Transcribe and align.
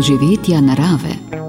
doživetja 0.00 0.64
narave. 0.64 1.39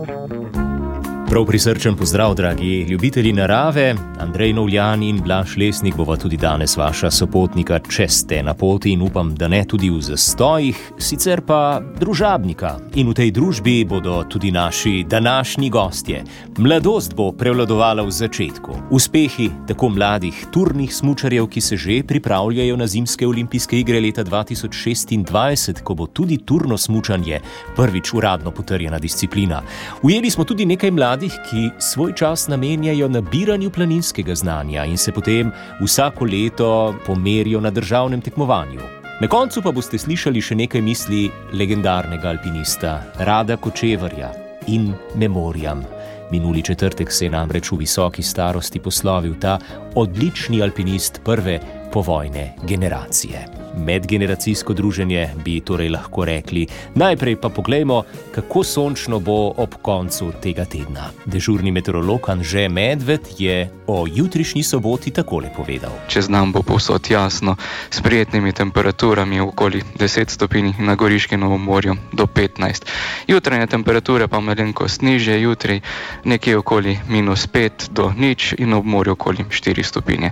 Prav 1.32 1.46
prisrčen 1.46 1.96
pozdrav, 1.96 2.36
dragi 2.36 2.86
ljubitelji 2.90 3.34
narave. 3.34 3.96
Andrej 4.20 4.54
Novljan 4.54 5.04
in 5.04 5.22
Blaž 5.24 5.56
Lesnik 5.58 5.96
bova 5.96 6.18
tudi 6.18 6.38
danes 6.38 6.78
vaša 6.78 7.12
sopotnika, 7.12 7.80
če 7.80 8.08
ste 8.08 8.42
na 8.44 8.54
poti 8.54 8.92
in 8.92 9.02
upam, 9.02 9.31
da 9.36 9.48
ne 9.48 9.63
tudi 9.63 9.90
v 9.90 10.02
zastojih, 10.04 10.81
sicer 10.99 11.42
pa 11.48 11.80
družabnika. 11.99 12.74
In 12.99 13.08
v 13.10 13.16
tej 13.16 13.31
družbi 13.31 13.78
bodo 13.88 14.17
tudi 14.30 14.52
naši 14.52 15.06
današnji 15.08 15.70
gostje. 15.70 16.23
Mladost 16.58 17.16
bo 17.16 17.30
prevladovala 17.31 18.03
v 18.03 18.11
začetku. 18.11 18.75
Uspehi 18.91 19.48
tako 19.67 19.89
mladih 19.89 20.45
turnih 20.52 20.91
smočarjev, 20.95 21.48
ki 21.48 21.61
se 21.61 21.77
že 21.77 22.02
pripravljajo 22.03 22.75
na 22.77 22.88
zimske 22.88 23.27
olimpijske 23.27 23.80
igre 23.80 24.03
leta 24.03 24.23
2026, 24.23 25.80
ko 25.80 25.95
bo 25.95 26.08
tudi 26.11 26.38
turno 26.45 26.77
smočanje 26.77 27.39
prvič 27.75 28.13
uradno 28.13 28.52
potrjena 28.52 29.00
disciplina. 29.00 29.63
Ujeli 30.03 30.30
smo 30.30 30.44
tudi 30.44 30.66
nekaj 30.66 30.91
mladih 30.91 31.20
mladih, 31.21 31.39
ki 31.49 31.70
svoj 31.80 32.13
čas 32.13 32.48
namenjajo 32.48 33.07
nabiranju 33.07 33.70
planinskega 33.70 34.35
znanja 34.35 34.85
in 34.85 34.98
se 34.98 35.11
potem 35.11 35.52
vsako 35.81 36.25
leto 36.25 36.95
pomerijo 37.05 37.61
na 37.61 37.70
državnem 37.70 38.21
tekmovanju. 38.21 38.81
Na 39.21 39.27
koncu 39.27 39.61
pa 39.61 39.71
boste 39.71 39.97
slišali 39.97 40.41
še 40.41 40.55
nekaj 40.55 40.81
misli 40.81 41.30
legendarnega 41.53 42.30
alpinista 42.30 43.03
Rada 43.20 43.57
Kočevarja 43.57 44.31
in 44.67 44.94
Memoriam. 45.16 45.84
Minuli 46.31 46.63
četrtek 46.63 47.11
se 47.11 47.25
je 47.25 47.30
namreč 47.30 47.72
v 47.72 47.77
visoki 47.77 48.23
starosti 48.23 48.80
poslovil 48.80 49.36
ta 49.39 49.59
odlični 49.95 50.61
alpinist 50.61 51.22
prve 51.23 51.59
povojne 51.94 52.53
generacije 52.64 53.61
medgeneracijsko 53.78 54.73
druženje, 54.73 55.30
bi 55.45 55.59
torej 55.59 55.89
lahko 55.89 56.25
rekli. 56.25 56.67
Najprej 56.95 57.36
pa 57.36 57.50
poglejmo, 57.50 58.03
kako 58.36 58.64
sončno 58.64 59.20
bo 59.20 59.53
ob 59.58 59.75
koncu 59.81 60.31
tega 60.42 60.66
tedna. 60.66 61.09
Dežurni 61.25 61.72
meteorolog 61.72 62.30
Anže 62.30 62.70
Medved 62.70 63.22
je 63.38 63.70
o 63.88 64.06
jutrišnji 64.08 64.64
soboti 64.64 65.11
takole 65.11 65.50
povedal. 65.56 65.92
Čez 66.08 66.30
nam 66.30 66.52
bo 66.52 66.61
povsod 66.61 67.09
jasno, 67.09 67.56
s 67.89 68.02
prijetnimi 68.02 68.52
temperaturami 68.52 69.39
okoli 69.39 69.81
10 70.00 70.30
stopinj 70.30 70.73
na 70.80 70.95
Goriškem 70.95 71.39
Novom 71.39 71.64
morju 71.64 71.95
do 72.14 72.26
15. 72.26 72.86
Jutranje 73.28 73.67
temperature 73.67 74.28
pa 74.28 74.39
malenkost 74.39 75.02
niže, 75.02 75.42
jutri 75.42 75.81
nekje 76.23 76.58
okoli 76.58 77.00
minus 77.09 77.48
5 77.48 77.92
do 77.92 78.11
nič 78.17 78.53
in 78.58 78.73
ob 78.73 78.86
morju 78.86 79.14
okoli 79.14 79.45
4 79.50 79.83
stopinje. 79.83 80.31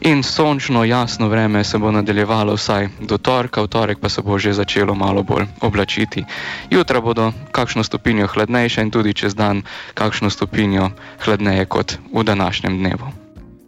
In 0.00 0.22
sončno, 0.22 0.84
jasno 0.90 1.28
vreme 1.28 1.64
se 1.64 1.78
bo 1.78 1.90
nadaljevalo 1.90 2.54
vsaj 2.54 2.88
do 3.00 3.18
torka, 3.18 3.62
v 3.62 3.68
torek 3.68 3.98
pa 4.00 4.08
se 4.08 4.22
bo 4.22 4.38
že 4.38 4.52
začelo 4.52 4.94
malo 4.94 5.22
bolj 5.22 5.46
oblačiti. 5.60 6.24
Jutra 6.70 7.00
bodo 7.00 7.32
kakšno 7.52 7.84
stopinjo 7.84 8.26
hladnejše 8.26 8.82
in 8.82 8.90
tudi 8.90 9.14
čez 9.14 9.34
dan 9.34 9.62
kakšno 9.94 10.30
stopinjo 10.30 10.90
hladneje 11.24 11.64
kot 11.66 11.98
v 12.12 12.24
današnjem 12.24 12.78
dnevu. 12.78 13.12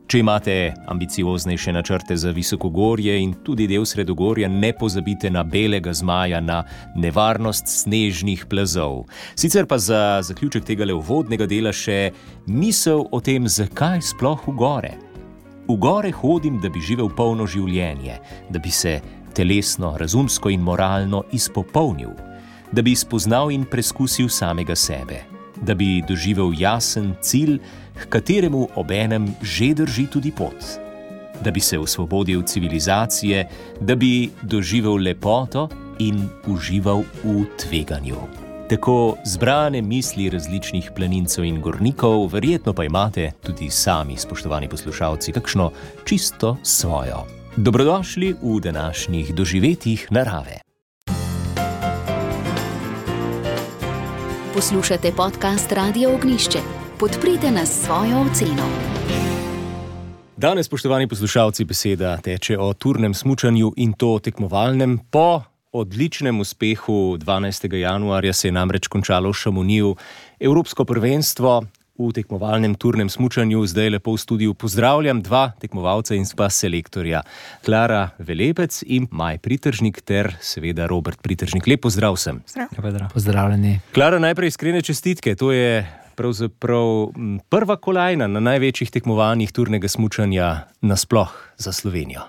Če 0.06 0.18
imate 0.18 0.74
ambicioznejše 0.86 1.72
načrte 1.72 2.16
za 2.16 2.30
visokogorje 2.30 3.14
in 3.22 3.32
tudi 3.44 3.66
del 3.66 3.86
sredogorja, 3.86 4.48
ne 4.48 4.72
pozabite 4.72 5.30
na 5.30 5.42
belega 5.42 5.92
zmaja, 5.92 6.40
na 6.40 6.64
nevarnost 6.96 7.70
snežnih 7.70 8.44
plazov. 8.50 9.06
Sicer 9.34 9.66
pa 9.66 9.78
za 9.78 10.20
zaključek 10.22 10.64
tega 10.64 10.84
le 10.84 10.98
uvodnega 10.98 11.46
dela 11.46 11.72
še 11.72 12.10
misel 12.46 13.06
o 13.10 13.20
tem, 13.20 13.48
zakaj 13.48 14.02
sploh 14.10 14.44
v 14.50 14.58
gore. 14.58 15.11
V 15.68 15.76
gore 15.78 16.10
hodim, 16.10 16.58
da 16.60 16.68
bi 16.68 16.80
živel 16.82 17.08
polno 17.16 17.46
življenje, 17.46 18.18
da 18.50 18.58
bi 18.58 18.70
se 18.70 19.00
telesno, 19.34 19.94
razumsko 19.98 20.50
in 20.50 20.60
moralno 20.60 21.22
izpopolnil, 21.32 22.12
da 22.72 22.82
bi 22.82 22.96
spoznal 22.96 23.52
in 23.52 23.64
preizkusil 23.64 24.28
samega 24.28 24.76
sebe, 24.76 25.22
da 25.62 25.74
bi 25.74 26.02
doživel 26.08 26.52
jasen 26.58 27.14
cilj, 27.22 27.60
k 27.94 28.08
kateremu 28.08 28.66
obenem 28.80 29.28
že 29.42 29.72
drži 29.76 30.06
tudi 30.10 30.32
pot, 30.32 30.56
da 31.44 31.50
bi 31.50 31.60
se 31.60 31.78
osvobodil 31.78 32.42
civilizacije, 32.42 33.48
da 33.80 33.94
bi 33.96 34.30
doživel 34.42 34.96
lepoto 34.96 35.68
in 35.98 36.28
užival 36.48 37.04
v 37.24 37.44
tveganju 37.56 38.41
tako 38.76 39.16
zbrane 39.24 39.82
misli 39.82 40.30
različnih 40.30 40.90
planincev 40.96 41.44
in 41.44 41.60
gornikov, 41.60 42.26
verjetno 42.32 42.72
pa 42.72 42.84
imate 42.84 43.32
tudi 43.46 43.70
sami, 43.70 44.16
spoštovani 44.16 44.68
poslušalci, 44.68 45.32
kakšno 45.32 45.70
čisto 46.04 46.56
svojo. 46.62 47.26
Dobrodošli 47.56 48.32
v 48.42 48.60
današnjih 48.60 49.34
doživetjih 49.34 50.06
narave. 50.10 50.60
Poslušate 54.54 55.12
podcast 55.16 55.72
Radio 55.72 56.14
Ognišče. 56.14 56.58
Podprite 56.98 57.50
nas 57.50 57.84
svojo 57.84 58.20
oceno. 58.20 58.64
Danes, 60.36 60.66
spoštovani 60.66 61.08
poslušalci, 61.08 61.64
beseda 61.64 62.16
teče 62.16 62.58
o 62.58 62.72
turnem 62.74 63.14
smutnju 63.14 63.72
in 63.76 63.92
to 63.92 64.18
tekmovalnem 64.18 64.98
po 65.10 65.42
odličnem 65.72 66.40
uspehu 66.40 67.16
12. 67.18 67.74
januarja 67.74 68.32
se 68.32 68.48
je 68.48 68.52
namreč 68.52 68.86
končalo 68.86 69.30
v 69.30 69.34
Šamoniju 69.34 69.96
Evropsko 70.40 70.84
prvenstvo. 70.84 71.62
V 71.98 72.08
tekmovalnem 72.12 72.74
turnem 72.74 73.08
smutnju 73.08 73.66
zdaj 73.66 73.90
lepo 73.90 74.14
v 74.16 74.18
studiu 74.18 74.54
pozdravljam 74.54 75.20
dva 75.22 75.52
tekmovalca 75.60 76.14
in 76.16 76.24
pa 76.36 76.48
selektorja, 76.50 77.20
Klara 77.64 78.10
Velepec 78.18 78.82
in 78.86 79.06
Maj 79.10 79.38
Pritržnik 79.38 80.00
ter 80.00 80.32
seveda 80.40 80.86
Robert 80.86 81.22
Pritržnik. 81.22 81.66
Lep 81.66 81.84
pozdrav 81.84 82.16
vsem. 82.16 82.42
Pozdravljeni. 83.12 83.80
Klara, 83.92 84.18
najprej 84.18 84.48
iskrene 84.48 84.82
čestitke. 84.82 85.36
To 85.36 85.52
je 85.52 86.01
pravzaprav 86.16 87.12
prva 87.48 87.76
kolajna 87.76 88.26
na 88.26 88.40
največjih 88.40 88.90
tekmovanjih 88.90 89.52
turnega 89.52 89.88
smutanja 89.88 90.66
nasploh 90.80 91.32
za 91.58 91.72
Slovenijo. 91.72 92.26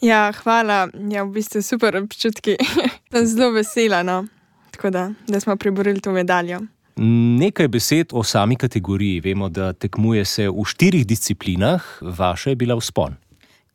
Ja, 0.00 0.32
hvala, 0.42 0.88
ja, 1.10 1.24
v 1.24 1.38
bistvu 1.38 1.62
super 1.62 1.96
občutki. 1.96 2.56
Zelo 3.32 3.50
vesela, 3.52 4.02
no? 4.02 4.24
Tako 4.70 4.90
da, 4.90 5.10
da 5.28 5.40
smo 5.40 5.56
priborili 5.56 6.00
to 6.00 6.12
medaljo. 6.12 6.60
Nekaj 6.96 7.68
besed 7.68 8.12
o 8.12 8.22
sami 8.24 8.56
kategoriji. 8.56 9.20
Vemo, 9.20 9.48
da 9.48 9.72
tekmuje 9.72 10.24
se 10.24 10.48
v 10.48 10.64
štirih 10.64 11.06
disciplinah, 11.06 11.84
vaša 12.00 12.50
je 12.50 12.56
bila 12.56 12.76
vzpon. 12.76 13.16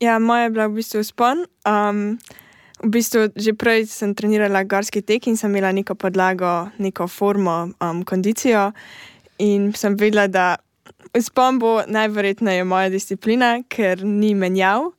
Ja, 0.00 0.18
moja 0.18 0.42
je 0.42 0.50
bila 0.50 0.66
v 0.66 0.74
bistvu 0.82 1.02
vzpon. 1.02 1.44
Um, 1.66 2.18
v 2.82 2.90
bistvu 2.90 3.30
že 3.36 3.54
prej 3.54 3.86
sem 3.86 4.14
trenirala 4.14 4.64
gorski 4.66 5.02
tek 5.06 5.26
in 5.30 5.38
sem 5.38 5.50
imela 5.54 5.70
neko 5.72 5.94
podlago, 5.94 6.66
neko 6.82 7.06
formo, 7.06 7.70
um, 7.78 8.02
kondicijo 8.02 8.72
in 9.38 9.72
sem 9.76 9.96
vedela, 9.96 10.26
da 10.28 10.56
spom 11.20 11.58
bo 11.58 11.72
najverjetneje 11.86 12.64
moja 12.64 12.90
disciplina, 12.92 13.58
ker 13.68 14.04
ni 14.04 14.34
menjav, 14.34 14.92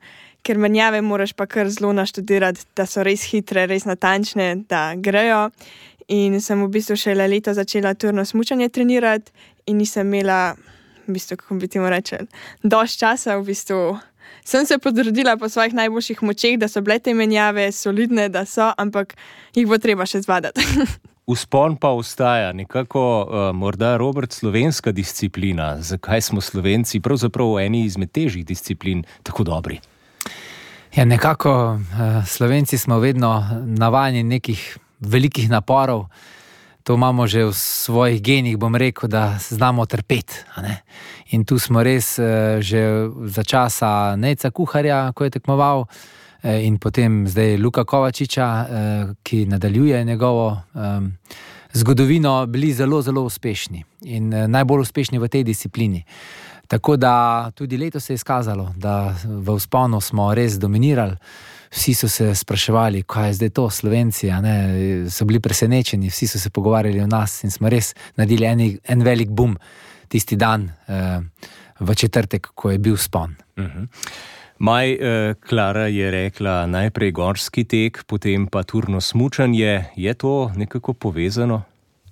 ker 0.43 0.59
menjave 0.59 1.01
moraš 1.01 1.33
pa 1.33 1.47
kar 1.47 1.69
zelo 1.71 1.93
naštudirati, 1.93 2.65
da 2.75 2.85
so 2.85 3.03
res 3.03 3.23
hitre, 3.31 3.65
res 3.67 3.87
natančne, 3.87 4.55
da 4.69 4.93
grejo. 4.95 5.47
In 6.11 6.41
sem 6.43 6.59
v 6.59 6.69
bistvu 6.69 6.97
šele 6.99 7.27
leto 7.31 7.53
začela 7.55 7.93
turno 7.95 8.25
smutanje 8.25 8.69
trenirati, 8.69 9.31
in 9.65 9.79
nisem 9.79 10.09
imela, 10.11 10.55
v 11.07 11.15
bistvu, 11.15 11.37
kako 11.39 11.59
bi 11.61 11.67
ti 11.67 11.79
mu 11.79 11.89
rečel, 11.91 12.27
dovolj 12.63 12.97
časa. 12.99 13.37
V 13.39 13.47
bistvu. 13.47 13.79
Sem 14.43 14.65
se 14.67 14.77
potrudila 14.77 15.37
po 15.37 15.47
svojih 15.49 15.73
najboljših 15.73 16.23
močeh, 16.23 16.57
da 16.59 16.67
so 16.67 16.81
bile 16.83 16.99
te 16.99 17.13
menjave 17.13 17.71
solidne, 17.71 18.27
da 18.29 18.43
so, 18.45 18.73
ampak 18.77 19.15
jih 19.55 19.67
bo 19.67 19.79
treba 19.79 20.05
še 20.05 20.21
zvadati. 20.23 20.63
Uspon 21.25 21.75
pa 21.75 21.89
ostaja 21.89 22.53
nekako, 22.53 23.01
uh, 23.23 23.55
morda 23.55 23.97
Robert, 23.97 24.31
slovenska 24.31 24.91
disciplina. 24.91 25.81
Zakaj 25.81 26.21
smo 26.21 26.41
Slovenci 26.41 26.99
pravzaprav 26.99 27.53
v 27.55 27.63
eni 27.63 27.85
izmed 27.85 28.11
težjih 28.11 28.45
disciplin 28.45 29.05
tako 29.23 29.43
dobri? 29.43 29.79
Ja, 30.95 31.05
nekako 31.05 31.79
uh, 31.79 32.27
Slovenci 32.27 32.77
smo 32.77 32.99
vedno 32.99 33.47
navajeni 33.65 34.23
nekih 34.23 34.77
velikih 34.99 35.49
naporov. 35.49 36.05
To 36.83 36.93
imamo 36.93 37.27
že 37.27 37.45
v 37.45 37.53
svojih 37.53 38.21
genih, 38.21 38.57
bom 38.57 38.75
rekel, 38.75 39.07
da 39.09 39.39
znamo 39.39 39.85
trpeti. 39.85 40.43
In 41.31 41.45
tu 41.45 41.59
smo 41.59 41.83
res 41.83 42.19
uh, 42.19 42.59
že 42.59 43.07
za 43.31 43.43
časa 43.43 44.15
Neca 44.15 44.51
Kuharja, 44.51 45.11
ko 45.15 45.23
je 45.23 45.29
tekmoval. 45.39 45.87
Eh, 45.87 46.22
in 46.43 46.77
potem 46.77 47.27
zdaj 47.27 47.57
Luka 47.57 47.83
Kovačiča, 47.83 48.47
eh, 48.69 49.13
ki 49.23 49.45
nadaljuje 49.45 50.03
njegovo 50.03 50.61
zgodovino, 51.73 52.45
bili 52.45 52.73
zelo, 52.73 53.01
zelo 53.01 53.21
uspešni 53.21 53.83
in 54.01 54.33
eh, 54.33 54.47
najbolj 54.47 54.81
uspešni 54.81 55.19
v 55.19 55.27
tej 55.27 55.43
disciplini. 55.43 56.03
Tako 56.67 56.95
da 56.97 57.51
tudi 57.55 57.77
letos 57.77 58.05
se 58.05 58.13
je 58.13 58.15
izkazalo, 58.15 58.73
da 58.77 59.15
v 59.25 59.55
vzponu 59.55 60.01
smo 60.01 60.33
res 60.33 60.57
dominirali. 60.59 61.15
Vsi 61.71 61.93
so 61.93 62.07
se 62.09 62.35
spraševali, 62.35 63.03
kaj 63.03 63.27
je 63.27 63.33
zdaj 63.33 63.49
to, 63.49 63.69
Slovenci, 63.69 64.29
ne, 64.41 65.09
so 65.09 65.25
bili 65.25 65.39
presenečeni, 65.39 66.09
vsi 66.09 66.27
so 66.27 66.39
se 66.39 66.49
pogovarjali 66.49 67.01
o 67.01 67.07
nas 67.07 67.43
in 67.43 67.51
smo 67.51 67.69
res 67.69 67.95
naredili 68.15 68.45
en, 68.45 68.61
en 68.83 69.03
velik 69.03 69.29
boom 69.29 69.57
tisti 70.07 70.35
dan 70.35 70.69
eh, 70.87 71.19
v 71.79 71.95
četrtek, 71.95 72.47
ko 72.55 72.71
je 72.71 72.77
bil 72.77 72.97
spon. 72.97 73.35
Uh 73.57 73.63
mhm. 73.63 73.79
-huh. 73.79 73.87
Maj 74.63 74.91
eh, 74.91 75.33
Klara 75.49 75.87
je 75.91 76.11
rekla 76.11 76.65
najprej 76.65 77.11
gorski 77.11 77.65
tek, 77.67 78.03
potem 78.07 78.47
pa 78.47 78.61
turno 78.63 79.01
smutanje. 79.01 79.85
Je 79.95 80.13
to 80.13 80.51
nekako 80.55 80.93
povezano? 80.93 81.63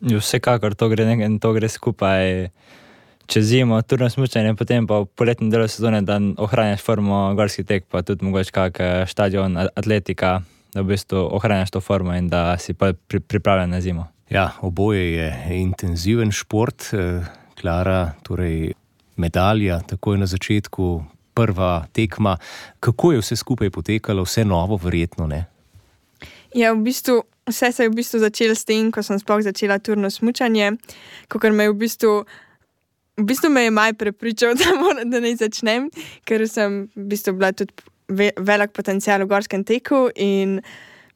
Vsekakor 0.01 0.75
to 0.75 0.89
gre, 0.89 1.05
in 1.13 1.39
to 1.39 1.53
gre 1.53 1.69
skupaj 1.69 2.49
čez 3.25 3.45
zimo, 3.45 3.81
turno 3.81 4.09
smučanje, 4.09 4.51
potem 4.59 4.87
pa 4.87 4.99
v 4.99 5.07
poletni 5.15 5.47
delu 5.47 5.67
sezone, 5.67 6.01
da 6.01 6.19
ohranjaš 6.37 6.83
formo 6.83 7.21
gorski 7.39 7.63
tek, 7.63 7.85
pa 7.87 8.01
tudi 8.03 8.27
mogoče 8.27 8.51
kak 8.51 8.79
eh, 8.79 9.05
stadion 9.07 9.55
atletika, 9.57 10.41
da 10.73 10.83
v 10.83 10.91
bistvu 10.91 11.23
ohranjaš 11.31 11.71
to 11.71 11.79
formo 11.79 12.11
in 12.19 12.27
da 12.27 12.57
si 12.57 12.73
pa 12.73 12.91
pri, 12.93 13.19
pripravljen 13.19 13.71
na 13.71 13.81
zimo. 13.81 14.09
Ja, 14.29 14.49
oboje 14.59 15.07
je 15.13 15.31
intenziven 15.61 16.35
šport, 16.35 16.91
eh, 16.91 17.23
Klara, 17.61 18.11
torej 18.27 18.73
medalja, 19.15 19.79
takoj 19.87 20.17
na 20.17 20.27
začetku, 20.27 20.91
prva 21.41 21.71
tekma. 21.93 22.37
Kako 22.79 23.11
je 23.11 23.23
vse 23.23 23.35
skupaj 23.35 23.69
potekalo, 23.73 24.23
vse 24.23 24.45
novo, 24.45 24.77
verjetno 24.77 25.27
ne? 25.27 25.45
Ja, 26.53 26.73
v 26.73 26.83
bistvu, 26.85 27.21
vse 27.49 27.71
se 27.71 27.83
je 27.83 27.89
v 27.89 27.95
bistvu 27.95 28.19
začelo 28.19 28.55
s 28.55 28.67
tem, 28.67 28.91
ko 28.91 29.03
sem 29.03 29.19
sploh 29.19 29.41
začela 29.41 29.79
turno 29.79 30.11
smučanje, 30.11 30.75
kot 31.31 31.49
me 31.49 31.69
je 31.69 31.73
v 31.73 31.77
bistvu. 31.85 32.13
V 33.17 33.25
bistvu 33.27 33.49
me 33.51 33.65
je 33.65 33.71
maj 33.71 33.93
prepričal, 33.93 34.55
da, 34.59 34.75
mora, 34.79 35.05
da 35.05 35.19
ne 35.23 35.33
začnem, 35.35 35.89
ker 36.25 36.45
sem 36.49 36.85
v 36.95 37.07
bistvu 37.11 37.35
bila 37.39 37.51
tudi 37.55 37.73
ve, 38.11 38.31
velik 38.37 38.73
potencial 38.75 39.23
v 39.23 39.31
gorskem 39.31 39.63
teku 39.63 40.09
in 40.15 40.59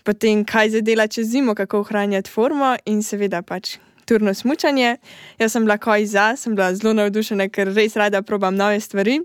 potem 0.05 0.45
kaj 0.45 0.75
zdaj 0.75 0.85
dela 0.85 1.07
čez 1.07 1.31
zimo, 1.33 1.55
kako 1.55 1.83
ohranjati 1.83 2.31
formo 2.31 2.75
in 2.85 3.01
seveda 3.03 3.41
pač 3.41 3.77
turno 4.05 4.33
smučanje. 4.33 4.97
Jaz 5.39 5.51
sem 5.51 5.65
bila 5.65 5.77
kaj 5.81 6.05
za, 6.05 6.25
sem 6.37 6.55
bila 6.55 6.73
zelo 6.75 6.93
navdušena, 6.93 7.49
ker 7.49 7.73
res 7.73 7.97
rada 7.97 8.21
probam 8.21 8.55
nove 8.55 8.79
stvari. 8.79 9.19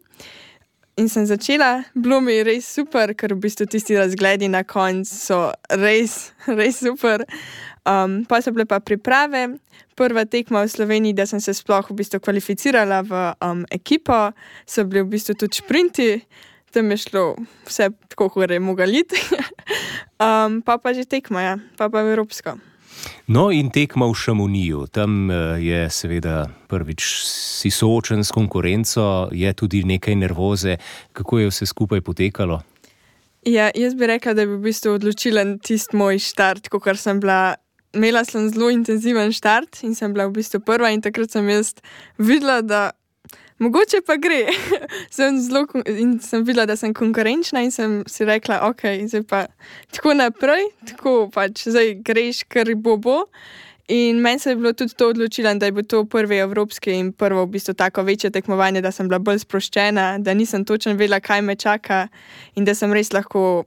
In 0.98 1.08
sem 1.08 1.26
začela, 1.26 1.84
bilo 1.94 2.20
mi 2.20 2.34
je 2.34 2.44
res 2.44 2.66
super, 2.66 3.14
ker 3.14 3.32
v 3.36 3.46
bistvu 3.46 3.66
tisti 3.70 3.96
razgledi 3.96 4.50
na 4.50 4.64
koncu 4.66 5.08
so 5.08 5.38
res, 5.70 6.32
res 6.58 6.82
super. 6.82 7.24
Um, 7.88 8.24
pa 8.28 8.42
so 8.42 8.52
bile 8.52 8.66
pa 8.68 8.80
priprave, 8.84 9.46
prva 9.96 10.26
tekma 10.28 10.66
v 10.66 10.72
Sloveniji, 10.72 11.16
da 11.16 11.24
sem 11.30 11.40
se 11.40 11.54
sploh 11.56 11.86
v 11.88 11.96
bistvu 12.02 12.20
kvalificirala 12.20 13.00
v 13.06 13.22
um, 13.40 13.64
ekipo, 13.72 14.32
so 14.68 14.84
bili 14.84 15.06
v 15.06 15.14
bistvu 15.16 15.38
tudi 15.40 15.62
sprinti, 15.62 16.10
tam 16.74 16.90
je 16.92 17.00
šlo 17.06 17.24
vse 17.68 17.90
tako, 18.10 18.28
kot 18.34 18.50
je 18.50 18.60
mogli. 18.60 19.04
um, 20.26 20.60
pa 20.60 20.76
pa 20.76 20.92
že 20.92 21.08
tekma, 21.08 21.40
ja, 21.42 21.54
pa 21.78 21.88
pa 21.88 22.04
Evropsko. 22.04 22.69
No, 23.26 23.50
in 23.50 23.70
tekma 23.70 24.06
v 24.10 24.14
Šamuniju. 24.14 24.86
Tam 24.92 25.30
eh, 25.30 25.60
je 25.62 25.90
seveda 25.90 26.48
prvič 26.68 27.04
si 27.26 27.70
soočen 27.70 28.24
s 28.24 28.34
konkurenco, 28.34 29.28
je 29.32 29.52
tudi 29.52 29.84
nekaj 29.84 30.14
nervoze. 30.14 30.76
Kako 31.12 31.38
je 31.38 31.50
vse 31.50 31.66
skupaj 31.66 32.00
potekalo? 32.00 32.60
Ja, 33.46 33.70
jaz 33.74 33.94
bi 33.94 34.06
rekla, 34.06 34.34
da 34.34 34.42
je 34.42 34.50
bil 34.50 34.58
v 34.58 34.68
bistvu 34.68 34.94
odločilen 34.98 35.58
tisti 35.64 35.96
moj 35.96 36.18
štart, 36.18 36.68
ko 36.68 36.80
sem 36.94 37.20
bila. 37.20 37.56
Imela 37.90 38.20
sem 38.22 38.44
zelo 38.46 38.68
intenziven 38.70 39.32
štart 39.34 39.80
in 39.82 39.96
sem 39.98 40.12
bila 40.14 40.28
v 40.28 40.36
bistvu 40.38 40.60
prva, 40.62 40.92
in 40.94 41.00
takrat 41.02 41.32
sem 41.32 41.48
jaz 41.50 41.72
videla, 42.18 42.60
da 42.62 42.92
mogoče 43.60 44.00
pa 44.06 44.16
gre. 44.16 44.42
sem 45.16 45.38
zelo 45.40 45.66
in 45.86 46.18
sem 46.24 46.44
videla, 46.44 46.66
da 46.66 46.76
sem 46.76 46.94
konkurenčna 46.96 47.62
in 47.64 47.70
sem 47.70 48.00
si 48.08 48.24
rekla, 48.24 48.62
ok, 48.70 48.86
zdaj 49.06 49.24
pa 49.28 49.46
tako 49.94 50.14
naprej, 50.18 50.70
tako 50.92 51.16
pač 51.32 51.68
zdaj 51.68 51.98
greš, 52.06 52.44
kar 52.48 52.72
bo 52.76 52.96
bo. 52.96 53.24
In 53.90 54.20
meni 54.22 54.38
se 54.38 54.52
je 54.52 54.56
bilo 54.56 54.72
tudi 54.72 54.94
to 54.94 55.08
odločilo, 55.10 55.50
da 55.58 55.66
je 55.66 55.72
bil 55.72 55.84
to 55.84 56.04
prvi 56.06 56.36
evropski 56.38 56.92
in 56.94 57.12
prvo 57.12 57.42
v 57.42 57.56
bistvu 57.56 57.74
tako 57.74 58.02
večje 58.06 58.30
tekmovanje, 58.30 58.80
da 58.80 58.92
sem 58.94 59.08
bila 59.08 59.18
bolj 59.18 59.42
sproščena, 59.42 60.18
da 60.18 60.34
nisem 60.34 60.64
točno 60.64 60.94
vedela, 60.94 61.18
kaj 61.20 61.42
me 61.42 61.56
čaka 61.56 62.06
in 62.54 62.64
da 62.64 62.74
sem 62.74 62.92
res 62.94 63.10
lahko 63.12 63.64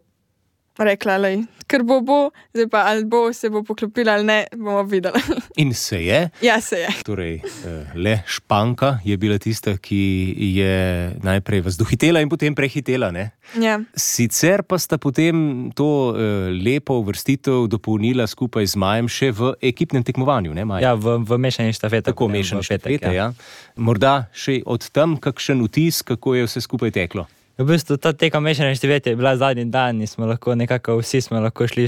rekla, 0.77 1.17
da 1.21 1.29
ker 1.69 1.83
bo 1.87 1.99
bo, 2.05 2.19
zdaj 2.53 2.67
pa 2.71 2.83
ali 2.89 3.05
bo 3.09 3.27
se 3.33 3.49
bo 3.49 3.63
poklopila 3.65 4.17
ali 4.17 4.25
ne, 4.27 4.39
bomo 4.55 4.83
videli. 4.83 5.19
In 5.61 5.73
se 5.73 6.03
je. 6.05 6.29
Ja, 6.41 6.61
se 6.61 6.83
je. 6.83 6.89
Torej, 7.05 7.35
eh, 7.35 7.93
le 7.95 8.19
Španka 8.27 8.99
je 9.05 9.17
bila 9.17 9.37
tista, 9.39 9.77
ki 9.77 10.35
je 10.57 10.75
najprej 11.23 11.61
vas 11.61 11.77
dohitela 11.77 12.21
in 12.21 12.29
potem 12.29 12.55
prehitela. 12.55 13.11
Ja. 13.59 13.79
Sicer 13.95 14.63
pa 14.63 14.77
sta 14.79 14.97
potem 14.97 15.71
to 15.75 16.13
eh, 16.13 16.49
lepo 16.53 17.01
vrstitev 17.03 17.67
dopolnila 17.69 18.27
skupaj 18.27 18.67
z 18.67 18.79
Majem 18.79 19.09
še 19.09 19.31
v 19.31 19.53
ekipnem 19.61 20.03
tekmovanju. 20.03 20.53
Ne, 20.53 20.65
ja, 20.81 20.93
v, 20.95 21.19
v 21.23 21.37
mešani 21.37 21.73
štafeti. 21.73 22.09
Tako 22.11 22.27
mešani 22.27 22.63
štafeti. 22.65 23.13
Ja. 23.13 23.13
Ja. 23.13 23.27
Morda 23.75 24.27
še 24.33 24.61
od 24.65 24.89
tam 24.93 25.17
kakšen 25.17 25.63
vtis, 25.65 26.01
kako 26.05 26.37
je 26.37 26.49
vse 26.49 26.61
skupaj 26.61 26.93
teklo. 26.93 27.27
V 27.53 27.65
bistvu 27.69 27.99
ta 28.01 28.09
tekma 28.17 28.39
mešane 28.39 28.73
števete 28.73 29.11
je 29.11 29.15
bila 29.15 29.35
zadnji 29.37 29.65
dan 29.65 30.01
in 30.01 30.07
smo 30.07 30.25
lahko 30.25 30.55
nekako 30.55 30.97
vsi 30.97 31.21
smo 31.21 31.39
lahko 31.39 31.67
šli 31.69 31.85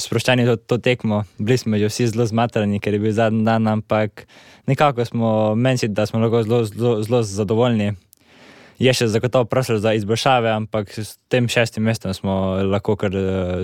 sproščeni 0.00 0.46
to, 0.48 0.56
to 0.56 0.78
tekmo. 0.78 1.24
Bili 1.38 1.58
smo 1.60 1.76
že 1.76 1.90
vsi 1.90 2.06
zelo 2.14 2.24
zmatrani, 2.26 2.80
ker 2.80 2.96
je 2.96 3.00
bil 3.02 3.12
zadnji 3.12 3.44
dan, 3.44 3.68
ampak 3.68 4.24
nekako 4.66 5.04
smo 5.04 5.54
menili, 5.54 5.92
da 5.92 6.06
smo 6.08 6.20
lahko 6.20 6.42
zelo, 6.42 6.64
zelo, 6.64 6.94
zelo 7.04 7.22
zadovoljni. 7.22 7.92
Je 8.80 8.90
še 8.96 9.06
zagotovo 9.12 9.44
prostor 9.44 9.76
za 9.78 9.92
izboljšave, 9.94 10.48
ampak 10.48 10.88
s 10.98 11.20
tem 11.28 11.44
šestim 11.44 11.84
mestom 11.84 12.16
smo 12.16 12.56
lahko 12.64 12.96
kar 12.96 13.12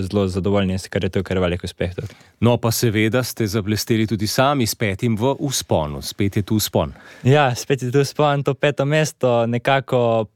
zelo 0.05 0.29
zadovoljni, 0.29 0.77
ker 0.93 1.09
je 1.09 1.15
to 1.17 1.25
kar 1.25 1.41
velik 1.41 1.65
uspeh. 1.65 1.97
Tudi. 1.97 2.13
No, 2.45 2.59
pa 2.61 2.69
seveda 2.71 3.25
ste 3.25 3.49
zablesteli 3.49 4.05
tudi 4.07 4.29
sami 4.29 4.69
s 4.69 4.77
petim 4.77 5.17
v 5.17 5.33
usponu, 5.41 6.05
spet 6.05 6.37
je 6.37 6.45
tu 6.45 6.61
uspon. 6.61 6.93
Ja, 7.25 7.55
spet 7.57 7.89
je 7.89 7.91
tu 7.91 8.05
uspon, 8.05 8.45
to 8.45 8.53
peto 8.55 8.85
mesto 8.85 9.47
nekako 9.49 10.29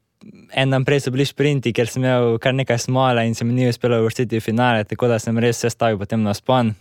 en 0.53 0.69
dan 0.69 0.85
prej 0.85 1.05
so 1.05 1.11
bili 1.13 1.25
sprinti, 1.25 1.73
ker 1.75 1.89
sem 1.89 2.03
imel 2.03 2.37
kar 2.43 2.55
nekaj 2.55 2.79
smola 2.85 3.25
in 3.27 3.35
se 3.35 3.45
mi 3.45 3.53
ni 3.53 3.67
uspelo 3.69 3.99
uvrstiti 4.01 4.39
v 4.39 4.43
finale, 4.43 4.83
tako 4.87 5.11
da 5.11 5.19
sem 5.19 5.37
res 5.39 5.61
se 5.63 5.69
stavil 5.69 5.99
potem 6.01 6.23
na 6.23 6.33
spon. 6.37 6.73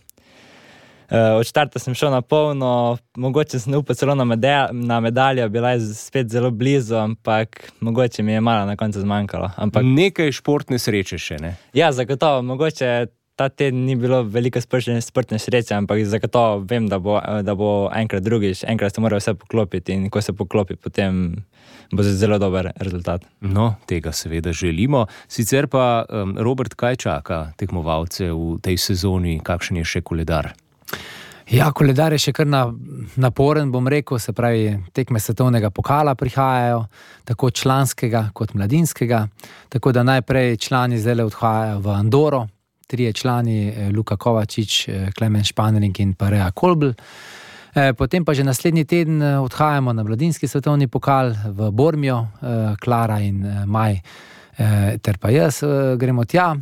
Uh, 1.12 1.36
od 1.36 1.44
začetka 1.44 1.76
sem 1.82 1.92
šel 1.92 2.08
na 2.08 2.22
polno, 2.24 2.96
mogoče 3.20 3.58
sem 3.60 3.74
upal 3.76 3.96
celo 3.98 4.14
na, 4.16 4.24
medalj, 4.24 4.70
na 4.72 5.00
medaljo, 5.04 5.48
bila 5.52 5.74
je 5.74 5.90
spet 5.92 6.30
zelo 6.32 6.50
blizu, 6.50 6.96
ampak 6.96 7.72
mogoče 7.80 8.22
mi 8.22 8.32
je 8.32 8.40
malo 8.40 8.64
na 8.66 8.76
koncu 8.80 9.00
zmanjkalo. 9.00 9.50
Ampak... 9.56 9.84
Nekaj 9.84 10.32
športne 10.32 10.78
sreče 10.80 11.18
še 11.20 11.36
ne. 11.42 11.50
Ja, 11.76 11.90
zagotovo, 11.92 12.40
mogoče 12.54 13.10
ta 13.36 13.48
teden 13.48 13.84
ni 13.84 13.96
bilo 13.96 14.22
veliko 14.22 14.60
športne 14.60 15.38
sreče, 15.38 15.74
ampak 15.74 16.04
zagotovo 16.04 16.64
vem, 16.68 16.88
da 16.88 16.98
bo, 16.98 17.20
da 17.42 17.54
bo 17.54 17.90
enkrat 17.94 18.22
drugič, 18.22 18.64
enkrat 18.68 18.94
se 18.94 19.00
mora 19.00 19.16
vse 19.16 19.34
poklopiti 19.34 19.92
in 19.92 20.10
ko 20.10 20.20
se 20.20 20.32
poklopi, 20.32 20.76
potem 20.76 21.44
bo 21.92 22.02
zelo 22.02 22.38
dober 22.38 22.70
rezultat. 22.76 23.24
No, 23.40 23.74
tega 23.86 24.12
seveda 24.12 24.52
želimo. 24.52 25.06
Sicer 25.28 25.66
pa, 25.66 26.04
um, 26.08 26.36
Robert, 26.38 26.74
kaj 26.74 26.96
čaka 26.96 27.52
tekmovalce 27.56 28.30
v 28.32 28.58
tej 28.62 28.78
sezoni, 28.78 29.40
kakšen 29.44 29.80
je 29.80 29.84
še 29.84 30.04
koledar? 30.04 30.52
Ja, 31.52 31.72
koledar 31.74 32.14
je 32.14 32.20
še 32.22 32.32
kar 32.32 32.46
na, 32.46 32.62
naporen, 33.20 33.72
bom 33.72 33.88
rekel, 33.88 34.20
se 34.22 34.32
pravi, 34.32 34.76
tekme 34.94 35.20
svetovnega 35.20 35.72
pokala 35.74 36.14
prihajajo, 36.14 36.86
tako 37.28 37.50
članskega 37.50 38.28
kot 38.32 38.54
mladinskega. 38.54 39.26
Tako 39.68 39.92
da 39.92 40.04
najprej 40.06 40.56
člani 40.56 41.00
zdaj 41.02 41.26
odhajajo 41.26 41.80
v 41.84 41.92
Andoro, 41.92 42.46
trije 42.92 43.12
člani, 43.12 43.68
eh, 43.68 43.90
Luka 43.96 44.16
Kovačič, 44.16 44.88
eh, 44.88 45.10
Klemen 45.16 45.44
Španering 45.44 46.00
in 46.00 46.14
pa 46.14 46.28
Rea 46.28 46.50
Kolbl. 46.50 46.92
Eh, 47.74 47.92
potem 47.92 48.24
pa 48.24 48.34
že 48.34 48.44
naslednji 48.44 48.84
teden 48.84 49.22
odhajamo 49.22 49.92
na 49.92 50.02
mladinski 50.02 50.48
svetovni 50.48 50.88
pokal 50.88 51.32
v 51.46 51.70
Bormijo, 51.70 52.28
Klara 52.80 53.20
in 53.20 53.64
Maj, 53.66 54.00
ter 55.02 55.18
pa 55.18 55.30
jaz 55.30 55.62
gremo 55.96 56.24
tja, 56.24 56.52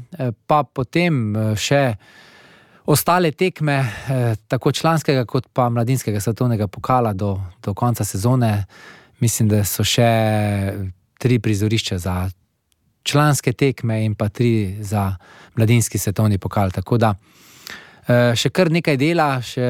pa 0.47 0.63
potem 0.63 1.35
še 1.57 1.97
ostale 2.87 3.33
tekme, 3.33 3.85
tako 4.49 4.73
članskega 4.73 5.25
kot 5.27 5.51
pa 5.53 5.69
mladinskega 5.69 6.21
svetovnega 6.21 6.67
pokala 6.67 7.13
do, 7.13 7.41
do 7.63 7.75
konca 7.75 8.05
sezone. 8.05 8.65
Mislim, 9.21 9.49
da 9.49 9.65
so 9.65 9.83
še 9.85 10.11
tri 11.19 11.39
prizorišča 11.39 11.99
za 11.99 12.31
članske 13.03 13.53
tekme 13.53 14.05
in 14.05 14.15
pa 14.15 14.29
tri 14.29 14.77
za 14.81 15.17
mladinski 15.57 15.99
svetovni 15.99 16.39
pokal. 16.39 16.71
Tako 16.71 16.99
da 16.99 17.15
Eh, 18.11 18.33
še 18.35 18.49
kar 18.51 18.71
nekaj 18.73 18.97
dela, 18.99 19.29
še, 19.45 19.65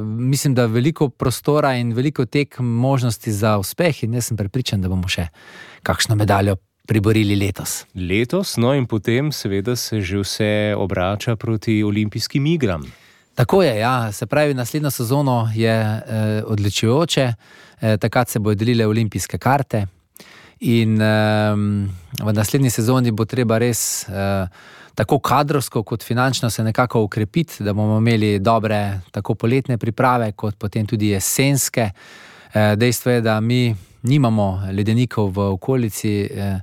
mislim, 0.00 0.54
da 0.56 0.68
veliko 0.70 1.10
prostora 1.10 1.74
in 1.80 1.90
veliko 1.96 2.24
tek 2.24 2.60
možnosti 2.62 3.32
za 3.34 3.56
uspeh, 3.60 4.04
in 4.06 4.14
jaz 4.16 4.30
sem 4.30 4.38
prepričan, 4.38 4.80
da 4.80 4.88
bomo 4.88 5.10
še 5.10 5.26
kakšno 5.84 6.16
medaljo 6.16 6.56
priborili 6.88 7.36
letos. 7.36 7.82
Letos, 7.94 8.54
no 8.56 8.72
in 8.78 8.86
potem, 8.88 9.32
seveda, 9.34 9.76
se 9.76 10.00
že 10.00 10.22
vse 10.22 10.50
obrača 10.78 11.36
proti 11.36 11.82
olimpijskim 11.84 12.46
igram. 12.54 12.86
Tako 13.34 13.62
je, 13.64 13.74
ja. 13.80 14.12
se 14.12 14.26
pravi, 14.26 14.54
naslednjo 14.54 14.90
sezono 14.92 15.50
je 15.54 15.74
eh, 15.74 16.42
odličujoče, 16.46 17.26
eh, 17.26 17.96
takrat 17.98 18.28
se 18.28 18.38
bodo 18.38 18.60
delile 18.62 18.86
olimpijske 18.86 19.38
karte. 19.38 19.86
In 20.62 21.00
eh, 21.00 21.54
v 22.24 22.32
naslednji 22.32 22.70
sezoni 22.70 23.10
bo 23.10 23.24
treba 23.24 23.58
res. 23.58 24.06
Eh, 24.08 24.46
tako 24.94 25.18
kadrovsko 25.18 25.82
kot 25.82 26.04
finančno 26.04 26.50
se 26.50 26.62
nekako 26.64 27.02
ukrepiti, 27.02 27.64
da 27.64 27.72
bomo 27.72 27.96
imeli 27.98 28.38
dobre, 28.38 29.00
tako 29.10 29.34
poletne 29.34 29.78
priprave, 29.78 30.32
kot 30.32 30.54
potem 30.58 30.86
tudi 30.86 31.08
jesenske. 31.08 31.90
Eh, 32.52 32.76
dejstvo 32.76 33.10
je, 33.10 33.20
da 33.20 33.40
mi 33.40 33.74
nimamo 34.02 34.68
ledenikov 34.72 35.32
v 35.32 35.52
okolici. 35.52 36.20
Eh, 36.30 36.58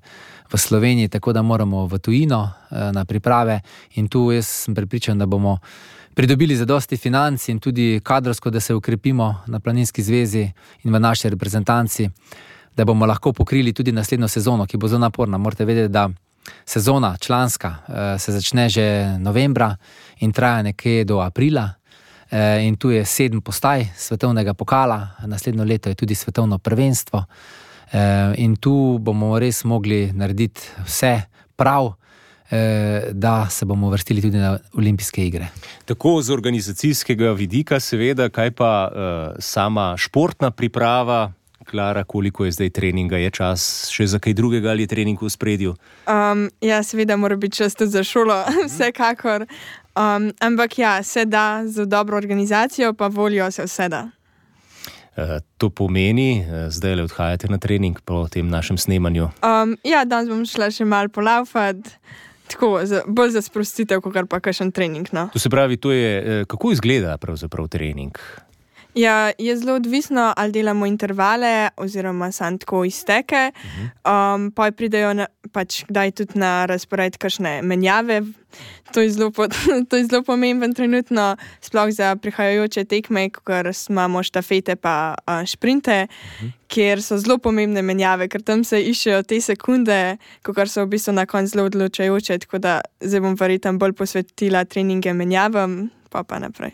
v 0.49 0.57
Sloveniji, 0.57 1.07
tako 1.13 1.33
da 1.33 1.41
moramo 1.41 1.85
v 1.85 1.99
tujino 2.01 2.51
na 2.69 3.05
priprave, 3.05 3.59
in 4.01 4.07
tu 4.07 4.31
jaz 4.31 4.47
sem 4.47 4.75
pripričan, 4.75 5.17
da 5.17 5.25
bomo 5.25 5.59
pridobili 6.13 6.55
zadosti 6.55 6.97
financ 6.97 7.47
in 7.49 7.59
tudi 7.59 8.01
kadrovsko, 8.03 8.49
da 8.49 8.59
se 8.59 8.73
ukrepimo 8.73 9.43
na 9.47 9.59
Planinski 9.59 10.03
zvezi 10.03 10.51
in 10.83 10.93
v 10.93 10.99
naši 10.99 11.29
reprezentanci, 11.29 12.09
da 12.79 12.85
bomo 12.85 13.05
lahko 13.05 13.33
pokrili 13.33 13.73
tudi 13.73 13.91
naslednjo 13.91 14.27
sezono, 14.27 14.65
ki 14.65 14.77
bo 14.77 14.87
zelo 14.87 15.03
naporna. 15.03 15.37
Morate 15.37 15.65
vedeti, 15.65 15.91
da 15.91 16.09
sezona 16.65 17.17
članska 17.19 17.75
eh, 17.87 18.19
se 18.19 18.31
začne 18.31 18.69
že 18.69 19.17
novembra 19.19 19.75
in 20.19 20.31
traja 20.31 20.61
nekje 20.63 21.03
do 21.03 21.19
aprila. 21.19 21.69
Eh, 22.31 22.63
in 22.67 22.77
tu 22.77 22.91
je 22.91 23.05
sedem 23.05 23.41
postaj 23.41 23.87
svetovnega 23.97 24.53
pokala, 24.53 25.07
naslednjo 25.25 25.63
leto 25.63 25.89
je 25.89 25.95
tudi 25.95 26.15
svetovno 26.15 26.57
prvenstvo. 26.57 27.25
Eh, 27.91 28.33
in 28.37 28.55
tu 28.55 28.97
bomo 29.01 29.39
res 29.39 29.63
mogli 29.63 30.11
narediti 30.13 30.61
vse 30.85 31.21
prav, 31.55 31.93
da 33.11 33.45
se 33.49 33.65
bomo 33.65 33.89
vrstili 33.89 34.21
tudi 34.21 34.37
na 34.37 34.57
olimpijske 34.73 35.25
igre. 35.25 35.47
Tako 35.85 36.21
z 36.21 36.33
organizacijskega 36.33 37.31
vidika, 37.31 37.79
seveda, 37.79 38.29
kaj 38.29 38.51
pa 38.51 38.71
sama 39.39 39.93
športna 39.97 40.49
priprava, 40.51 41.31
Klara, 41.69 42.03
koliko 42.03 42.45
je 42.45 42.51
zdaj 42.51 42.69
treninga, 42.69 43.17
je 43.17 43.29
čas 43.31 43.89
še 43.93 44.07
za 44.09 44.19
kaj 44.19 44.33
drugega 44.33 44.71
ali 44.73 44.83
je 44.87 44.91
trening 44.91 45.21
v 45.21 45.29
spredju? 45.29 45.75
Um, 46.09 46.47
ja, 46.61 46.81
seveda, 46.83 47.17
mora 47.17 47.37
biti 47.37 47.61
čas 47.61 47.75
tudi 47.77 47.91
za 47.91 48.03
šolo, 48.03 48.43
vsekakor. 48.67 49.45
Um, 49.95 50.31
ampak 50.39 50.79
ja, 50.79 51.03
se 51.03 51.25
da 51.25 51.61
z 51.65 51.85
dobro 51.85 52.17
organizacijo, 52.17 52.93
pa 52.93 53.07
volijo 53.07 53.51
se 53.51 53.63
vse 53.67 53.89
da. 53.89 54.07
Uh, 55.17 55.39
to 55.57 55.69
pomeni, 55.69 56.41
uh, 56.41 56.69
zdaj 56.69 56.95
le 56.95 57.03
odhajate 57.03 57.47
na 57.51 57.57
trening 57.57 57.99
po 58.05 58.27
tem 58.31 58.49
našem 58.49 58.77
snemanju? 58.77 59.29
Um, 59.43 59.77
ja, 59.83 60.05
danes 60.05 60.29
bom 60.31 60.45
šla 60.45 60.71
še 60.71 60.85
malo 60.85 61.11
polaufati. 61.13 61.97
Tako, 62.49 62.79
za, 62.83 63.03
bolj 63.07 63.35
za 63.35 63.41
sprostitev, 63.45 64.01
kot 64.01 64.15
pa 64.29 64.39
kakšen 64.41 64.71
trening. 64.73 65.05
No. 65.13 65.27
To 65.33 65.39
se 65.39 65.49
pravi, 65.49 65.77
to 65.77 65.91
je, 65.91 66.13
eh, 66.17 66.45
kako 66.49 66.71
izgleda 66.71 67.17
pravzaprav 67.17 67.67
trening? 67.67 68.17
Ja, 68.93 69.31
je 69.37 69.57
zelo 69.57 69.73
odvisno, 69.73 70.33
ali 70.37 70.51
delamo 70.51 70.85
intervale, 70.85 71.69
oziroma 71.77 72.31
samo 72.31 72.57
tako 72.57 72.85
izteke. 72.85 73.51
Um, 74.05 74.51
pa 74.51 74.71
pridejo 74.71 75.13
na, 75.13 75.27
pač, 75.51 75.83
kdaj 75.85 76.11
tudi 76.11 76.39
na 76.39 76.65
razpored, 76.65 77.17
kakšne 77.17 77.61
menjave. 77.61 78.23
To 78.93 79.01
je, 79.01 79.11
zelo, 79.13 79.29
to 79.89 79.97
je 79.97 80.05
zelo 80.05 80.23
pomemben 80.23 80.73
trenutno, 80.73 81.35
sploh 81.61 81.91
za 81.93 82.15
prihajajoče 82.15 82.85
tekme, 82.89 83.27
ker 83.29 83.69
imamo 83.89 84.23
štafete 84.23 84.75
pa 84.75 85.13
uh, 85.13 85.45
šprinte, 85.45 86.07
uh-huh. 86.09 86.49
kjer 86.67 87.03
so 87.05 87.17
zelo 87.21 87.37
pomembne 87.37 87.85
menjave, 87.85 88.25
ker 88.27 88.41
tam 88.41 88.65
se 88.65 88.81
iščejo 88.81 89.21
te 89.23 89.37
sekunde, 89.41 90.17
kar 90.41 90.65
so 90.65 90.87
v 90.87 90.95
bistvu 90.97 91.13
na 91.13 91.27
koncu 91.29 91.53
zelo 91.53 91.69
odločajoče. 91.69 92.39
Tako 92.47 92.57
da 92.57 92.81
zdaj 93.05 93.21
bom 93.21 93.37
verjetno 93.37 93.77
bolj 93.77 93.93
posvetila 94.01 94.65
treninge 94.65 95.13
menjavam, 95.13 95.91
pa 96.09 96.23
pa 96.23 96.39
naprej. 96.39 96.73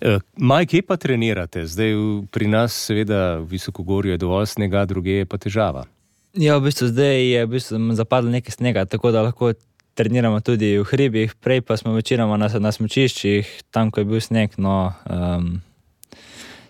Uh, 0.00 0.22
Maj, 0.36 0.66
kje 0.70 0.82
pa 0.86 0.96
trenirate? 0.96 1.66
Zdaj 1.66 1.94
pri 2.30 2.48
nas, 2.48 2.74
seveda, 2.86 3.38
v 3.42 3.50
visokogorju 3.56 4.14
je 4.14 4.22
dovolj 4.22 4.46
snega, 4.54 4.84
druge 4.86 5.22
je 5.22 5.28
pa 5.28 5.38
težava. 5.38 5.86
Ja, 6.36 6.58
v 6.58 6.68
bistvu 6.68 6.90
zdaj 6.92 7.16
je 7.16 7.46
v 7.46 7.50
bistvu 7.56 7.80
zapadlo 7.96 8.30
nekaj 8.30 8.58
snega, 8.58 8.84
tako 8.84 9.10
da 9.10 9.24
lahko 9.24 9.54
treniramo 9.96 10.40
tudi 10.44 10.76
v 10.76 10.84
hribih, 10.84 11.34
prej 11.40 11.64
pa 11.64 11.76
smo 11.80 11.94
večinoma 11.96 12.36
na, 12.36 12.50
na 12.60 12.72
smočiščih, 12.72 13.72
tam, 13.72 13.90
ko 13.90 14.04
je 14.04 14.08
bil 14.08 14.20
sneg. 14.20 14.58
No, 14.60 14.92
um, 15.08 15.56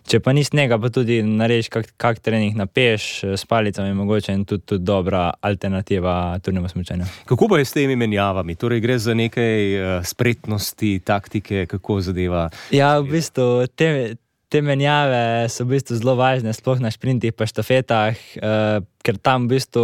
če 0.07 0.21
pa 0.23 0.33
ni 0.37 0.45
snega, 0.47 0.79
pa 0.81 0.91
tudi 0.93 1.19
narediš 1.27 1.71
kak, 1.73 1.89
kak 2.01 2.21
trening 2.25 2.57
na 2.59 2.67
peš, 2.71 3.09
s 3.37 3.49
palicami, 3.49 3.95
mogoče 3.97 4.35
in 4.37 4.45
tudi, 4.49 4.65
tudi 4.73 4.87
dobra 4.87 5.29
alternativa 5.45 6.37
turnemu 6.45 6.71
smočanju. 6.71 7.09
Kako 7.29 7.49
pa 7.51 7.61
je 7.61 7.69
s 7.69 7.77
temi 7.77 7.97
menjavami? 7.99 8.57
Torej, 8.59 8.83
gre 8.85 8.99
za 9.03 9.17
nekaj 9.19 9.65
uh, 9.79 9.89
spretnosti, 10.07 10.99
taktike, 11.05 11.67
kako 11.71 12.01
zadeva? 12.07 12.47
Ja, 12.75 12.97
v 13.01 13.19
bistvu 13.19 13.67
te. 13.75 14.15
Te 14.47 14.61
menjave 14.63 15.49
so 15.51 15.65
v 15.67 15.75
bistvu 15.75 15.97
zelo 15.99 16.13
važne, 16.15 16.53
sploh 16.55 16.79
na 16.79 16.93
sprintih, 16.95 17.33
pa 17.35 17.49
štafetah, 17.51 18.21
uh, 18.39 18.77
ker 19.03 19.19
tam 19.19 19.49
v 19.49 19.57
bistvu 19.57 19.83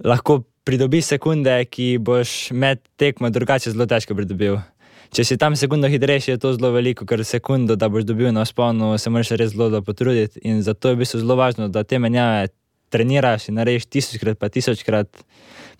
lahko 0.00 0.38
pridobiš 0.64 1.12
sekunde, 1.12 1.52
ki 1.68 1.98
boš 2.00 2.54
med 2.56 2.80
tekmo 2.96 3.28
drugače 3.30 3.74
zelo 3.74 3.84
težko 3.86 4.16
pridobil. 4.16 4.56
Če 5.14 5.22
si 5.22 5.36
tam 5.38 5.54
sekundo 5.54 5.86
hitrejši, 5.86 6.32
je 6.32 6.40
to 6.42 6.50
zelo 6.56 6.72
veliko, 6.74 7.04
ker 7.06 7.20
sekundo, 7.22 7.76
da 7.78 7.86
boš 7.86 8.02
dobil 8.08 8.32
na 8.34 8.42
sponu, 8.42 8.96
se 8.98 9.10
moraš 9.14 9.36
res 9.38 9.52
zelo 9.52 9.78
potruditi. 9.86 10.40
In 10.42 10.58
zato 10.66 10.90
je 10.90 10.96
v 10.96 11.04
bistvu 11.04 11.20
zelo 11.22 11.36
važno, 11.38 11.68
da 11.70 11.84
te 11.86 12.00
menjave 12.02 12.48
treniraš 12.90 13.46
in 13.48 13.60
narediš 13.60 13.86
tisočkrat, 13.86 14.40
pa 14.40 14.48
tisočkrat, 14.50 15.20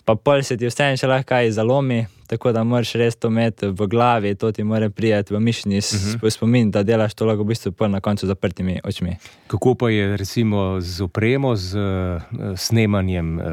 pa 0.06 0.14
pol 0.14 0.44
se 0.46 0.54
ti 0.54 0.70
vseeno 0.70 1.00
še 1.00 1.10
lahko 1.10 1.32
kaj 1.32 1.50
zalomi. 1.56 2.04
Tako 2.30 2.52
da 2.54 2.62
moraš 2.62 2.92
res 3.00 3.18
to 3.18 3.28
imeti 3.32 3.72
v 3.74 3.88
glavi, 3.90 4.36
to 4.38 4.52
ti 4.54 4.62
mora 4.62 4.86
prijeti 4.90 5.34
v 5.34 5.40
mišljenju, 5.42 5.78
uh 5.82 5.94
mhm. 5.94 6.18
-huh. 6.22 6.30
spomin, 6.30 6.70
da 6.70 6.82
delaš 6.82 7.14
to 7.14 7.26
lahko 7.26 7.42
v 7.42 7.46
bistvu 7.46 7.88
na 7.88 8.00
koncu 8.00 8.26
zaprtimi 8.26 8.80
očmi. 8.84 9.16
Kako 9.46 9.74
pa 9.74 9.90
je 9.90 10.16
recimo 10.16 10.80
z 10.80 11.02
opremo, 11.02 11.56
z 11.56 11.74
uh, 11.74 12.22
snemanjem? 12.56 13.38
Uh... 13.38 13.44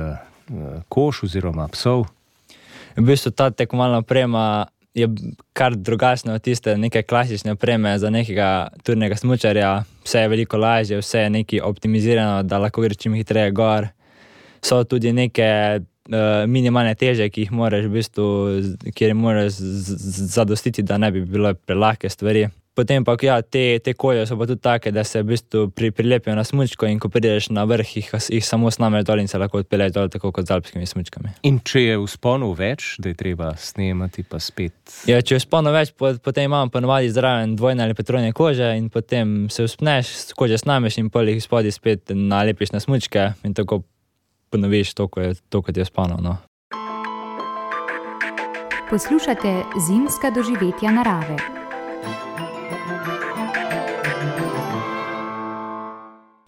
Koš 0.89 1.23
oziroma 1.23 1.67
psov. 1.67 2.05
V 2.97 3.01
bistvu 3.07 3.31
ta 3.31 3.51
tekmovalna 3.51 3.97
oprema 3.97 4.67
je 4.93 5.07
kar 5.53 5.75
drugačna 5.75 6.33
od 6.33 6.41
tiste 6.41 6.77
neke 6.77 7.03
klasične 7.03 7.51
opreme 7.51 7.99
za 7.99 8.09
nekega 8.09 8.67
turnega 8.83 9.15
smočarja. 9.15 9.83
Vse 10.03 10.19
je 10.19 10.27
veliko 10.27 10.57
lažje, 10.57 10.97
vse 10.97 11.19
je 11.19 11.29
nekaj 11.29 11.61
optimizirano, 11.63 12.43
da 12.43 12.57
lahko 12.57 12.81
gre 12.81 12.95
čim 12.95 13.13
hitreje 13.13 13.51
gor. 13.51 13.87
So 14.61 14.83
tudi 14.83 15.13
neke 15.13 15.79
uh, 15.79 16.47
minimalne 16.47 16.95
teže, 16.95 17.29
ki 17.29 17.45
jih 17.45 17.51
moraš, 17.51 17.85
v 17.85 17.93
bistvu, 17.95 18.27
kjer 18.95 19.15
moraš 19.15 19.61
zadostiti, 20.33 20.83
da 20.83 20.97
ne 20.97 21.11
bi 21.11 21.21
bile 21.25 21.53
prelahke 21.53 22.09
stvari. 22.09 22.49
Potem 22.71 23.03
pa 23.03 23.17
ja, 23.19 23.41
te, 23.41 23.79
te 23.83 23.91
koje 23.93 24.23
so 24.25 24.37
pa 24.39 24.45
tudi 24.47 24.61
take, 24.63 24.91
da 24.95 25.03
se 25.03 25.19
v 25.19 25.33
bistvu 25.33 25.69
pri, 25.75 25.89
prilepijo 25.91 26.35
na 26.35 26.43
smočko 26.47 26.87
in 26.87 27.01
ko 27.03 27.09
prideš 27.11 27.49
na 27.51 27.65
vrh, 27.67 27.97
jih, 27.97 28.11
jih 28.31 28.45
samo 28.47 28.71
snameš 28.71 29.03
dol 29.09 29.19
in 29.19 29.27
se 29.27 29.37
lahko 29.41 29.59
odpelješ 29.59 29.91
dol, 29.91 30.07
tako 30.13 30.31
kot 30.31 30.47
z 30.47 30.55
alpskimi 30.55 30.87
smočkami. 30.87 31.33
In 31.43 31.59
če 31.59 31.83
je 31.83 31.97
v 31.99 32.07
sponu 32.07 32.53
več, 32.55 32.95
da 33.03 33.11
je 33.11 33.19
treba 33.19 33.51
snemati, 33.59 34.23
pa 34.23 34.39
spet. 34.39 35.03
Ja, 35.09 35.19
če 35.19 35.35
je 35.35 35.41
v 35.41 35.43
sponu 35.43 35.75
več, 35.75 35.91
potem 35.99 36.47
imamo 36.47 36.71
ponovadi 36.71 37.11
zraven 37.11 37.57
dvojne 37.59 37.83
ali 37.83 37.97
petrovne 37.97 38.31
kože 38.31 38.71
in 38.79 38.87
potem 38.89 39.49
se 39.51 39.67
uspneš, 39.67 40.31
kože 40.39 40.63
snameš 40.63 41.01
in 41.03 41.11
polih 41.11 41.43
spodaj 41.43 41.75
spet 41.75 42.15
nalepiš 42.15 42.71
na 42.71 42.79
smočke 42.79 43.33
in 43.43 43.57
tako 43.57 43.83
ponoviš 44.47 44.95
to, 44.95 45.11
kot 45.11 45.75
je 45.75 45.83
v 45.83 45.89
sponu. 45.91 46.23
No. 46.23 46.39
Poslušate 48.87 49.59
zimska 49.75 50.31
doživetja 50.31 50.95
narave. 50.95 51.59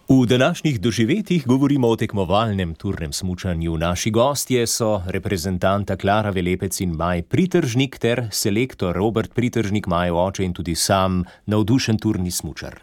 V 0.08 0.26
današnjih 0.26 0.80
doživetjih 0.80 1.46
govorimo 1.46 1.88
o 1.88 1.96
tekmovalnem 1.96 2.74
turnem 2.74 3.12
smutnju. 3.12 3.78
Naši 3.78 4.10
gostje 4.10 4.66
so 4.66 5.02
reprezentanta 5.06 5.96
Klara 5.96 6.30
Velepec 6.30 6.80
in 6.80 6.90
Maj 6.90 7.22
Pritržnik 7.22 7.98
ter 7.98 8.28
selektor 8.32 8.96
Robert 8.96 9.34
Pritržnik, 9.34 9.86
Maj 9.86 10.10
oče 10.10 10.44
in 10.44 10.52
tudi 10.52 10.74
sam 10.74 11.24
navdušen 11.46 11.98
turni 11.98 12.30
smučar. 12.30 12.80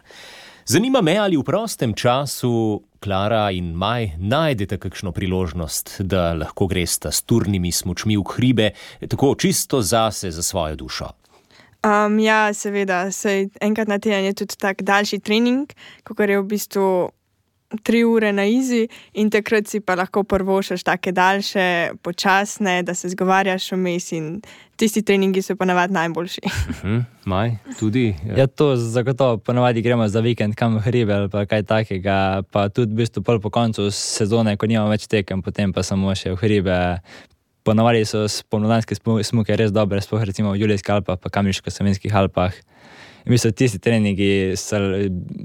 Zanima 0.66 1.00
me, 1.00 1.16
ali 1.18 1.36
v 1.36 1.42
prostem 1.42 1.94
času 1.94 2.82
Klara 3.00 3.50
in 3.50 3.72
Maj 3.74 4.10
najdete 4.18 4.78
kakšno 4.78 5.12
priložnost, 5.12 6.00
da 6.00 6.32
lahko 6.34 6.66
greste 6.66 7.12
s 7.12 7.22
turnimi 7.22 7.72
smučmi 7.72 8.16
v 8.16 8.24
hribe, 8.34 8.70
tako 9.08 9.34
čisto 9.38 9.82
zase, 9.82 10.30
za 10.30 10.42
svojo 10.42 10.76
dušo. 10.76 11.21
Um, 11.82 12.18
ja, 12.22 12.52
seveda, 12.54 13.10
sej 13.10 13.48
enkrat 13.60 13.88
na 13.90 13.98
teden 13.98 14.24
je 14.24 14.34
tudi 14.44 14.54
tak 14.54 14.84
daljši 14.86 15.18
trening, 15.18 15.66
kot 16.06 16.20
je 16.22 16.38
v 16.38 16.46
bistvu 16.46 16.86
tri 17.82 18.04
ure 18.04 18.32
na 18.32 18.44
izi, 18.44 18.88
in 19.14 19.30
takrat 19.30 19.68
si 19.68 19.80
pa 19.80 19.96
lahko 19.96 20.22
prvošaš 20.28 20.84
take 20.84 21.12
daljše, 21.12 21.96
počasne, 22.02 22.82
da 22.82 22.94
se 22.94 23.08
zgovarjaš 23.08 23.72
vmes. 23.72 24.12
Tisti 24.76 25.02
treningi 25.02 25.42
so 25.42 25.56
pa 25.56 25.64
navadni 25.64 25.94
najboljši. 25.94 26.40
Uh 26.44 26.76
-huh. 26.82 27.04
Maj, 27.24 27.56
tudi. 27.78 28.14
Ja. 28.26 28.36
ja, 28.36 28.46
to 28.46 28.76
zagotovo, 28.76 29.38
ponavadi 29.38 29.82
gremo 29.82 30.08
za 30.08 30.20
vikend 30.20 30.54
kam 30.54 30.76
v 30.76 30.80
hribe 30.80 31.14
ali 31.14 31.46
kaj 31.46 31.62
takega. 31.62 32.42
Pa 32.50 32.68
tudi 32.68 32.92
v 32.92 32.96
bistvu 32.96 33.22
po 33.22 33.50
koncu 33.50 33.90
sezone, 33.90 34.56
ko 34.56 34.66
nimamo 34.66 34.90
več 34.90 35.06
tekem, 35.06 35.42
potem 35.42 35.72
pa 35.72 35.82
samo 35.82 36.14
še 36.14 36.30
v 36.30 36.36
hribe 36.36 37.00
ponavadi 37.64 38.04
so 38.08 38.24
spomladanske 38.28 38.96
smuke 38.98 39.56
res 39.56 39.72
dobre, 39.72 40.00
sploh 40.02 40.24
recimo 40.26 40.52
v 40.52 40.62
Julijskih 40.62 40.94
Alpah, 40.96 41.18
pa 41.18 41.30
Kamiško-Savinskih 41.32 42.14
Alpah. 42.14 42.54
In 43.22 43.30
mislim, 43.30 43.52
tisti 43.54 43.78
treningi 43.78 44.56
so, 44.58 44.78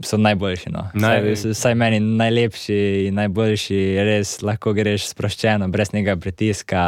so 0.04 0.18
najboljši. 0.18 0.72
No. 0.74 0.88
Naj... 0.98 1.36
Saj, 1.36 1.54
saj 1.54 1.76
meni 1.78 2.00
najlepši 2.02 2.80
in 3.08 3.20
najboljši, 3.22 3.82
res 4.08 4.40
lahko 4.42 4.74
greš 4.74 5.12
sproščeno, 5.12 5.70
brez 5.70 5.94
nekega 5.94 6.18
pritiska. 6.22 6.86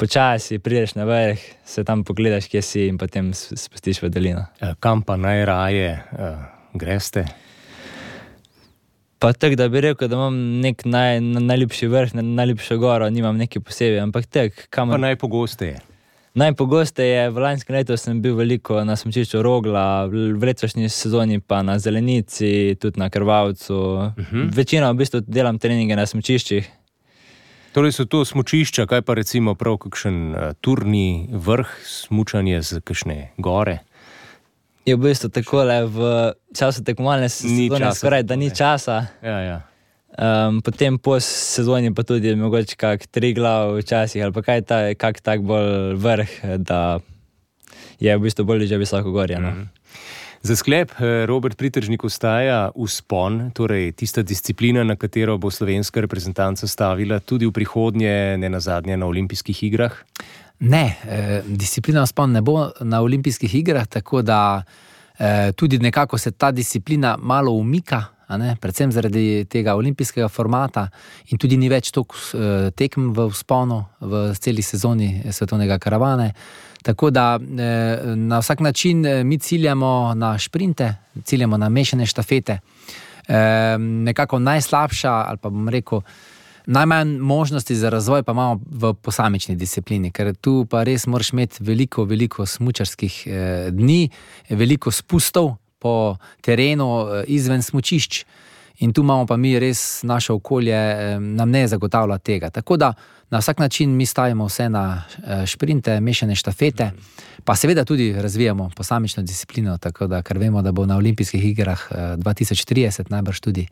Počasi 0.00 0.58
prideš 0.60 0.94
na 0.96 1.04
vrh, 1.08 1.40
se 1.64 1.84
tam 1.84 2.04
pogledaš, 2.04 2.48
kje 2.52 2.62
si, 2.64 2.86
in 2.88 3.00
potem 3.00 3.32
spustiš 3.36 4.02
v 4.04 4.12
dolino. 4.12 4.44
Eh, 4.60 4.76
kam 4.80 5.04
pa 5.04 5.16
najraje 5.20 5.92
uh, 5.96 6.48
greste? 6.76 7.24
Pa 9.18 9.32
tako, 9.32 9.56
da 9.56 9.68
bi 9.68 9.80
rekel, 9.80 10.08
da 10.08 10.16
imam 10.16 10.38
nek 10.60 10.84
naj, 10.84 11.20
najljubši 11.20 11.86
vrh, 11.86 12.14
najljubšo 12.14 12.78
goro, 12.78 13.10
nimam 13.10 13.36
neki 13.36 13.60
posebej, 13.60 14.00
ampak 14.00 14.26
tek, 14.26 14.66
kam. 14.70 14.92
Pa 14.92 14.98
najpogosteje. 15.00 15.80
Najpogosteje 16.36 17.30
v 17.32 17.40
lanskem 17.40 17.78
letu 17.78 17.96
sem 17.96 18.18
bil 18.20 18.34
veliko 18.36 18.82
na 18.84 18.92
smočišču 18.96 19.40
Rogla, 19.40 20.04
v 20.12 20.36
letošnji 20.36 20.90
sezoni 20.92 21.40
pa 21.40 21.62
na 21.64 21.78
Zelenici, 21.80 22.76
tudi 22.80 23.00
na 23.00 23.08
Krvavcu. 23.10 23.74
Uh 23.74 24.12
-huh. 24.16 24.50
Večino 24.56 24.92
v 24.92 24.96
bistvu 24.96 25.20
delam 25.26 25.58
treninge 25.58 25.96
na 25.96 26.06
smočiščih. 26.06 26.68
Torej 27.72 27.92
so 27.92 28.04
to 28.04 28.24
smočišča, 28.24 28.86
kaj 28.86 29.02
pa 29.02 29.14
recimo 29.14 29.54
prav 29.54 29.76
kakšen 29.76 30.34
uh, 30.34 30.52
turni 30.60 31.28
vrh, 31.32 31.68
smučanje 31.84 32.62
z 32.62 32.80
kakšne 32.80 33.32
gore? 33.38 33.78
Je 34.86 34.94
v 34.94 35.02
bistvu 35.02 35.28
tako, 35.34 35.64
da 35.66 35.80
v 35.84 36.32
času 36.54 36.84
tekmovalne 36.86 37.28
sezone 37.28 37.90
skoraj 37.94 38.22
da 38.22 38.36
ni 38.36 38.52
časa. 38.54 39.06
Ja, 39.22 39.38
ja. 39.42 39.56
Um, 40.16 40.62
potem 40.64 40.96
po 40.98 41.18
sezoni 41.20 41.90
pa 41.94 42.06
tudi 42.06 42.32
mogoče 42.38 42.76
kak 42.80 43.06
tri 43.12 43.34
glav 43.36 43.74
včasih 43.76 44.22
ali 44.24 44.32
pa 44.32 44.42
kaj 44.42 44.62
ta, 44.64 44.78
kak 44.94 45.20
tak 45.20 45.42
bolj 45.44 45.98
vrh, 46.00 46.38
da 46.62 46.98
je 48.00 48.16
v 48.16 48.22
bistvu 48.22 48.46
bolj 48.46 48.66
že 48.70 48.78
visoko 48.78 49.10
gorje. 49.10 49.40
No. 49.40 49.50
Mm 49.50 49.54
-hmm. 49.54 49.76
Za 50.46 50.56
sklep 50.56 50.92
eh, 51.00 51.26
Robert 51.26 51.56
Pritržnik 51.56 52.04
ostaja 52.04 52.70
uspon, 52.74 53.50
torej 53.50 53.92
tista 53.92 54.22
disciplina, 54.22 54.84
na 54.84 54.96
katero 54.96 55.38
bo 55.38 55.50
slovenska 55.50 56.00
reprezentanca 56.00 56.66
stavila 56.66 57.18
tudi 57.20 57.46
v 57.46 57.52
prihodnje, 57.52 58.36
ne 58.38 58.48
na 58.48 58.60
zadnje 58.60 58.96
na 58.96 59.06
olimpijskih 59.06 59.62
igrah? 59.62 59.92
Ne, 60.58 60.96
eh, 61.04 61.42
disciplina 61.46 62.02
uspon 62.02 62.32
ne 62.32 62.40
bo 62.42 62.70
na 62.80 63.00
olimpijskih 63.02 63.54
igrah, 63.54 63.86
tako 63.86 64.22
da 64.22 64.62
eh, 65.18 65.52
tudi 65.52 65.78
nekako 65.78 66.18
se 66.18 66.30
ta 66.30 66.50
disciplina 66.50 67.16
malo 67.20 67.52
umika 67.52 68.04
predvsem 68.60 68.92
zaradi 68.92 69.44
tega 69.44 69.76
olimpijskega 69.76 70.28
formata, 70.28 70.88
in 71.30 71.38
tudi 71.38 71.56
ni 71.56 71.68
več 71.68 71.92
toliko 71.94 72.16
uh, 72.34 72.70
tekem 72.74 73.12
v 73.14 73.28
sponu 73.30 73.84
v 74.00 74.32
celi 74.34 74.62
sezoni 74.62 75.22
svetovnega 75.30 75.78
karavane. 75.78 76.32
Tako 76.86 77.10
da 77.10 77.38
eh, 77.38 77.98
na 78.16 78.38
vsak 78.38 78.60
način 78.60 79.06
eh, 79.06 79.24
mi 79.24 79.38
ciljamo 79.38 80.14
na 80.14 80.38
sprinte, 80.38 80.94
ciljamo 81.24 81.56
na 81.56 81.68
mešane 81.68 82.06
štafete. 82.06 82.58
Eh, 83.28 83.78
nekako 83.78 84.38
najslabša, 84.38 85.12
ali 85.12 85.38
pa 85.38 85.48
bom 85.48 85.68
rekel, 85.68 86.00
najmanj 86.66 87.18
možnosti 87.18 87.76
za 87.76 87.90
razvoj 87.90 88.22
pa 88.22 88.32
imamo 88.32 88.60
v 88.66 88.94
posamični 88.94 89.56
disciplini, 89.56 90.10
ker 90.12 90.34
tu 90.34 90.66
pa 90.70 90.82
res 90.82 91.06
moraš 91.06 91.32
imeti 91.32 91.64
veliko, 91.64 92.04
veliko 92.04 92.46
smočarskih 92.46 93.22
eh, 93.26 93.68
dni, 93.70 94.10
veliko 94.50 94.90
spustov, 94.90 95.56
po 95.78 96.16
terenu, 96.40 96.88
eh, 97.06 97.24
izven 97.26 97.62
smočišč. 97.62 98.24
In 98.78 98.92
tu 98.92 99.00
imamo 99.00 99.26
pa 99.26 99.36
mi 99.36 99.58
res 99.58 100.02
naše 100.02 100.32
okolje, 100.32 100.74
eh, 100.74 101.20
nam 101.20 101.50
ne 101.50 101.68
zagotavlja 101.68 102.18
tega. 102.18 102.50
Tako 102.50 102.76
da 102.76 102.92
na 103.30 103.38
vsak 103.38 103.58
način 103.58 103.96
mi 103.96 104.06
stavimo 104.06 104.46
vse 104.46 104.68
na 104.68 105.02
eh, 105.86 106.00
mešane 106.00 106.34
štafete, 106.34 106.90
pa 107.44 107.56
seveda 107.56 107.84
tudi 107.84 108.12
razvijamo 108.12 108.70
posamično 108.76 109.22
disciplino, 109.22 109.78
tako 109.78 110.06
da 110.06 110.22
ker 110.22 110.38
vemo, 110.38 110.62
da 110.62 110.72
bo 110.72 110.86
na 110.86 110.96
olimpijskih 110.96 111.44
igrah 111.44 111.80
2030 111.90 113.10
najbrž 113.10 113.40
tudi. 113.40 113.66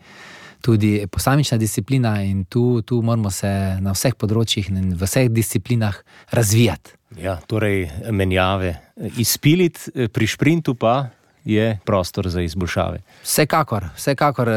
Tudi 0.65 0.97
posamična 1.13 1.59
disciplina, 1.61 2.15
in 2.25 2.45
tu, 2.49 2.81
tu 2.83 3.03
moramo 3.05 3.29
se 3.31 3.49
na 3.85 3.93
vseh 3.93 4.15
področjih 4.17 4.71
in 4.73 4.95
v 4.97 5.05
vseh 5.05 5.29
disciplinah 5.29 5.99
razvijati. 6.33 6.97
Ja, 7.21 7.37
torej, 7.47 7.85
menjave, 8.11 8.73
izpiliti 9.21 10.09
pri 10.09 10.27
sprintu 10.27 10.75
pa 10.75 11.11
je 11.45 11.79
prostor 11.85 12.29
za 12.33 12.41
izboljšave. 12.41 13.03
Vsekakor, 13.23 13.91
vsekakor, 13.97 14.51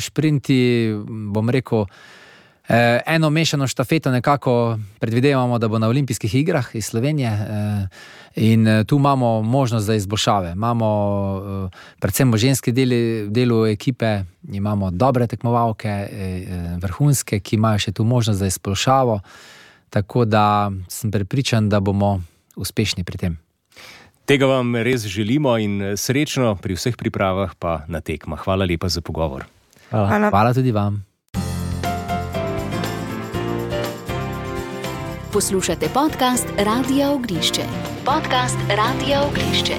šprinti, 0.00 0.60
eh, 0.88 0.94
bom 1.32 1.50
rekel, 1.50 1.84
eh, 2.68 3.00
eno 3.06 3.30
mešano 3.30 3.66
štafeto 3.66 4.10
nekako 4.10 4.78
predvidevamo, 4.98 5.58
da 5.58 5.68
bo 5.68 5.78
na 5.78 5.88
olimpijskih 5.88 6.34
igrah 6.34 6.74
iz 6.74 6.86
Slovenije. 6.86 7.28
Eh, 7.28 7.88
in 8.36 8.66
tu 8.86 8.96
imamo 8.96 9.42
možnost 9.42 9.86
za 9.86 9.94
izboljšave. 9.94 10.52
Imamo, 10.52 11.70
predvsem 12.00 12.32
v 12.32 12.36
ženski 12.36 12.72
deli, 12.72 13.26
delu 13.28 13.66
ekipe, 13.66 14.24
imamo 14.52 14.90
dobre 14.90 15.26
tekmovalke, 15.26 16.08
vrhunske, 16.76 17.40
ki 17.40 17.56
imajo 17.56 17.78
še 17.78 17.92
tu 17.92 18.04
možnost 18.04 18.38
za 18.38 18.46
izboljšavo. 18.46 19.20
Tako 19.90 20.24
da 20.24 20.70
sem 20.88 21.10
prepričan, 21.10 21.68
da 21.68 21.80
bomo 21.80 22.20
uspešni 22.56 23.04
pri 23.04 23.18
tem. 23.18 23.38
Tega 24.26 24.46
vam 24.50 24.74
res 24.76 25.06
želimo 25.06 25.54
in 25.62 25.82
eh, 25.82 25.96
srečno 25.96 26.56
pri 26.58 26.74
vseh 26.74 26.96
pripravah, 26.98 27.54
pa 27.58 27.84
na 27.86 28.00
tekmah. 28.00 28.42
Hvala 28.42 28.66
lepa 28.66 28.88
za 28.88 29.00
pogovor. 29.00 29.46
Hvala, 29.90 30.08
Hvala. 30.08 30.30
Hvala 30.30 30.54
tudi 30.54 30.72
vam. 30.74 31.04
Poslušate 35.36 35.88
podcast 35.94 36.48
Radio 36.58 37.12
Ognišče. 37.12 37.60
Podcast 38.04 38.56
Radio 38.68 39.16
Ognišče. 39.28 39.74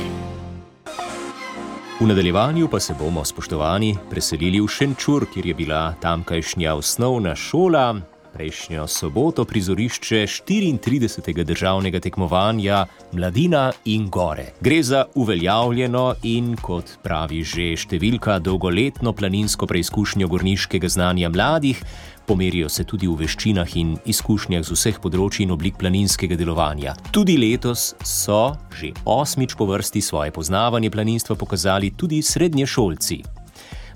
V 2.00 2.08
nadaljevanju 2.08 2.68
pa 2.68 2.80
se 2.80 2.94
bomo, 3.00 3.26
spoštovani, 3.26 3.98
preselili 4.10 4.62
v 4.62 4.68
Šenčur, 4.68 5.26
kjer 5.34 5.46
je 5.46 5.54
bila 5.54 5.96
tamkajšnja 6.02 6.76
osnovna 6.76 7.36
šola, 7.36 7.96
prejšnjo 8.38 8.88
soboto 8.88 9.46
prizorišče 9.46 10.16
34. 10.46 11.44
državnega 11.44 12.00
tekmovanja 12.00 12.86
Mladina 13.12 13.72
in 13.86 14.10
Gore. 14.10 14.54
Gre 14.62 14.84
za 14.84 15.06
uveljavljeno 15.16 16.14
in, 16.24 16.54
kot 16.62 17.00
pravi 17.04 17.42
že 17.44 17.72
številka, 17.74 18.38
dolgoletno 18.40 19.14
planinsko 19.18 19.66
preizkušnjo 19.66 20.30
gorniškega 20.30 20.90
znanja 20.90 21.32
mladih. 21.34 21.82
Pomerijo 22.28 22.70
se 22.70 22.84
tudi 22.84 23.08
v 23.08 23.16
veščinah 23.24 23.74
in 23.80 23.96
izkušnjah 24.06 24.62
z 24.68 24.76
vseh 24.76 25.02
področji 25.02 25.48
in 25.48 25.56
oblik 25.56 25.80
planinskega 25.82 26.38
delovanja. 26.38 26.94
Tudi 27.16 27.40
letos 27.42 27.96
so 28.04 28.54
že 28.78 28.94
osmič 29.06 29.58
po 29.58 29.66
vrsti 29.66 30.04
svoje 30.04 30.36
poznavanje 30.36 30.94
planinstva 30.94 31.40
pokazali 31.40 31.96
tudi 31.98 32.22
srednješolci. 32.22 33.37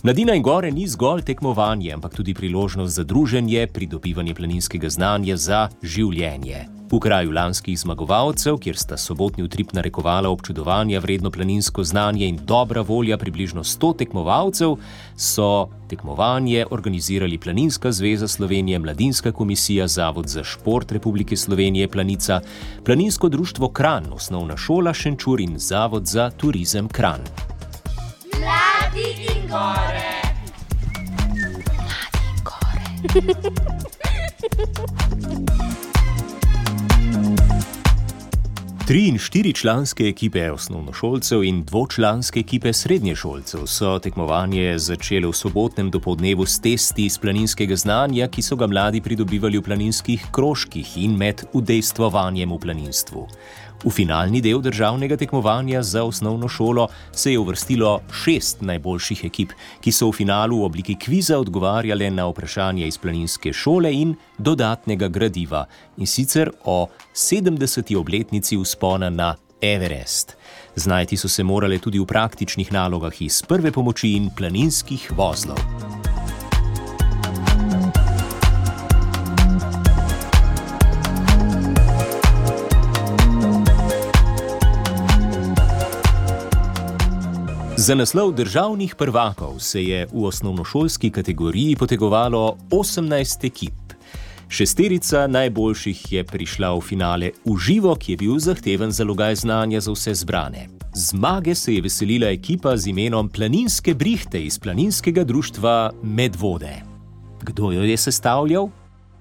Mladina 0.04 0.34
in 0.34 0.42
gore 0.42 0.72
ni 0.72 0.88
zgolj 0.88 1.22
tekmovanje, 1.22 1.92
ampak 1.94 2.16
tudi 2.16 2.34
priložnost 2.34 2.96
za 2.96 3.04
druženje, 3.04 3.68
pridobivanje 3.68 4.34
planinskega 4.34 4.90
znanja 4.90 5.36
za 5.38 5.68
življenje. 5.84 6.64
V 6.90 7.00
kraju 7.00 7.30
lanskih 7.32 7.78
zmagovalcev, 7.80 8.58
kjer 8.64 8.80
sta 8.82 8.98
sobotni 8.98 9.46
utrip 9.46 9.76
narekovala 9.78 10.32
občudovanja 10.34 11.00
vredno 11.00 11.30
planinsko 11.32 11.84
znanje 11.84 12.26
in 12.28 12.40
dobra 12.50 12.82
volja 12.82 13.18
približno 13.18 13.64
100 13.64 13.94
tekmovalcev, 14.02 14.74
so 15.16 15.70
tekmovanje 15.88 16.66
organizirali 16.72 17.38
Planinska 17.38 17.92
zveza 17.92 18.28
Slovenije, 18.28 18.80
Mladinska 18.80 19.32
komisija, 19.32 19.88
Zavod 19.88 20.28
za 20.28 20.44
šport 20.44 20.92
Republike 20.92 21.38
Slovenije, 21.38 21.88
Planica, 21.88 22.42
Planinsko 22.86 23.30
društvo 23.30 23.70
Kran, 23.70 24.14
osnovna 24.14 24.58
šola 24.58 24.94
Šenčur 24.94 25.42
in 25.42 25.60
Zavod 25.60 26.08
za 26.08 26.30
turizem 26.30 26.88
Kran. 26.88 27.22
Mladi 28.92 29.10
in 29.24 29.48
gore. 29.48 30.22
Mladi 31.34 32.20
in 32.28 32.44
gore. 32.44 32.82
Tri 38.88 39.08
in 39.08 39.18
štiri 39.18 39.54
članske 39.54 40.08
ekipe 40.08 40.52
osnovnošolcev 40.52 41.44
in 41.44 41.64
dvočlanske 41.64 42.40
ekipe 42.40 42.74
srednješolcev 42.74 43.60
so 43.66 44.00
tekmovanje 44.00 44.78
začele 44.80 45.28
v 45.28 45.34
sobotnem 45.34 45.92
dopolednevu 45.92 46.46
s 46.46 46.60
testi 46.60 47.06
iz 47.06 47.18
planinskega 47.18 47.76
znanja, 47.76 48.28
ki 48.28 48.42
so 48.42 48.56
ga 48.56 48.68
mladi 48.68 49.02
pridobivali 49.02 49.58
v 49.58 49.64
planinskih 49.64 50.26
krožkih 50.32 50.98
in 50.98 51.16
med 51.18 51.46
udejstvovanjem 51.54 52.52
v 52.52 52.60
planinstvu. 52.60 53.28
V 53.84 53.90
finalni 53.90 54.42
del 54.42 54.62
državnega 54.62 55.18
tekmovanja 55.18 55.82
za 55.84 56.04
osnovno 56.04 56.48
šolo 56.48 56.88
se 57.12 57.32
je 57.32 57.40
uvrstilo 57.40 58.02
šest 58.14 58.62
najboljših 58.62 59.24
ekip, 59.26 59.54
ki 59.82 59.92
so 59.92 60.10
v 60.10 60.18
finalu 60.22 60.60
v 60.62 60.68
obliki 60.70 60.96
kviza 60.96 61.40
odgovarjale 61.40 62.12
na 62.14 62.28
vprašanja 62.30 62.86
iz 62.86 62.98
planinske 62.98 63.54
šole 63.54 63.94
in 63.94 64.14
dodatnega 64.38 65.08
gradiva, 65.08 65.66
in 65.98 66.08
sicer 66.08 66.52
o 66.64 66.88
70. 67.14 67.96
obletnici 67.98 68.58
vzpona 68.58 69.10
na 69.10 69.36
Everest. 69.62 70.38
Znajti 70.76 71.18
so 71.18 71.28
se 71.28 71.44
morale 71.44 71.80
tudi 71.80 72.00
v 72.00 72.06
praktičnih 72.06 72.74
nalogah 72.74 73.22
iz 73.22 73.42
prve 73.42 73.72
pomoči 73.72 74.14
in 74.14 74.30
planinskih 74.38 75.12
vozlov. 75.18 76.01
Za 87.92 87.96
naslov 87.96 88.32
državnih 88.32 88.96
prvakov 88.96 89.60
se 89.60 89.84
je 89.84 90.06
v 90.14 90.24
osnovnošolski 90.24 91.10
kategoriji 91.10 91.76
potegovalo 91.76 92.58
18 92.70 93.46
ekip. 93.46 93.94
Šesterica 94.50 95.28
najboljših 95.28 96.14
je 96.14 96.24
prišla 96.24 96.70
v 96.78 96.82
finale 96.82 97.32
v 97.46 97.58
živo, 97.60 97.96
ki 97.96 98.14
je 98.14 98.18
bil 98.18 98.40
zahteven 98.40 98.96
zalogaj 98.96 99.36
znanja 99.36 99.82
za 99.84 99.92
vse 99.92 100.14
zbrane. 100.14 100.70
Zmage 100.96 101.56
se 101.56 101.76
je 101.76 101.82
veselila 101.82 102.32
ekipa 102.32 102.78
z 102.78 102.88
imenom 102.96 103.30
Planinske 103.30 103.94
brihte 103.94 104.40
iz 104.40 104.60
Planinskega 104.60 105.24
društva 105.24 105.92
Medvode. 106.04 106.72
Kdo 107.44 107.72
jo 107.72 107.84
je 107.84 107.98
sestavljal? 107.98 108.70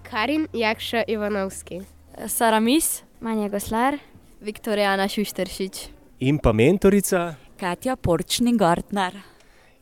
Karin 0.03 0.47
Jakša 0.53 1.03
Ivanovski, 1.09 1.81
Saramis, 2.29 3.03
Manja 3.21 3.49
Goslar, 3.49 3.99
Viktorijana 4.41 5.09
Šušteršič. 5.09 5.89
In 6.21 6.39
pa 6.39 6.53
mentorica. 6.53 7.35
Katja 7.61 7.97
Porčni 7.97 8.55
Gartner. 8.57 9.13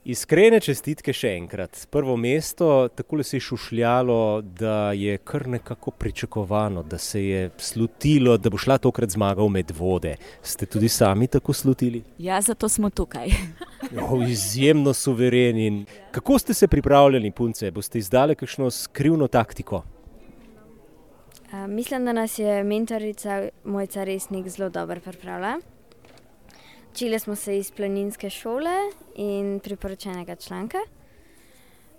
Iskrene 0.02 0.58
čestitke 0.58 1.12
še 1.14 1.28
enkrat. 1.36 1.76
Prvo 1.94 2.16
mesto, 2.18 2.88
tako 2.90 3.22
se 3.22 3.36
je 3.36 3.44
šušljalo, 3.46 4.42
da 4.42 4.90
je 4.98 5.14
kar 5.22 5.46
nekako 5.46 5.92
pričakovano, 5.94 6.82
da 6.82 6.98
se 6.98 7.22
je 7.22 7.50
slutilo, 7.58 8.34
da 8.36 8.50
bo 8.50 8.58
šla 8.58 8.80
tokrat 8.82 9.14
zmaga 9.14 9.46
v 9.46 9.54
medvode. 9.60 10.16
Ste 10.42 10.66
tudi 10.66 10.88
sami 10.88 11.30
tako 11.30 11.54
slutili? 11.54 12.02
Ja, 12.18 12.40
zato 12.40 12.68
smo 12.68 12.90
tukaj. 12.90 13.30
Oh, 14.02 14.26
izjemno 14.26 14.90
suvereni. 14.92 15.86
Kako 16.10 16.38
ste 16.38 16.54
se 16.54 16.66
pripravljali, 16.68 17.30
punce? 17.30 17.70
Boste 17.70 17.98
izdali 17.98 18.34
kakšno 18.34 18.72
skrivno 18.74 19.28
taktiko? 19.28 19.84
Uh, 21.52 21.66
mislim, 21.68 22.04
da 22.04 22.12
nas 22.12 22.38
je 22.38 22.64
mentorica 22.64 23.44
Mojca 23.64 24.04
Resnik 24.04 24.48
zelo 24.48 24.68
dobro 24.68 25.00
pripravila. 25.00 25.60
Učili 26.92 27.18
smo 27.18 27.36
se 27.36 27.58
iz 27.58 27.70
planinske 27.70 28.30
šole 28.30 28.76
in 29.16 29.60
priporočenega 29.60 30.36
članka. 30.36 30.78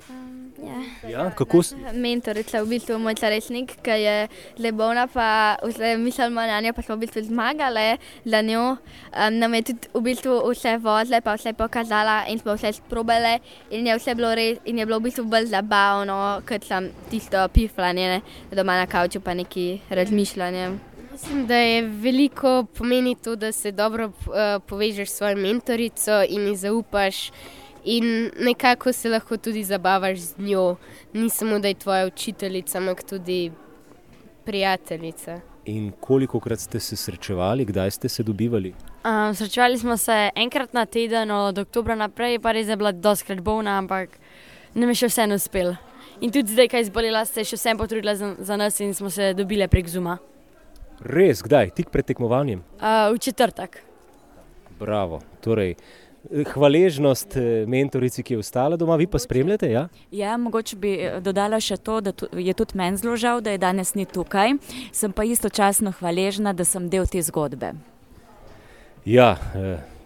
Um, 0.10 0.54
ja. 0.64 1.10
Ja, 1.10 1.32
kako 1.32 1.64
si? 1.64 1.76
Mentorica 1.94 2.64
v 2.64 2.68
bistvu 2.74 2.98
moj 3.00 3.14
resnik, 3.22 3.76
ki 3.84 3.98
je 4.02 4.28
lebona, 4.58 5.08
pa 5.08 5.58
vse 5.62 5.98
mislimo 5.98 6.42
na 6.42 6.62
njo, 6.62 6.74
pa 6.74 6.82
smo 6.82 6.96
v 6.96 7.06
bistvu 7.06 7.24
zmagali 7.24 7.98
za 8.26 8.42
njo. 8.42 8.78
Um, 9.14 9.38
nam 9.38 9.54
je 9.54 9.62
tudi 9.62 9.88
v 9.94 10.02
bistvu 10.02 10.42
vse 10.50 10.78
vozile, 10.78 11.22
pa 11.22 11.36
vse 11.38 11.54
pokazala 11.54 12.26
in 12.28 12.40
smo 12.40 12.56
vse 12.58 12.74
sprobali 12.74 13.38
in 13.70 13.88
je 13.88 13.98
vse 13.98 14.16
bilo 14.16 14.34
res 14.36 14.58
in 14.66 14.80
je 14.80 14.86
bilo 14.86 15.00
v 15.00 15.10
bistvu 15.10 15.26
bolj 15.30 15.46
zabavno, 15.46 16.42
kot 16.48 16.66
sem 16.66 16.90
tisto 17.10 17.48
piflanje 17.54 18.22
doma 18.52 18.82
na 18.82 18.88
kavču, 18.88 19.22
pa 19.22 19.34
neki 19.34 19.82
razmišljanje. 19.90 20.89
Mislim, 21.22 21.48
da 21.48 21.56
je 21.56 21.82
veliko 21.82 22.66
pomeni 22.78 23.16
to, 23.16 23.36
da 23.36 23.52
se 23.52 23.72
dobro 23.72 24.06
uh, 24.06 24.14
povežeš 24.68 25.10
s 25.10 25.14
svojo 25.18 25.38
mentorico 25.38 26.24
in 26.30 26.48
ji 26.48 26.56
zaupaš, 26.56 27.32
in 27.84 28.32
nekako 28.40 28.94
se 28.94 29.10
lahko 29.10 29.38
tudi 29.38 29.64
zabavaš 29.64 30.20
z 30.20 30.36
njo. 30.38 30.76
Ni 31.14 31.30
samo, 31.30 31.60
da 31.60 31.68
je 31.68 31.74
tvoja 31.74 32.08
učiteljica, 32.08 32.78
ampak 32.78 33.04
tudi 33.04 33.52
prijateljica. 34.46 35.40
In 35.66 35.92
koliko 36.00 36.40
krat 36.40 36.60
ste 36.60 36.80
se 36.80 36.96
srečevali, 36.96 37.66
kdaj 37.66 37.92
ste 37.92 38.10
se 38.10 38.24
dobivali? 38.24 38.74
Um, 39.06 39.36
srečevali 39.36 39.78
smo 39.78 39.98
se 39.98 40.30
enkrat 40.36 40.74
na 40.74 40.86
teden, 40.86 41.32
od 41.32 41.58
oktobra 41.58 41.96
naprej, 41.96 42.40
pa 42.40 42.52
res 42.52 42.68
je 42.68 42.78
bila 42.78 42.92
doskrat 42.92 43.42
bolna, 43.42 43.78
ampak 43.78 44.10
nam 44.74 44.90
je 44.90 44.96
še 44.96 45.12
vseeno 45.12 45.36
uspel. 45.36 45.76
In 46.22 46.32
tudi 46.32 46.52
zdaj, 46.52 46.68
kaj 46.68 46.82
izbolila, 46.82 47.26
se 47.26 47.42
je 47.44 47.52
še 47.52 47.60
vsem 47.60 47.78
potrudila 47.78 48.16
za, 48.16 48.36
za 48.40 48.58
nas 48.58 48.80
in 48.80 48.94
smo 48.94 49.10
se 49.10 49.34
dobili 49.34 49.68
prek 49.68 49.88
Zuma. 49.88 50.18
Res, 51.00 51.40
kdaj, 51.46 51.72
tik 51.76 51.90
pred 51.94 52.06
tekmovanjem? 52.06 52.64
Uh, 52.76 53.14
v 53.16 53.20
četrtek. 53.24 53.82
Bravo. 54.80 55.22
Torej, 55.42 55.76
hvaležnost 56.54 57.38
mentorici, 57.68 58.24
ki 58.24 58.34
je 58.34 58.40
ostala 58.40 58.78
doma, 58.78 58.96
vi 58.96 59.08
pa 59.08 59.20
spremljate? 59.20 59.72
Ja? 59.72 59.88
Ja, 60.12 60.38
mogoče 60.38 60.76
bi 60.76 60.92
dodala 61.24 61.60
še 61.64 61.78
to, 61.78 62.02
da 62.02 62.14
je 62.36 62.54
tudi 62.54 62.78
meni 62.78 63.00
zelo 63.00 63.16
žal, 63.16 63.42
da 63.42 63.56
je 63.56 63.62
danes 63.62 63.96
ni 63.96 64.06
tukaj. 64.06 64.58
Sem 64.92 65.16
pa 65.16 65.24
istočasno 65.24 65.94
hvaležna, 66.00 66.54
da 66.54 66.68
sem 66.68 66.90
del 66.90 67.08
te 67.08 67.22
zgodbe. 67.24 67.74
Ja, 69.08 69.32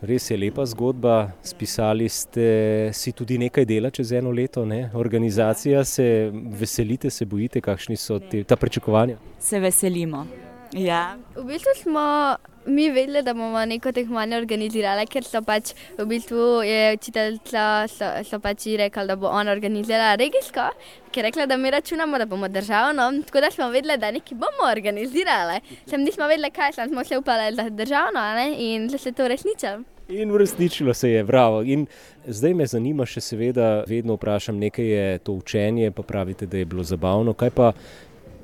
res 0.06 0.29
je 0.29 0.38
lepa 0.38 0.65
zgodba. 0.69 1.34
Spisali 1.43 2.10
ste 2.10 2.47
si 2.93 3.12
tudi 3.12 3.39
nekaj 3.41 3.65
dela 3.65 3.89
čez 3.89 4.13
eno 4.13 4.32
leto, 4.32 4.65
ne? 4.65 4.91
organizacija, 4.93 5.84
se 5.84 6.29
veselite, 6.32 7.10
se 7.10 7.25
bojite, 7.25 7.62
kakšni 7.62 7.97
so 7.97 8.21
te, 8.21 8.43
ta 8.43 8.56
pričakovanja? 8.56 9.17
Se 9.39 9.60
veselimo. 9.60 10.27
Ja. 10.74 11.18
V 11.36 11.46
bistvu 11.46 11.72
smo 11.82 12.36
mi 12.66 12.90
vedeli, 12.90 13.22
da 13.22 13.34
bomo 13.34 13.66
neko 13.66 13.92
tekmovanje 13.92 14.38
organizirali, 14.38 15.06
ker 15.06 15.26
so 15.28 15.42
pač 15.46 15.74
v 15.98 16.06
bistvu 16.08 16.64
je 16.66 16.96
učiteljica 16.96 17.64
so, 17.92 18.10
so 18.26 18.40
pač 18.42 18.66
rekla, 18.80 19.06
da 19.06 19.16
bo 19.20 19.28
ona 19.28 19.52
organizirala 19.52 20.16
regijsko, 20.20 20.70
ker 21.12 21.24
je 21.24 21.30
rekla, 21.30 21.46
da 21.46 21.58
mi 21.58 21.72
računamo, 21.72 22.18
da 22.18 22.26
bomo 22.26 22.48
državno. 22.48 23.12
Tako 23.28 23.42
da 23.42 23.52
smo 23.52 23.70
vedeli, 23.70 23.98
da 23.98 24.12
nekaj 24.12 24.38
bomo 24.38 24.70
organizirali. 24.72 25.60
Sem 25.86 26.02
nismo 26.02 26.28
vedeli, 26.28 26.52
kaj 26.52 26.74
sem, 26.74 26.90
smo 26.90 27.04
se 27.04 27.18
upali 27.18 27.56
za 27.56 27.70
državno 27.70 28.22
ne? 28.36 28.54
in 28.58 28.88
da 28.88 28.98
se 28.98 29.12
to 29.12 29.26
uresničilo. 29.26 29.84
In 30.10 30.32
uresničilo 30.32 30.94
se 30.94 31.10
je, 31.10 31.24
bravo. 31.24 31.62
In 31.62 31.86
zdaj 32.28 32.54
me 32.54 32.66
zanima, 32.66 33.06
še 33.06 33.22
seveda, 33.22 33.84
vedno 33.88 34.18
vprašam, 34.18 34.58
nekaj 34.60 34.86
je 34.86 35.20
to 35.20 35.38
učenje, 35.40 35.92
pa 35.92 36.04
pravite, 36.04 36.46
da 36.46 36.58
je 36.58 36.66
bilo 36.66 36.84
zabavno. 36.84 37.34
Kaj 37.34 37.50
pa 37.50 37.72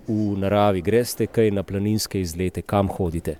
v 0.09 0.37
naravi, 0.39 0.81
greste 0.81 1.27
kaj 1.27 1.51
na 1.51 1.63
planinske 1.63 2.21
izlete, 2.21 2.61
kam 2.61 2.89
hodite? 2.89 3.37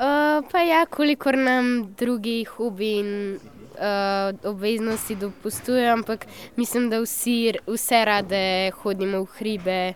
Uh, 0.00 0.40
pa 0.52 0.62
ja, 0.64 0.86
kolikor 0.86 1.36
nam 1.36 1.94
drugi 1.98 2.44
hobi 2.44 2.92
in 2.98 3.10
uh, 3.36 4.48
obveznosti 4.48 5.14
dopustujejo, 5.14 5.92
ampak 5.92 6.26
mislim, 6.56 6.90
da 6.90 7.00
vsi, 7.00 7.52
vse 7.66 8.04
rade 8.04 8.70
hodimo 8.82 9.20
v 9.20 9.28
hribe 9.38 9.92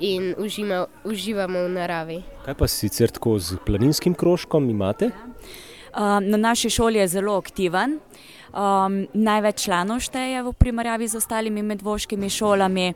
in 0.00 0.34
užima, 0.38 0.84
uživamo 1.04 1.64
v 1.64 1.72
naravi. 1.72 2.20
Kaj 2.44 2.54
pa 2.54 2.68
sicer 2.68 3.10
tako 3.10 3.38
z 3.38 3.56
planinskim 3.66 4.14
krožkom 4.14 4.70
imate? 4.70 5.10
Uh, 5.96 6.20
na 6.20 6.36
naši 6.36 6.70
šoli 6.70 6.98
je 6.98 7.08
zelo 7.08 7.38
aktiven. 7.38 7.98
Um, 8.56 9.02
največ 9.12 9.66
članov 9.68 10.00
šteje 10.00 10.40
v 10.40 10.52
primerjavi 10.56 11.08
z 11.08 11.18
ostalimi 11.20 11.60
medvoškimi 11.62 12.30
šolami. 12.30 12.94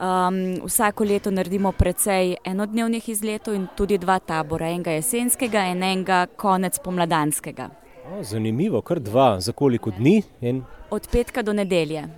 Um, 0.00 0.38
vsako 0.64 1.04
leto 1.04 1.30
naredimo 1.30 1.72
precej 1.76 2.36
enodnevnih 2.40 3.08
izletov 3.08 3.52
in 3.54 3.66
tudi 3.76 3.98
dva 4.00 4.16
tabora, 4.18 4.70
enega 4.72 4.96
jesenskega 4.96 5.66
in 5.74 5.82
enega 5.82 6.24
konec 6.36 6.78
pomladanskega. 6.80 7.68
O, 8.08 8.22
zanimivo, 8.24 8.80
kar 8.80 9.00
dva, 9.00 9.40
za 9.40 9.52
koliko 9.52 9.92
dni? 9.92 10.22
En... 10.40 10.64
Od 10.90 11.08
petka 11.12 11.42
do 11.42 11.52
nedelje. 11.52 12.08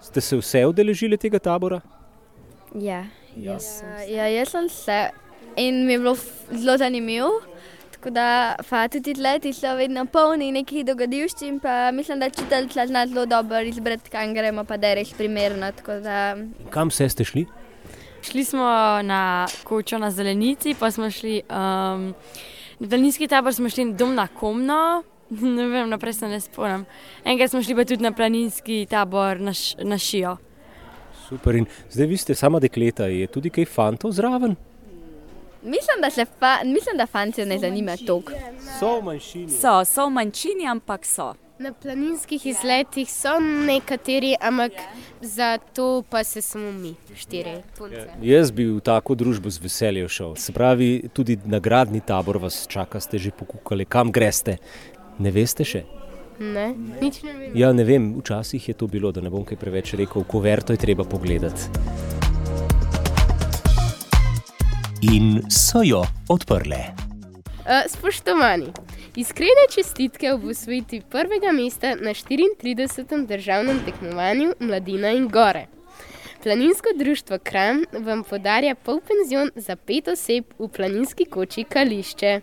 Ste 0.00 0.20
se 0.20 0.36
vse 0.40 0.64
udeležili 0.66 1.20
tega 1.20 1.38
tabora? 1.38 1.82
Ja, 2.72 3.04
jaz, 3.36 3.82
ja, 4.08 4.32
jaz 4.32 4.48
sem 4.48 4.68
se 4.68 5.10
in 5.56 5.84
mi 5.86 5.92
je 5.92 5.98
bilo 5.98 6.16
zelo 6.52 6.78
zanimivo. 6.78 7.30
Tako 8.00 8.10
da, 8.10 8.56
pa 8.70 8.88
tudi 8.88 9.12
leti 9.20 9.50
so 9.52 9.74
vedno 9.76 10.06
polni 10.08 10.46
nekih 10.56 10.86
dogodivščin, 10.88 11.58
pa 11.60 11.90
mislim, 11.92 12.16
da 12.22 12.30
učiteljica 12.32 12.86
zna 12.88 13.02
zelo 13.06 13.26
dobro 13.28 13.58
izbrati, 13.60 14.08
kam 14.10 14.32
gremo, 14.34 14.64
pa 14.64 14.78
da 14.80 14.88
je 14.88 14.94
res 14.94 15.10
primerno. 15.12 15.68
Da... 15.86 16.36
Kam 16.72 16.90
se 16.90 17.08
ste 17.12 17.24
šli? 17.28 17.44
Šli 18.24 18.44
smo 18.44 18.68
na 19.04 19.46
kočo 19.64 19.98
na 19.98 20.08
zelenici, 20.10 20.72
pa 20.80 20.88
smo 20.90 21.10
šli 21.10 21.42
um, 21.50 22.06
na 22.78 22.88
daljinski 22.88 23.28
tabor, 23.28 23.54
smo 23.54 23.68
šli 23.68 23.92
dom 23.92 24.14
na 24.14 24.26
komno. 24.28 25.02
Ne 25.58 25.68
vem, 25.68 25.92
naprej 25.92 26.16
se 26.22 26.28
ne 26.28 26.40
spomnim. 26.40 26.86
Enkrat 27.24 27.52
smo 27.52 27.60
šli 27.62 27.76
pa 27.76 27.84
tudi 27.84 28.02
na 28.02 28.12
planinski 28.16 28.86
tabor 28.90 29.40
na, 29.40 29.52
š, 29.52 29.76
na 29.84 29.98
Šijo. 29.98 30.38
Super. 31.28 31.60
In 31.60 31.68
zdaj 31.90 32.06
vi 32.06 32.16
ste 32.16 32.34
sama 32.34 32.64
dekleta, 32.64 33.12
je 33.12 33.28
tudi 33.28 33.52
kaj 33.52 33.68
fantov 33.68 34.16
zraven? 34.16 34.56
Mislim, 35.62 36.00
da 36.02 36.10
se 36.10 36.24
fa, 36.24 36.58
mislim, 36.64 36.96
da 36.96 37.06
fanti 37.06 37.44
ne 37.44 37.58
zanima 37.58 37.96
toliko. 38.06 38.32
So 38.78 39.00
v 39.00 39.04
manjšini. 39.04 39.48
So, 39.48 39.84
so 39.84 40.06
v 40.06 40.10
manjšini, 40.10 40.66
ampak 40.66 41.06
so. 41.06 41.34
Na 41.58 41.72
planinskih 41.72 42.46
izletih 42.46 43.10
so 43.12 43.34
nekateri, 43.66 44.34
ampak 44.40 44.72
za 45.20 45.58
to 45.58 46.02
pa 46.10 46.24
se 46.24 46.42
samo 46.42 46.72
mi, 46.72 46.94
štiri 47.16 47.50
punce. 47.78 48.06
Ja, 48.22 48.38
jaz 48.38 48.50
bi 48.50 48.64
v 48.64 48.80
tako 48.80 49.14
družbo 49.14 49.50
z 49.50 49.60
veseljem 49.60 50.08
šel. 50.08 50.34
Se 50.40 50.52
pravi, 50.52 51.10
tudi 51.12 51.36
nagradni 51.44 52.00
tabor 52.00 52.38
vas 52.40 52.64
čaka, 52.68 53.00
ste 53.00 53.18
že 53.18 53.30
pokukali, 53.30 53.84
kam 53.84 54.12
greste. 54.12 54.56
Ne 55.18 55.30
veste 55.30 55.64
še? 55.64 55.84
Ne, 56.40 56.72
nič 57.02 57.20
ne 57.22 57.36
vem. 57.36 57.52
Ja, 57.52 57.72
ne 57.76 57.84
vem, 57.84 58.14
včasih 58.16 58.68
je 58.68 58.74
to 58.74 58.88
bilo, 58.88 59.12
da 59.12 59.20
ne 59.20 59.28
bom 59.28 59.44
kaj 59.44 59.60
preveč 59.60 59.92
rekel, 60.00 60.24
kuverto 60.24 60.72
je 60.72 60.80
treba 60.80 61.04
pogledati. 61.04 62.19
In 65.02 65.50
so 65.50 65.80
jo 65.82 66.02
odprle. 66.28 66.76
Spoštovani, 67.88 68.66
iskrene 69.16 69.64
čestitke 69.74 70.32
ob 70.32 70.44
usvojitvi 70.44 71.02
prvega 71.10 71.52
mesta 71.52 71.94
na 71.94 72.10
34. 72.10 73.26
državnem 73.26 73.80
tekmovanju 73.84 74.52
Mladina 74.60 75.10
in 75.10 75.28
Gore. 75.28 75.66
Planinsko 76.42 76.88
društvo 76.98 77.38
Kram 77.38 77.84
vam 77.92 78.24
podarja 78.24 78.74
polpenzion 78.74 79.50
za 79.56 79.76
pet 79.76 80.08
oseb 80.08 80.44
v 80.58 80.68
planinski 80.68 81.24
koči 81.24 81.64
Kališče. 81.64 82.40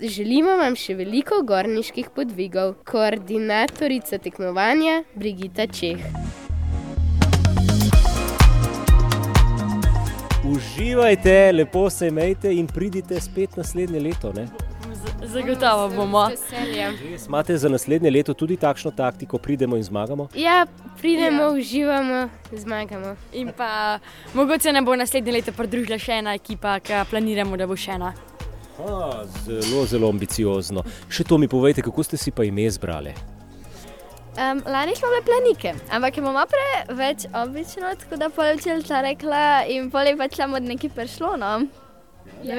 Želimo 0.00 0.56
vam 0.56 0.76
še 0.76 0.94
veliko 0.94 1.42
gorniških 1.42 2.10
podvigov. 2.14 2.74
Koordinatorica 2.84 4.18
tekmovanja 4.18 5.02
Brigita 5.14 5.66
Čeh. 5.66 6.45
Uživajte, 10.50 11.52
lepo 11.52 11.90
se 11.90 12.08
imejte 12.08 12.54
in 12.54 12.66
pridite 12.66 13.20
spet 13.20 13.56
naslednje 13.56 14.00
leto. 14.00 14.32
Ne? 14.32 14.48
Zagotovo 15.24 15.88
bomo. 15.88 16.28
Imate 17.26 17.56
za 17.56 17.68
naslednje 17.68 18.10
leto 18.10 18.34
tudi 18.34 18.56
takšno 18.56 18.90
taktiko, 18.90 19.38
pridemo 19.38 19.76
in 19.76 19.82
zmagamo? 19.82 20.28
Ja, 20.34 20.66
pridemo, 20.98 21.42
ja. 21.42 21.50
uživamo, 21.50 22.28
zmagamo. 22.52 23.16
In 23.32 23.52
pa 23.56 23.98
mogoče 24.34 24.72
ne 24.72 24.82
bo 24.82 24.96
naslednje 24.96 25.32
leto 25.32 25.52
pridružila 25.52 25.98
še 25.98 26.20
ena 26.22 26.34
ekipa, 26.34 26.78
ki 26.80 27.04
planiramo, 27.10 27.56
da 27.56 27.66
bo 27.66 27.76
še 27.76 27.98
ena. 27.98 28.12
Aha, 28.78 29.24
zelo, 29.44 29.86
zelo 29.86 30.08
ambiciozno. 30.08 30.84
Še 31.08 31.24
to 31.24 31.38
mi 31.38 31.48
povejte, 31.48 31.82
kako 31.82 32.02
ste 32.04 32.16
si 32.16 32.30
pa 32.30 32.44
ime 32.44 32.68
izbrali? 32.68 33.35
Um, 34.36 34.62
lani 34.66 34.96
smo 34.96 35.08
bili 35.08 35.22
planike, 35.24 35.74
ampak 35.90 36.16
imamo 36.16 36.42
preveč 36.52 37.24
obično, 37.34 37.94
tako 38.00 38.16
da 38.16 38.28
pol 38.28 38.44
učiteljica 38.54 39.00
rekla 39.00 39.64
in 39.68 39.90
pol 39.90 40.06
je 40.06 40.16
pač 40.16 40.36
tam 40.36 40.54
od 40.54 40.62
neki 40.62 40.88
prišlo. 40.88 41.36
No. 41.36 41.60
Ja, 42.42 42.56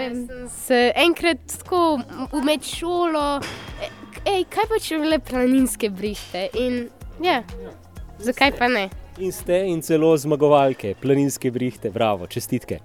se 0.65 0.91
enkrat 0.95 1.37
tako 1.57 1.99
med 2.43 2.63
šolo, 2.63 3.41
e, 3.81 3.89
ej, 4.25 4.43
kaj 4.49 4.65
pa 4.69 4.79
če 4.81 4.97
bile 5.03 5.19
planinske 5.19 5.89
brihte 5.89 6.47
in 6.57 6.87
ja, 7.21 7.43
zakaj 8.19 8.57
pa 8.57 8.67
ne? 8.73 8.89
In 9.17 9.31
ste 9.31 9.61
in 9.69 9.81
celo 9.81 10.17
zmagovalke, 10.17 10.95
planinske 11.01 11.51
brihte, 11.51 11.93
bravo, 11.93 12.25
čestitke. 12.27 12.79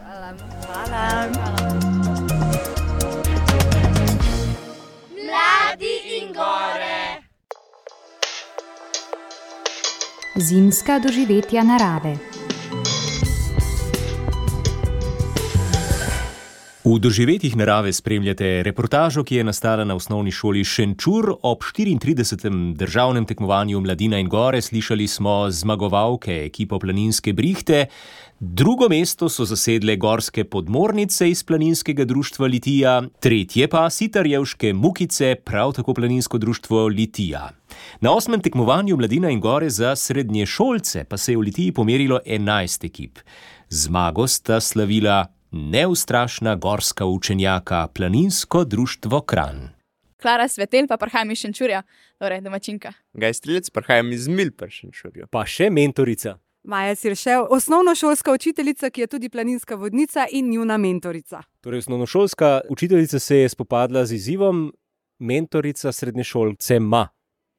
Hvala. 0.00 0.32
Hvala. 0.64 1.04
Mladi 5.12 5.96
in 6.16 6.32
gore. 6.32 6.87
Zimska 10.40 10.98
doživetja 10.98 11.64
narave. 11.66 12.14
V 16.84 16.98
doživetjih 16.98 17.56
narave 17.56 17.92
spremljate 17.92 18.62
reportažo, 18.62 19.24
ki 19.24 19.34
je 19.34 19.44
nastala 19.44 19.84
na 19.84 19.96
osnovni 19.98 20.30
šoli 20.30 20.62
Šenčur 20.64 21.32
ob 21.42 21.58
34. 21.58 22.74
državnem 22.74 23.26
tekmovanju 23.26 23.80
Mladina 23.80 24.18
in 24.18 24.28
Gore. 24.28 24.62
Slišali 24.62 25.08
smo 25.08 25.50
zmagovalke 25.50 26.44
ekipo 26.46 26.78
Planinske 26.78 27.32
brihte. 27.32 27.86
Drugo 28.40 28.86
mesto 28.88 29.28
so 29.28 29.44
zasedle 29.44 29.96
gorske 29.96 30.44
podmornice 30.44 31.26
iz 31.30 31.42
planinskega 31.44 32.04
društva 32.04 32.46
Litija, 32.46 33.02
tretje 33.20 33.66
pa 33.68 33.90
sitarjevške 33.90 34.72
mukice, 34.72 35.34
prav 35.44 35.72
tako 35.72 35.94
planinsko 35.94 36.38
društvo 36.38 36.86
Litija. 36.86 37.50
Na 38.00 38.12
osmem 38.14 38.40
tekmovanju 38.40 38.96
Mladina 38.96 39.30
in 39.30 39.40
Gore 39.40 39.70
za 39.70 39.96
srednje 39.96 40.46
šolce 40.46 41.04
pa 41.04 41.16
se 41.16 41.32
je 41.32 41.36
v 41.36 41.40
Litiji 41.40 41.72
pomerilo 41.72 42.20
11 42.26 42.86
ekip. 42.86 43.18
Zmago 43.68 44.26
sta 44.26 44.60
slavila 44.60 45.26
neustrašna 45.50 46.54
gorska 46.54 47.06
učenjaka 47.06 47.88
Planinsko 47.94 48.64
društvo 48.64 49.20
Kran. 49.20 49.68
Klara 50.22 50.48
Svetel, 50.48 50.86
pa 50.86 50.96
prihajam 50.96 51.30
iz 51.30 51.38
Šenčurja, 51.38 51.82
torej 52.18 52.40
domačinka. 52.40 52.92
Gaj 53.12 53.34
strelec, 53.34 53.70
prihajam 53.70 54.12
iz 54.12 54.28
Milpršenčurja. 54.28 55.26
Pa 55.26 55.46
še 55.46 55.70
mentorica. 55.70 56.38
Maja 56.68 56.94
Siršev, 56.94 57.46
osnovnošolska 57.50 58.32
učiteljica, 58.32 58.90
ki 58.90 59.00
je 59.00 59.06
tudi 59.06 59.28
planinska 59.28 59.74
vodnica 59.74 60.26
in 60.32 60.50
njuna 60.50 60.76
mentorica. 60.76 61.42
Torej, 61.60 61.78
osnovnošolska 61.78 62.60
učiteljica 62.68 63.18
se 63.18 63.36
je 63.36 63.48
spopadla 63.48 64.04
z 64.06 64.12
izzivom, 64.12 64.72
mentorica 65.18 65.92
srednješolce 65.92 66.80
ma. 66.80 67.08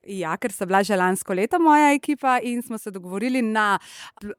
Ja, 0.07 0.37
ker 0.37 0.51
sta 0.51 0.65
bila 0.65 0.83
že 0.83 0.95
lansko 0.95 1.33
leto 1.33 1.59
moja 1.59 1.93
ekipa 1.93 2.37
in 2.43 2.61
smo 2.61 2.77
se 2.77 2.91
dogovorili 2.91 3.41
na 3.41 3.79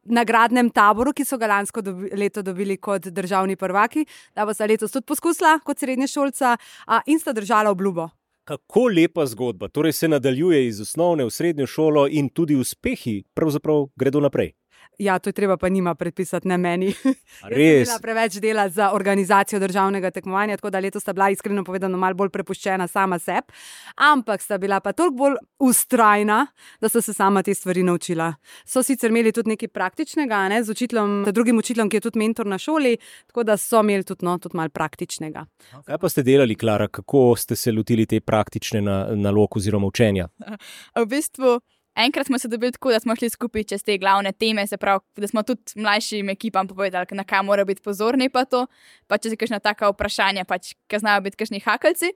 nagradnem 0.05 0.71
taboru, 0.71 1.13
ki 1.13 1.25
so 1.25 1.39
ga 1.39 1.47
lansko 1.47 1.83
dobi, 1.83 2.11
leto 2.15 2.43
dobili 2.43 2.77
kot 2.77 3.11
državni 3.11 3.57
prvaki, 3.57 4.07
da 4.35 4.47
bo 4.47 4.55
sta 4.55 4.67
letos 4.71 4.93
tudi 4.93 5.07
poskusila 5.07 5.59
kot 5.65 5.79
srednješolca 5.79 6.57
a, 6.87 7.01
in 7.07 7.19
sta 7.19 7.33
držala 7.33 7.71
obljubo. 7.71 8.09
Kako 8.45 8.87
lepa 8.89 9.27
zgodba, 9.27 9.69
torej 9.69 9.93
se 9.93 10.09
nadaljuje 10.09 10.67
iz 10.67 10.81
osnovne 10.81 11.25
v 11.25 11.31
srednjo 11.31 11.67
šolo 11.67 12.09
in 12.09 12.29
tudi 12.29 12.55
uspehi 12.55 13.23
pravzaprav 13.35 13.87
gredo 13.97 14.21
naprej. 14.21 14.60
Ja, 15.01 15.19
to 15.19 15.29
je 15.29 15.33
treba 15.33 15.57
pa 15.57 15.69
njima 15.69 15.95
predpisati, 15.95 16.49
ne 16.49 16.59
meni. 16.59 16.95
Res? 17.57 17.89
preveč 18.03 18.35
dela 18.41 18.69
za 18.69 18.91
organizacijo 18.93 19.61
državnega 19.61 20.11
tekmovanja, 20.11 20.57
tako 20.57 20.71
da 20.71 20.81
letos 20.81 21.03
sta 21.03 21.13
bila 21.13 21.31
iskreno 21.31 21.65
povedano 21.65 21.99
malo 21.99 22.15
bolj 22.15 22.29
prepuščena 22.35 22.87
sama 22.89 23.19
sebi, 23.19 23.55
ampak 23.97 24.43
sta 24.43 24.59
bila 24.59 24.81
pa 24.81 24.93
toliko 24.93 25.17
bolj 25.17 25.37
ustrajna, 25.59 26.47
da 26.81 26.89
sta 26.89 27.01
se 27.01 27.15
sama 27.15 27.43
te 27.43 27.55
stvari 27.55 27.83
naučila. 27.83 28.35
So 28.65 28.83
sicer 28.83 29.11
imeli 29.11 29.33
tudi 29.33 29.55
nekaj 29.55 29.69
praktičnega, 29.69 30.43
ne, 30.53 30.63
z 30.65 30.71
učiteljem, 30.71 31.25
z 31.27 31.33
drugim 31.33 31.59
učiteljem, 31.59 31.91
ki 31.91 31.97
je 31.97 32.07
tudi 32.09 32.19
mentor 32.19 32.47
na 32.47 32.59
šoli, 32.59 32.97
tako 33.27 33.45
da 33.45 33.57
so 33.57 33.81
imeli 33.81 34.05
tudi, 34.05 34.25
no, 34.27 34.37
tudi 34.39 34.57
malo 34.57 34.69
praktičnega. 34.69 35.47
Kaj 35.87 35.99
pa 35.99 36.09
ste 36.09 36.23
delali, 36.23 36.55
Klara, 36.61 36.89
kako 36.89 37.35
ste 37.37 37.57
se 37.57 37.73
lotili 37.73 38.07
te 38.07 38.21
praktične 38.21 38.85
na, 38.85 39.03
nalog 39.17 39.57
oziroma 39.57 39.87
učenja? 39.87 40.29
V 41.01 41.07
bistvu, 41.09 41.61
enkrat 41.95 42.27
smo 42.27 42.39
se 42.39 42.49
dobili 42.49 42.73
tako, 42.73 42.91
da 42.91 43.01
smo 43.01 43.17
šli 43.17 43.31
skupaj 43.31 43.65
čez 43.65 43.83
te 43.85 43.99
glavne 43.99 44.33
teme, 44.33 44.67
se 44.67 44.77
pravi, 44.77 45.01
da 45.17 45.29
smo 45.29 45.43
tudi 45.43 45.63
mlajšim 45.77 46.29
ekipam 46.29 46.69
povedali, 46.69 47.07
na 47.11 47.25
kaj 47.25 47.43
mora 47.43 47.65
biti 47.65 47.83
pozorni, 47.83 48.29
pa 48.29 48.45
to, 48.45 48.67
pa 49.07 49.19
če 49.19 49.31
se 49.31 49.37
kakšna 49.37 49.59
taka 49.59 49.91
vprašanja, 49.91 50.45
pač, 50.45 50.75
ki 50.89 50.99
znajo 50.99 51.21
biti 51.27 51.37
kakšni 51.37 51.61
hakalci. 51.65 52.13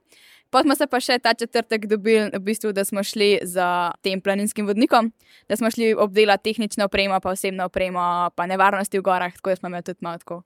Potem 0.50 0.68
smo 0.68 0.76
se 0.78 0.87
pa 0.87 1.00
še 1.00 1.18
ta 1.18 1.34
četrtek 1.34 1.87
dobili, 1.90 2.30
v 2.30 2.38
bistvu, 2.38 2.72
da 2.72 2.84
smo 2.84 3.02
šli 3.02 3.40
z 3.42 3.64
tem 4.06 4.20
planinskim 4.20 4.66
vodnikom, 4.66 5.10
da 5.48 5.56
smo 5.56 5.70
šli 5.70 5.94
obdelati 5.94 6.52
tehnično 6.52 6.87
opremo, 6.87 7.18
pa 7.20 7.34
osebno 7.34 7.66
opremo, 7.66 8.30
pa 8.37 8.46
nevarnosti 8.46 8.98
v 8.98 9.02
gorah, 9.02 9.34
tako 9.34 9.50
da 9.50 9.56
smo 9.56 9.72
imeli 9.72 9.82
tudi 9.82 9.98
malo 10.06 10.18
tako 10.18 10.42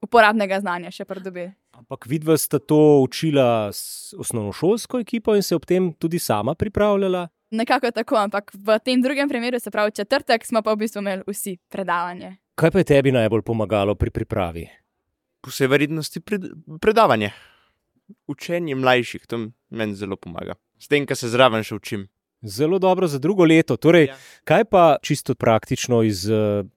uporabnega 0.00 0.60
znanja 0.60 0.92
še 0.94 1.04
pridobili. 1.08 1.50
Ampak 1.76 2.06
vidva 2.10 2.36
sta 2.38 2.60
to 2.60 3.00
učila 3.04 3.70
s 3.72 4.12
osnovnošolsko 4.18 5.00
ekipo 5.00 5.34
in 5.36 5.42
se 5.42 5.56
ob 5.56 5.66
tem 5.68 5.92
tudi 5.98 6.18
sama 6.18 6.54
pripravljala. 6.54 7.28
Nekako 7.50 7.90
tako, 7.90 8.16
ampak 8.16 8.52
v 8.54 8.78
tem 8.78 9.02
drugem 9.02 9.28
primeru, 9.28 9.58
se 9.58 9.70
pravi 9.70 9.90
četrtek, 9.92 10.46
smo 10.46 10.62
pa 10.62 10.72
v 10.72 10.84
bistvu 10.84 11.02
imeli 11.02 11.22
vsi 11.26 11.56
predavanje. 11.68 12.36
Kaj 12.54 12.70
pa 12.70 12.78
je 12.78 12.84
tebi 12.84 13.12
najbolj 13.12 13.42
pomagalo 13.42 13.94
pri 13.94 14.10
pripravi? 14.10 14.68
Po 15.42 15.50
vsej 15.50 15.66
verjetnosti 15.66 16.20
pred, 16.20 16.46
predavanje. 16.80 17.32
Učenje 18.30 18.74
mlajših, 18.74 19.26
to 19.26 19.48
meni 19.70 19.94
zelo 19.94 20.16
pomaga. 20.16 20.54
S 20.78 20.88
tem, 20.88 21.06
kar 21.06 21.18
se 21.18 21.30
zraven 21.30 21.66
še 21.66 21.74
učim. 21.74 22.06
Zelo 22.42 22.78
dobro 22.78 23.06
za 23.10 23.18
drugo 23.18 23.44
leto. 23.44 23.76
Torej, 23.76 24.06
ja. 24.12 24.16
Kaj 24.44 24.64
pa 24.70 24.84
čisto 25.02 25.34
praktično 25.34 26.02
iz, 26.06 26.24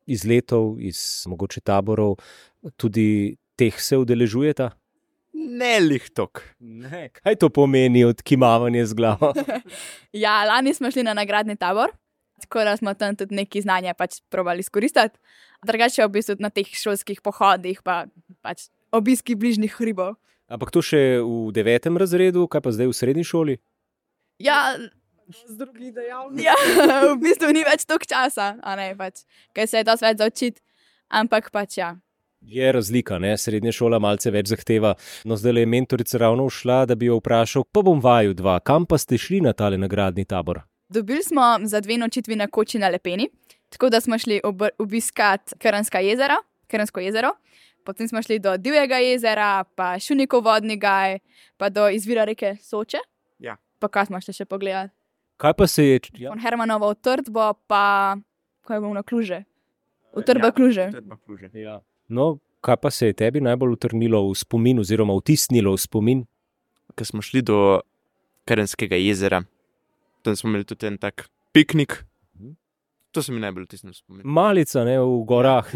iz 0.05 0.25
letov, 0.25 0.79
iz 0.81 1.23
mogoče 1.29 1.61
taborov, 1.61 2.17
tudi 2.77 3.37
teh 3.55 3.77
se 3.79 3.97
udeležujeta? 3.97 4.73
Ne 5.43 5.79
lihtok. 5.83 6.41
Ne. 6.59 7.09
Kaj 7.19 7.35
to 7.41 7.49
pomeni 7.53 8.05
odkimavanje 8.07 8.85
z 8.85 8.97
glavo? 8.97 9.33
Ja, 10.23 10.43
lani 10.45 10.73
smo 10.73 10.91
šli 10.91 11.03
na 11.03 11.13
nagradni 11.17 11.55
tabor, 11.57 11.89
tako 12.41 12.63
da 12.63 12.77
smo 12.77 12.93
tam 12.93 13.15
tudi 13.15 13.35
neki 13.35 13.61
znanja 13.61 13.93
pač 13.97 14.21
probali 14.29 14.61
izkoristiti. 14.61 15.19
Drugače 15.65 16.05
v 16.05 16.11
bistvu 16.13 16.35
na 16.39 16.51
teh 16.53 16.67
šolskih 16.67 17.21
pohodih, 17.21 17.81
pa 17.81 18.05
pač 18.45 18.67
obiski 18.91 19.35
bližnjih 19.35 19.73
hribov. 19.79 20.15
Ampak 20.51 20.69
to 20.75 20.83
še 20.85 21.23
v 21.23 21.49
devetem 21.55 21.97
razredu, 21.97 22.45
kaj 22.51 22.61
pa 22.61 22.73
zdaj 22.75 22.91
v 22.91 22.97
srednji 22.97 23.25
šoli? 23.25 23.55
Ja, 24.43 24.75
z 25.31 25.57
drugih 25.57 25.93
dejavnikov. 25.95 26.43
Ja, 26.43 26.55
v 27.15 27.17
bistvu 27.23 27.49
ni 27.55 27.63
več 27.65 27.87
toliko 27.89 28.09
časa, 28.09 28.53
a 28.61 28.75
ne 28.77 28.91
pač, 28.99 29.23
ker 29.55 29.67
se 29.69 29.81
je 29.81 29.87
dosti 29.87 30.05
več 30.05 30.21
zaučiti, 30.21 30.61
ampak 31.09 31.49
pač 31.53 31.79
ja. 31.79 31.95
Je 32.45 32.71
razlika, 32.71 33.19
ne? 33.19 33.37
srednja 33.37 33.71
šola 33.71 33.99
malce 33.99 34.31
več 34.31 34.51
zahteva. 34.51 34.93
No, 35.25 35.37
zdaj 35.39 35.61
je 35.61 35.65
mentorica 35.65 36.17
ravno 36.17 36.49
šla, 36.49 36.83
da 36.85 36.95
bi 36.95 37.07
jo 37.07 37.17
vprašal, 37.21 37.63
pa 37.71 37.81
bom 37.81 38.01
vaju 38.03 38.33
dva, 38.33 38.59
kam 38.59 38.85
pa 38.85 38.97
ste 38.97 39.17
šli 39.17 39.41
na 39.41 39.53
tale 39.53 39.77
nagradni 39.77 40.25
tabor? 40.25 40.61
Dobili 40.89 41.23
smo 41.23 41.57
za 41.63 41.79
dve 41.81 41.97
nočitvi 41.97 42.35
na 42.35 42.47
koči 42.47 42.79
na 42.79 42.89
Lepeni, 42.89 43.29
tako 43.69 43.89
da 43.89 44.01
smo 44.01 44.17
šli 44.19 44.41
ob, 44.43 44.61
obiskat 44.77 45.53
Krnska 45.57 45.99
jezera, 45.99 46.35
Krnsko 46.67 46.99
jezero, 46.99 47.31
potem 47.83 48.07
smo 48.07 48.21
šli 48.21 48.39
do 48.39 48.57
Divjega 48.57 48.99
jezera, 49.01 49.63
pa 49.75 49.99
Šunikov 49.99 50.43
vodni 50.43 50.77
gaj, 50.77 51.19
pa 51.57 51.69
do 51.69 51.87
izvira 51.89 52.25
reke 52.25 52.55
Soče. 52.61 52.99
Ja. 53.39 53.55
Pa 53.79 53.87
kaj 53.87 54.11
smo 54.11 54.21
šli 54.21 54.33
še 54.33 54.45
pogledati? 54.45 54.93
Kaj 55.37 55.53
pa 55.57 55.67
se 55.67 55.87
je? 55.87 55.99
Ja. 56.13 56.29
Ja. 56.29 56.35
Hermanovo 56.43 56.91
utrdbo, 56.91 57.53
pa 57.67 58.17
kaj 58.67 58.79
bomo 58.79 58.93
na 58.93 59.03
kluže. 59.03 59.43
Utrdba 60.13 60.51
ja, 60.51 60.51
kluže. 60.51 60.87
Utrdba 60.93 61.17
kluže. 61.25 61.49
Ja. 61.53 61.79
No, 62.07 62.37
kaj 62.61 62.77
pa 62.81 62.91
se 62.91 63.07
je 63.11 63.13
tebi 63.13 63.41
najbolj 63.41 63.77
utrnilo 63.77 64.23
v 64.29 64.35
spomin, 64.35 64.79
oziroma 64.79 65.15
vtisnilo 65.19 65.73
v 65.75 65.81
spomin? 65.81 66.23
Ko 66.95 67.05
smo 67.05 67.21
šli 67.21 67.41
do 67.41 67.81
Krnskega 68.45 68.99
jezera, 68.99 69.43
tam 70.21 70.35
smo 70.35 70.49
imeli 70.49 70.67
tudi 70.67 70.87
en 70.87 70.97
tak 70.97 71.29
piknik. 71.53 72.03
To 73.13 73.21
se 73.21 73.31
mi 73.31 73.39
najbolj 73.39 73.67
vtisnilo 73.67 73.93
v 73.93 73.97
spomin. 73.97 74.25
Malica, 74.25 74.83
ne 74.83 74.97
v 74.99 75.21
gorah. 75.27 75.69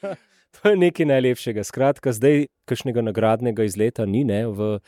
to 0.58 0.72
je 0.72 0.76
nekaj 0.76 1.06
najlepšega. 1.06 1.64
Skratka, 1.64 2.12
zdaj 2.12 2.48
kakšnega 2.68 3.04
nagradnega 3.06 3.64
izleta 3.64 4.06
ni 4.06 4.24
ne, 4.26 4.44
v 4.50 4.78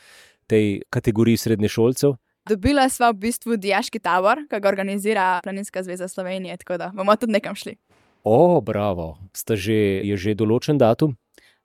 tej 0.51 0.83
kategoriji 0.91 1.39
srednješolcev. 1.45 2.17
Dobila 2.43 2.89
sva 2.91 3.13
v 3.13 3.21
bistvu 3.23 3.55
diaški 3.55 4.01
tabor, 4.03 4.41
ki 4.51 4.59
ga 4.59 4.67
organizira 4.67 5.25
Planinska 5.45 5.79
zveza 5.85 6.09
Slovenije, 6.11 6.57
tako 6.59 6.75
da 6.77 6.89
bomo 6.91 7.15
tudi 7.15 7.31
nekam 7.37 7.55
šli. 7.55 7.77
O, 8.23 8.61
bravo, 8.61 9.17
Sta 9.35 9.55
že, 9.59 9.99
je 10.07 10.15
že 10.15 10.35
določen 10.35 10.79
datum? 10.79 11.17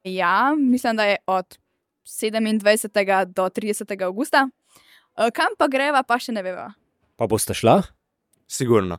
Ja, 0.02 0.54
mislim, 0.58 0.98
da 0.98 1.06
je 1.06 1.18
od 1.26 1.58
27. 2.06 3.26
do 3.30 3.46
30. 3.46 4.02
augusta. 4.02 4.48
E, 5.14 5.30
Kam 5.30 5.54
pa 5.58 5.68
greva, 5.70 6.02
pa 6.02 6.18
še 6.18 6.34
ne 6.34 6.42
veva. 6.42 6.72
Pa 7.18 7.26
boste 7.30 7.54
šla? 7.54 7.82
Sigurno. 8.50 8.98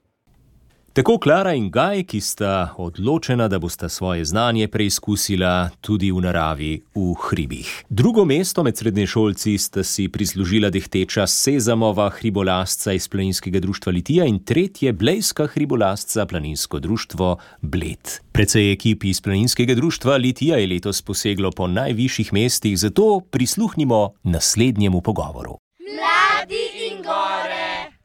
Tako 0.94 1.18
Klara 1.18 1.54
in 1.54 1.70
Gaj, 1.70 2.04
ki 2.10 2.20
sta 2.22 2.74
odločena, 2.78 3.48
da 3.48 3.60
bosta 3.60 3.90
svoje 3.90 4.26
znanje 4.26 4.68
preizkusila 4.68 5.70
tudi 5.82 6.10
v 6.12 6.22
naravi, 6.26 6.72
v 6.96 7.14
hribih. 7.30 7.86
Drugo 7.90 8.26
mesto 8.26 8.64
med 8.64 8.78
srednješolci 8.78 9.58
sta 9.58 9.84
si 9.84 10.08
prislužila 10.10 10.70
dehteča 10.70 11.28
Sezamova 11.28 12.10
hribolasca 12.10 12.94
iz 12.94 13.08
Planinskega 13.08 13.60
društva 13.60 13.92
Litija 13.92 14.26
in 14.26 14.40
tretje 14.44 14.94
Blejska 14.94 15.48
hribolasca 15.48 16.26
Planinsko 16.26 16.80
društvo 16.80 17.38
Bled. 17.62 18.20
Predvsej 18.32 18.72
ekip 18.72 19.04
iz 19.04 19.22
Planinskega 19.22 19.76
društva 19.76 20.18
Litija 20.18 20.58
je 20.58 20.68
letos 20.68 21.02
poseglo 21.02 21.52
po 21.52 21.68
najvišjih 21.68 22.34
mestih, 22.34 22.78
zato 22.78 23.20
prisluhnimo 23.20 24.10
naslednjemu 24.24 25.02
pogovoru. 25.02 25.58
Mladi 25.80 26.66
in 26.90 27.04
gore! 27.04 27.59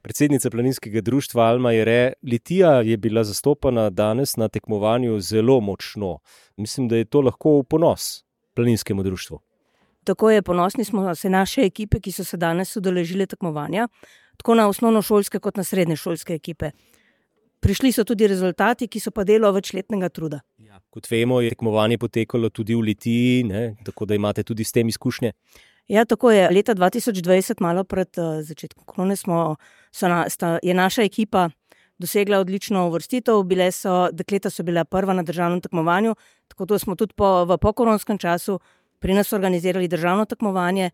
Predsednica 0.05 0.51
planinskega 0.51 1.01
društva 1.01 1.43
Alma 1.43 1.71
Jere 1.73 2.13
Litija 2.23 2.81
je 2.81 2.97
bila 2.97 3.25
zastopana 3.25 3.91
danes 3.91 4.37
na 4.37 4.49
tekmovanju 4.49 5.21
zelo 5.21 5.61
močno. 5.61 6.19
Mislim, 6.57 6.89
da 6.89 6.97
je 6.97 7.05
to 7.05 7.21
lahko 7.21 7.59
v 7.59 7.63
ponos 7.65 8.25
planinskemu 8.55 9.03
društvu. 9.03 9.39
Tako 10.05 10.31
je, 10.31 10.43
ponosni 10.43 10.85
smo 10.85 11.15
se 11.15 11.31
naše 11.31 11.61
ekipe, 11.61 12.01
ki 12.01 12.13
so 12.13 12.25
se 12.25 12.37
danes 12.37 12.77
udeležile 12.77 13.27
tekmovanja, 13.27 13.89
tako 14.37 14.55
na 14.55 14.69
osnovnošolske 14.69 15.39
kot 15.39 15.57
na 15.57 15.65
srednješolske 15.65 16.35
ekipe. 16.35 16.71
Prišli 17.61 17.93
so 17.93 18.05
tudi 18.05 18.29
rezultati, 18.29 18.89
ki 18.89 19.01
so 19.01 19.11
pa 19.11 19.25
delo 19.25 19.53
večletnega 19.53 20.09
truda. 20.09 20.41
Ja, 20.59 20.81
kot 20.91 21.09
vemo, 21.11 21.41
je 21.41 21.57
tekmovanje 21.57 21.99
potekalo 21.99 22.51
tudi 22.51 22.75
v 22.75 22.81
Litiji, 22.91 23.45
ne? 23.45 23.77
tako 23.85 24.05
da 24.05 24.15
imate 24.15 24.43
tudi 24.43 24.65
s 24.65 24.73
tem 24.73 24.89
izkušnje. 24.89 25.33
Ja, 25.89 26.05
tako 26.05 26.31
je. 26.31 26.49
Leta 26.51 26.75
2020, 26.75 27.61
malo 27.61 27.85
pred 27.85 28.09
uh, 28.19 28.41
začetkom 28.41 28.85
korone, 28.87 29.17
smo, 29.17 29.57
na, 30.03 30.25
sta, 30.31 30.59
je 30.63 30.75
naša 30.75 31.03
ekipa 31.03 31.51
dosegla 31.99 32.39
odlično 32.39 32.87
uvrstitev. 32.89 33.43
Bile 33.43 33.71
so, 33.73 34.09
dekleta 34.13 34.51
so 34.51 34.63
bila 34.63 34.85
prva 34.85 35.13
na 35.13 35.23
državnem 35.23 35.61
tekmovanju, 35.61 36.15
tako 36.49 36.65
da 36.65 36.79
smo 36.79 36.97
tudi 36.97 37.13
po, 37.17 37.45
v 37.45 37.59
pokoronskem 37.59 38.19
času 38.19 38.59
pri 38.99 39.15
nas 39.15 39.33
organizirali 39.33 39.89
državno 39.89 40.25
tekmovanje, 40.25 40.91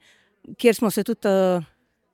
kjer 0.58 0.74
smo 0.74 0.90
se 0.90 1.04
tudi 1.04 1.28
uh, 1.28 1.62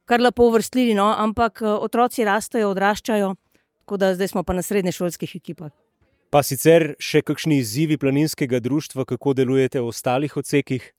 kar 0.05 0.21
lepo 0.21 0.45
uvrstili, 0.45 0.95
no? 0.95 1.15
ampak 1.19 1.63
uh, 1.63 1.79
otroci 1.81 2.25
rastejo, 2.25 2.71
odraščajo, 2.71 3.35
tako 3.81 3.97
da 3.97 4.15
zdaj 4.15 4.29
smo 4.29 4.43
pa 4.43 4.53
na 4.53 4.63
srednješolskih 4.63 5.37
ekipah. 5.37 5.73
Pa 6.31 6.43
sicer 6.43 6.93
še 7.01 7.23
kakšni 7.25 7.63
izzivi 7.63 7.97
planinskega 7.97 8.61
društva, 8.61 9.07
kako 9.09 9.33
delujete 9.33 9.81
v 9.81 9.89
ostalih 9.89 10.37
odsekih? 10.37 10.93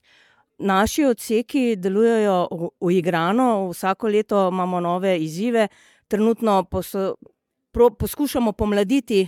Naši 0.57 1.05
odseki 1.05 1.75
delujejo 1.75 2.47
uigrano, 2.79 3.69
vsako 3.69 4.07
leto 4.07 4.47
imamo 4.49 4.79
nove 4.79 5.17
izzive, 5.19 5.67
trenutno 6.07 6.63
poso, 6.63 7.15
pro, 7.71 7.89
poskušamo 7.89 8.51
pomladiti 8.51 9.27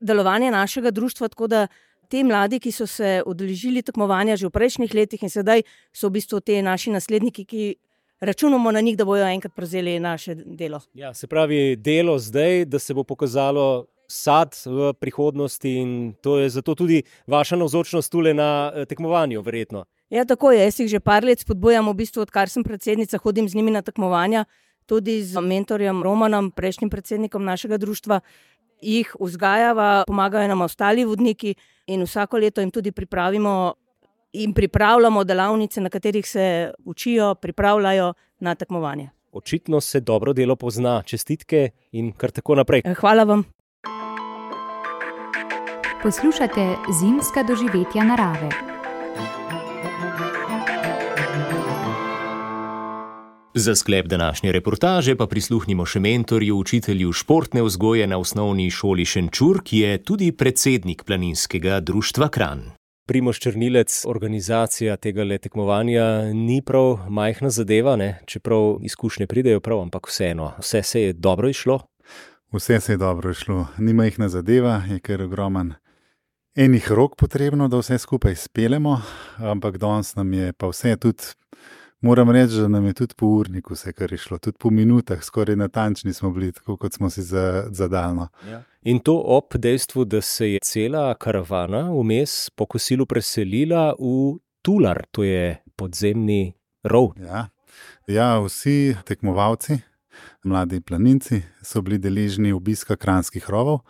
delovanje 0.00 0.50
našega 0.50 0.90
društva, 0.90 1.28
tako 1.28 1.46
da 1.46 1.66
ti 2.08 2.24
mladi, 2.24 2.60
ki 2.60 2.72
so 2.72 2.86
se 2.86 3.22
odeležili 3.26 3.82
tekmovanja 3.82 4.36
že 4.36 4.46
v 4.46 4.50
prejšnjih 4.50 4.94
letih 4.94 5.22
in 5.22 5.30
sedaj 5.30 5.62
so 5.92 6.08
v 6.08 6.18
bistvu 6.18 6.40
ti 6.40 6.62
naši 6.62 6.90
nasledniki, 6.90 7.44
ki 7.44 7.74
računamo 8.20 8.72
na 8.72 8.80
njih, 8.80 8.96
da 8.96 9.04
bodo 9.04 9.24
enkrat 9.24 9.54
prevzeli 9.54 9.98
naše 10.00 10.34
delo. 10.34 10.80
Ja, 10.94 11.14
se 11.14 11.26
pravi, 11.26 11.76
delo 11.76 12.18
zdaj, 12.18 12.64
da 12.64 12.78
se 12.78 12.94
bo 12.94 13.04
pokazalo 13.04 13.86
sad 14.08 14.56
v 14.66 14.92
prihodnosti 14.96 15.68
in 15.68 16.14
to 16.20 16.38
je 16.38 16.48
zato 16.50 16.74
tudi 16.74 17.02
vaša 17.26 17.56
navzočnost 17.56 18.12
tukaj 18.12 18.34
na 18.34 18.72
eh, 18.74 18.84
tekmovanju, 18.84 19.42
verjetno. 19.42 19.84
Ja, 20.10 20.24
tako 20.24 20.52
je. 20.52 20.64
Jaz 20.64 20.80
jih 20.80 20.88
že 20.88 21.00
par 21.00 21.24
let 21.24 21.40
spodbujam, 21.40 21.88
v 21.88 21.94
bistvu, 21.94 22.24
odkar 22.24 22.48
sem 22.48 22.64
predsednica, 22.64 23.18
hodim 23.18 23.48
z 23.48 23.54
njimi 23.54 23.70
na 23.70 23.82
tekmovanja, 23.82 24.44
tudi 24.86 25.20
z 25.22 25.40
mentorjem 25.40 26.02
Romanom, 26.02 26.50
prejšnjim 26.50 26.90
predsednikom 26.90 27.44
našega 27.44 27.76
društva. 27.76 28.20
Jih 28.80 29.10
vzgajava, 29.20 30.04
pomagajo 30.06 30.48
nam 30.48 30.62
ostali 30.62 31.04
vodniki 31.04 31.54
in 31.86 32.02
vsako 32.02 32.38
leto 32.38 32.60
jim 32.60 32.70
tudi 32.70 32.92
pripravimo 32.92 33.74
in 34.32 34.54
pripravljamo 34.54 35.24
delavnice, 35.24 35.80
na 35.80 35.90
katerih 35.90 36.26
se 36.28 36.72
učijo, 36.84 37.34
pripravljajo 37.34 38.14
na 38.40 38.54
tekmovanje. 38.54 39.10
Očitno 39.32 39.80
se 39.80 40.00
dobro 40.00 40.32
delo 40.32 40.56
pozna, 40.56 41.02
čestitke 41.02 41.70
in 41.92 42.12
kar 42.12 42.30
tako 42.30 42.54
naprej. 42.54 42.82
Hvala 43.00 43.24
vam. 43.24 43.44
Poslušate 46.02 46.76
zimska 47.00 47.42
doživetja 47.42 48.04
narave. 48.04 48.48
Za 53.54 53.74
sklep 53.74 54.06
današnje 54.06 54.52
reportaže 54.52 55.16
pa 55.16 55.26
prisluhnimo 55.26 55.86
še 55.86 56.00
mentorju, 56.00 56.56
učitelju 56.56 57.12
športne 57.12 57.62
vzgoje 57.62 58.06
na 58.06 58.18
osnovni 58.18 58.70
šoli 58.70 59.04
Šenčur, 59.04 59.58
ki 59.64 59.78
je 59.78 59.98
tudi 60.02 60.32
predsednik 60.32 61.02
planinskega 61.04 61.80
društva 61.80 62.28
Kran. 62.28 62.62
Primoš 63.06 63.40
Črnilec, 63.40 64.04
organizacija 64.06 64.96
tega 64.96 65.38
tekmovanja 65.38 66.30
ni 66.32 66.62
prav 66.62 67.08
majhna 67.08 67.50
zadeva, 67.50 67.96
ne? 67.96 68.20
čeprav 68.26 68.78
izkušnje 68.82 69.26
pridejo 69.26 69.60
prav, 69.60 69.80
ampak 69.80 70.06
vseeno, 70.06 70.52
vse 70.58 70.82
se 70.82 71.02
je 71.02 71.12
dobro 71.12 71.48
išlo. 71.48 71.80
Vse 72.52 72.80
se 72.80 72.92
je 72.92 72.96
dobro 72.96 73.30
išlo, 73.30 73.66
ni 73.78 73.92
majhna 73.92 74.28
zadeva, 74.28 74.82
je 74.88 75.00
kar 75.00 75.22
ogromen 75.22 75.74
enih 76.58 76.92
rok 76.92 77.16
potrebno, 77.16 77.68
da 77.68 77.78
vse 77.78 77.98
skupaj 77.98 78.34
speljemo, 78.34 79.00
ampak 79.36 79.76
danes 79.78 80.14
nam 80.14 80.32
je 80.32 80.52
pa 80.52 80.66
vse 80.66 80.96
tudi. 80.96 81.22
Moram 82.00 82.30
reči, 82.30 82.54
da 82.54 82.68
nam 82.68 82.86
je 82.86 82.94
tudi 82.94 83.14
po 83.16 83.26
urniku 83.26 83.74
vse, 83.74 83.92
kar 83.92 84.12
je 84.12 84.18
šlo, 84.18 84.38
tudi 84.38 84.58
po 84.58 84.70
minutah, 84.70 85.22
skoraj 85.22 85.56
natančni 85.56 86.12
smo 86.12 86.30
bili, 86.30 86.52
tako 86.52 86.76
kot 86.76 86.94
smo 86.94 87.10
si 87.10 87.22
zadali. 87.70 88.26
Ja. 88.50 88.62
In 88.82 88.98
to 88.98 89.14
ob 89.24 89.54
dejstvu, 89.54 90.04
da 90.04 90.20
se 90.20 90.52
je 90.52 90.58
cela 90.64 91.14
karavana 91.14 91.90
vmes 91.92 92.50
po 92.50 92.66
kosilu 92.66 93.06
preselila 93.06 93.94
v 93.98 94.38
Tular, 94.62 95.04
to 95.10 95.22
je 95.22 95.62
podzemni 95.76 96.52
rov. 96.82 97.12
Ja. 97.18 97.48
ja, 98.06 98.38
vsi 98.40 98.96
tekmovalci, 99.04 99.78
mladi 100.44 100.80
planinci, 100.80 101.42
so 101.62 101.82
bili 101.82 101.98
deležni 101.98 102.52
obiska 102.52 102.96
kranskih 102.96 103.50
rovov 103.50 103.80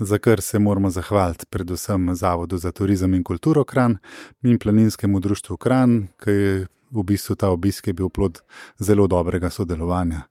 za 0.00 0.18
kar 0.18 0.40
se 0.40 0.58
moramo 0.58 0.90
zahvaliti 0.90 1.46
predvsem 1.50 2.14
Zavodu 2.14 2.58
za 2.58 2.72
turizem 2.72 3.14
in 3.14 3.24
kulturo 3.24 3.64
Kran 3.64 3.98
in 4.42 4.58
planinskemu 4.58 5.20
društvu 5.20 5.56
Kran, 5.56 6.06
ki 6.24 6.30
je 6.30 6.66
v 6.90 7.02
bistvu 7.02 7.36
ta 7.36 7.50
obisk 7.50 7.88
bil 7.92 8.08
plod 8.08 8.40
zelo 8.78 9.06
dobrega 9.06 9.50
sodelovanja. 9.50 10.22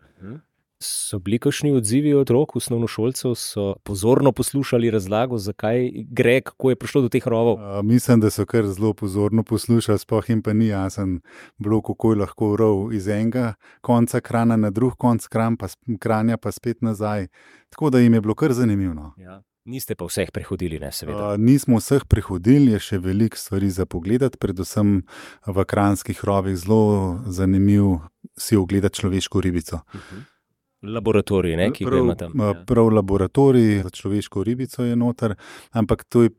So 0.81 1.19
bili 1.19 1.39
kakšni 1.43 1.73
odzivi 1.75 2.13
otrok, 2.15 2.55
osnovnošolcev, 2.55 3.33
so 3.35 3.73
pozorno 3.83 4.31
poslušali 4.31 4.91
razlago, 4.91 5.37
zakaj 5.37 5.89
gre, 6.07 6.41
kako 6.41 6.69
je 6.69 6.75
prišlo 6.75 7.01
do 7.01 7.09
teh 7.09 7.27
rovov? 7.27 7.59
Uh, 7.59 7.83
mislim, 7.83 8.19
da 8.23 8.29
so 8.29 8.45
kar 8.45 8.67
zelo 8.67 8.93
pozorno 8.93 9.43
poslušali, 9.43 9.99
spoh 9.99 10.29
jim 10.29 10.41
pa 10.41 10.53
ni 10.53 10.67
jasen 10.67 11.19
blok, 11.57 11.85
kako 11.91 12.13
je 12.13 12.19
lahko 12.21 12.55
rov 12.55 12.93
iz 12.93 13.07
enega 13.07 13.53
konca 13.81 14.21
krana 14.21 14.55
na 14.55 14.69
drug 14.69 14.95
konc 14.97 15.27
kran, 15.27 15.57
pa, 15.57 15.67
kranja, 15.99 16.37
pa 16.37 16.51
spet 16.51 16.81
nazaj. 16.81 17.27
Tako 17.69 17.89
da 17.89 17.99
jim 17.99 18.13
je 18.13 18.21
bilo 18.21 18.35
kar 18.35 18.53
zanimivo. 18.53 18.93
No. 18.93 19.13
Ja. 19.17 19.41
Niste 19.69 19.95
pa 19.95 20.07
vseh 20.09 20.31
prehodili, 20.33 20.79
ne 20.81 20.89
seveda. 20.91 21.33
Uh, 21.33 21.37
nismo 21.37 21.77
vseh 21.77 22.05
prehodili, 22.09 22.73
je 22.73 22.81
še 22.87 22.97
veliko 23.03 23.37
stvari 23.37 23.69
za 23.69 23.85
pogled, 23.85 24.25
predvsem 24.41 25.03
v 25.45 25.65
kranskih 25.69 26.23
rovih 26.25 26.57
zelo 26.57 27.19
zanimiv 27.29 27.99
si 28.39 28.57
ogledati 28.57 29.01
človeško 29.01 29.41
ribico. 29.45 29.81
Uh 29.93 30.01
-huh. 30.01 30.27
Laboratorij, 30.81 31.55
ne, 31.59 31.71
ki 31.75 31.85
prav, 31.85 31.97
ga 31.99 32.03
imate. 32.03 32.63
Prav 32.65 32.89
laboratorij 32.89 33.81
za 33.83 33.89
človeško 33.89 34.43
ribico 34.43 34.83
je 34.83 34.95
noter, 34.95 35.35
ampak 35.71 36.03
to 36.03 36.23
je, 36.23 36.29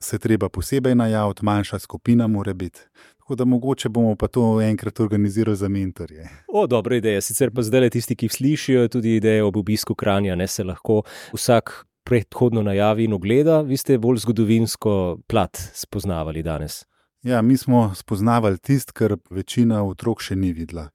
se 0.00 0.18
treba 0.18 0.48
posebej 0.48 0.94
najaviti, 0.94 1.44
manjša 1.44 1.78
skupina 1.78 2.26
mora 2.26 2.54
biti. 2.54 2.80
Tako 3.18 3.34
da 3.34 3.44
mogoče 3.44 3.88
bomo 3.88 4.16
pa 4.16 4.28
to 4.28 4.60
enkrat 4.60 5.00
organizirali 5.00 5.56
za 5.56 5.68
mentorje. 5.68 6.28
O, 6.48 6.66
dobra 6.66 6.96
ideja. 6.96 7.20
Sicer 7.20 7.50
pa 7.54 7.62
zdaj 7.62 7.80
le 7.80 7.90
tisti, 7.90 8.16
ki 8.16 8.28
slišijo 8.28 8.88
tudi 8.88 9.16
idejo 9.16 9.46
ob 9.48 9.56
obisku 9.56 9.94
kranja, 9.94 10.34
ne 10.34 10.46
se 10.46 10.64
lahko 10.64 11.02
vsak 11.32 11.84
predhodno 12.04 12.62
najavi 12.62 13.04
in 13.04 13.12
ogleda, 13.12 13.60
vi 13.60 13.76
ste 13.76 13.98
bolj 13.98 14.24
zgodovinsko 14.24 15.18
plat 15.28 15.56
spoznavali 15.74 16.42
danes. 16.42 16.84
Ja, 17.22 17.42
mi 17.42 17.56
smo 17.56 17.94
spoznavali 17.94 18.58
tisto, 18.58 18.92
kar 18.96 19.16
večina 19.30 19.82
otrok 19.84 20.22
še 20.24 20.38
ni 20.40 20.54
videla. 20.56 20.86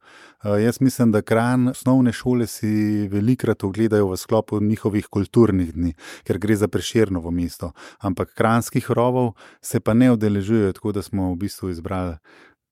Uh, 0.41 0.55
jaz 0.57 0.79
mislim, 0.81 1.11
da 1.13 1.21
kran 1.21 1.67
osnovne 1.69 2.13
šole 2.13 2.47
si 2.49 3.05
velikrat 3.11 3.63
ogledajo 3.63 4.07
v 4.09 4.17
sklopu 4.17 4.57
njihovih 4.61 5.05
kulturnih 5.05 5.69
dni, 5.75 5.93
ker 6.25 6.39
gre 6.41 6.57
za 6.57 6.67
preširno 6.67 7.21
mesto. 7.31 7.71
Ampak 8.01 8.33
kranskih 8.33 8.89
rovov 8.89 9.35
se 9.61 9.79
pa 9.79 9.93
ne 9.93 10.11
odeležujejo, 10.11 10.73
tako 10.73 10.95
da 10.97 11.05
smo 11.05 11.29
v 11.31 11.37
bistvu 11.45 11.69
izbrali 11.69 12.17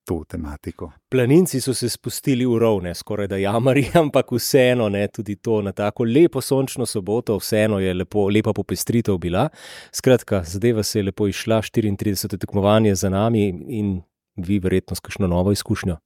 to 0.05 0.23
tematiko. 0.29 0.91
Planinci 1.09 1.61
so 1.61 1.73
se 1.73 1.89
spustili 1.89 2.45
v 2.45 2.57
rovne, 2.59 2.93
skoraj 2.95 3.27
da 3.27 3.37
jamari, 3.37 3.85
ampak 4.03 4.31
vseeno, 4.31 4.89
ne, 4.89 5.07
tudi 5.07 5.35
to 5.35 5.61
na 5.61 5.71
tako 5.71 6.03
lepo 6.03 6.41
sončno 6.41 6.85
soboto, 6.85 7.37
vseeno 7.37 7.79
je 7.79 7.93
lepo, 7.93 8.27
lepa 8.29 8.53
popestritev 8.53 9.17
bila. 9.17 9.49
Skratka, 9.91 10.43
zadeva 10.43 10.83
se 10.83 10.99
je 10.99 11.03
lepo 11.03 11.27
išla, 11.27 11.61
34. 11.61 12.37
tekmovanje 12.37 12.95
za 12.95 13.09
nami 13.09 13.47
in 13.67 14.01
vi, 14.35 14.59
verjetno, 14.59 14.95
s 14.95 14.99
kakšno 14.99 15.27
novo 15.27 15.51
izkušnjo. 15.51 15.97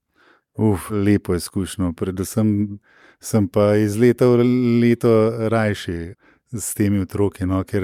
Uf, 0.57 0.89
lepo 0.91 1.35
izkušnjo, 1.35 1.93
predvsem 1.93 2.79
sem 3.19 3.47
pa 3.47 3.75
iz 3.75 3.97
leta 3.97 4.27
v 4.27 4.43
leto 4.81 5.11
rajši 5.49 6.13
s 6.53 6.73
temi 6.73 6.99
otroki, 6.99 7.45
no, 7.45 7.61
ker 7.67 7.83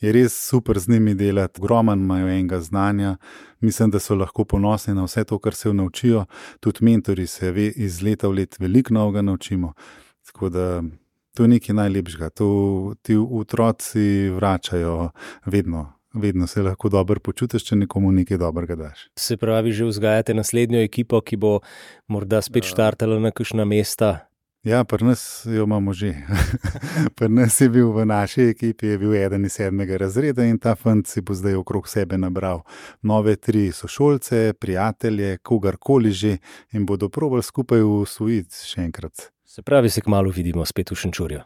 je 0.00 0.12
res 0.12 0.34
super 0.48 0.78
z 0.78 0.88
njimi 0.92 1.14
delati, 1.14 1.60
ogromno 1.60 1.94
imajo 1.94 2.28
enega 2.28 2.60
znanja. 2.60 3.16
Mislim, 3.60 3.90
da 3.90 4.00
so 4.02 4.14
lahko 4.14 4.44
ponosni 4.44 4.94
na 4.94 5.04
vse 5.04 5.24
to, 5.24 5.38
kar 5.38 5.54
se 5.54 5.72
naučijo. 5.72 6.24
Tudi 6.60 6.84
mentori 6.84 7.26
se 7.26 7.52
ve, 7.52 7.70
iz 7.76 8.02
leta 8.02 8.28
v 8.28 8.42
let 8.42 8.58
veliko 8.58 8.94
novega 8.94 9.22
naučimo. 9.22 9.72
Tako 10.26 10.48
da 10.48 10.82
to 11.34 11.44
je 11.44 11.48
nekaj 11.48 11.74
najlepšega. 11.74 12.30
To 12.30 12.94
ti 13.02 13.16
otroci 13.16 14.28
vračajo 14.28 15.10
vedno. 15.46 15.92
Vedno 16.14 16.46
se 16.46 16.62
lahko 16.62 16.88
dobro 16.92 17.20
počutiš, 17.20 17.64
če 17.64 17.76
nekomu 17.76 18.10
nekaj 18.12 18.36
dobrega 18.36 18.76
daš. 18.76 19.06
Se 19.16 19.36
pravi, 19.40 19.72
že 19.72 19.86
vzgajate 19.88 20.34
naslednjo 20.34 20.82
ekipo, 20.84 21.20
ki 21.24 21.38
bo 21.40 21.60
morda 22.06 22.42
spet 22.44 22.68
štartala 22.68 23.16
na 23.16 23.30
kakšna 23.32 23.64
mesta. 23.64 24.31
Ja, 24.62 24.84
pri 24.84 25.04
nas 25.04 25.42
jo 25.44 25.64
imamo 25.64 25.92
že. 25.92 26.14
pri 27.16 27.28
nas 27.28 27.60
je 27.60 27.68
bil 27.68 27.90
v 27.90 28.04
naši 28.06 28.42
ekipi, 28.42 28.86
je 28.86 28.98
bil 28.98 29.14
eden 29.14 29.44
iz 29.44 29.56
sedmega 29.58 29.96
razreda 29.98 30.44
in 30.46 30.58
ta 30.58 30.76
fant 30.78 31.06
si 31.06 31.20
bo 31.20 31.34
zdaj 31.34 31.58
okrog 31.58 31.88
sebe 31.88 32.18
nabral 32.18 32.62
nove 33.02 33.34
tri 33.36 33.72
sošolce, 33.72 34.52
prijatelje, 34.54 35.38
kogarkoli 35.42 36.12
že 36.12 36.36
in 36.72 36.86
bodo 36.86 37.08
probali 37.08 37.42
skupaj 37.42 37.82
usvojiti 37.82 38.54
še 38.54 38.86
enkrat. 38.86 39.32
Se 39.44 39.62
pravi, 39.62 39.90
se 39.90 40.00
kmalo 40.00 40.30
vidimo 40.30 40.64
spet 40.64 40.90
v 40.90 40.94
Šenčurju. 40.94 41.42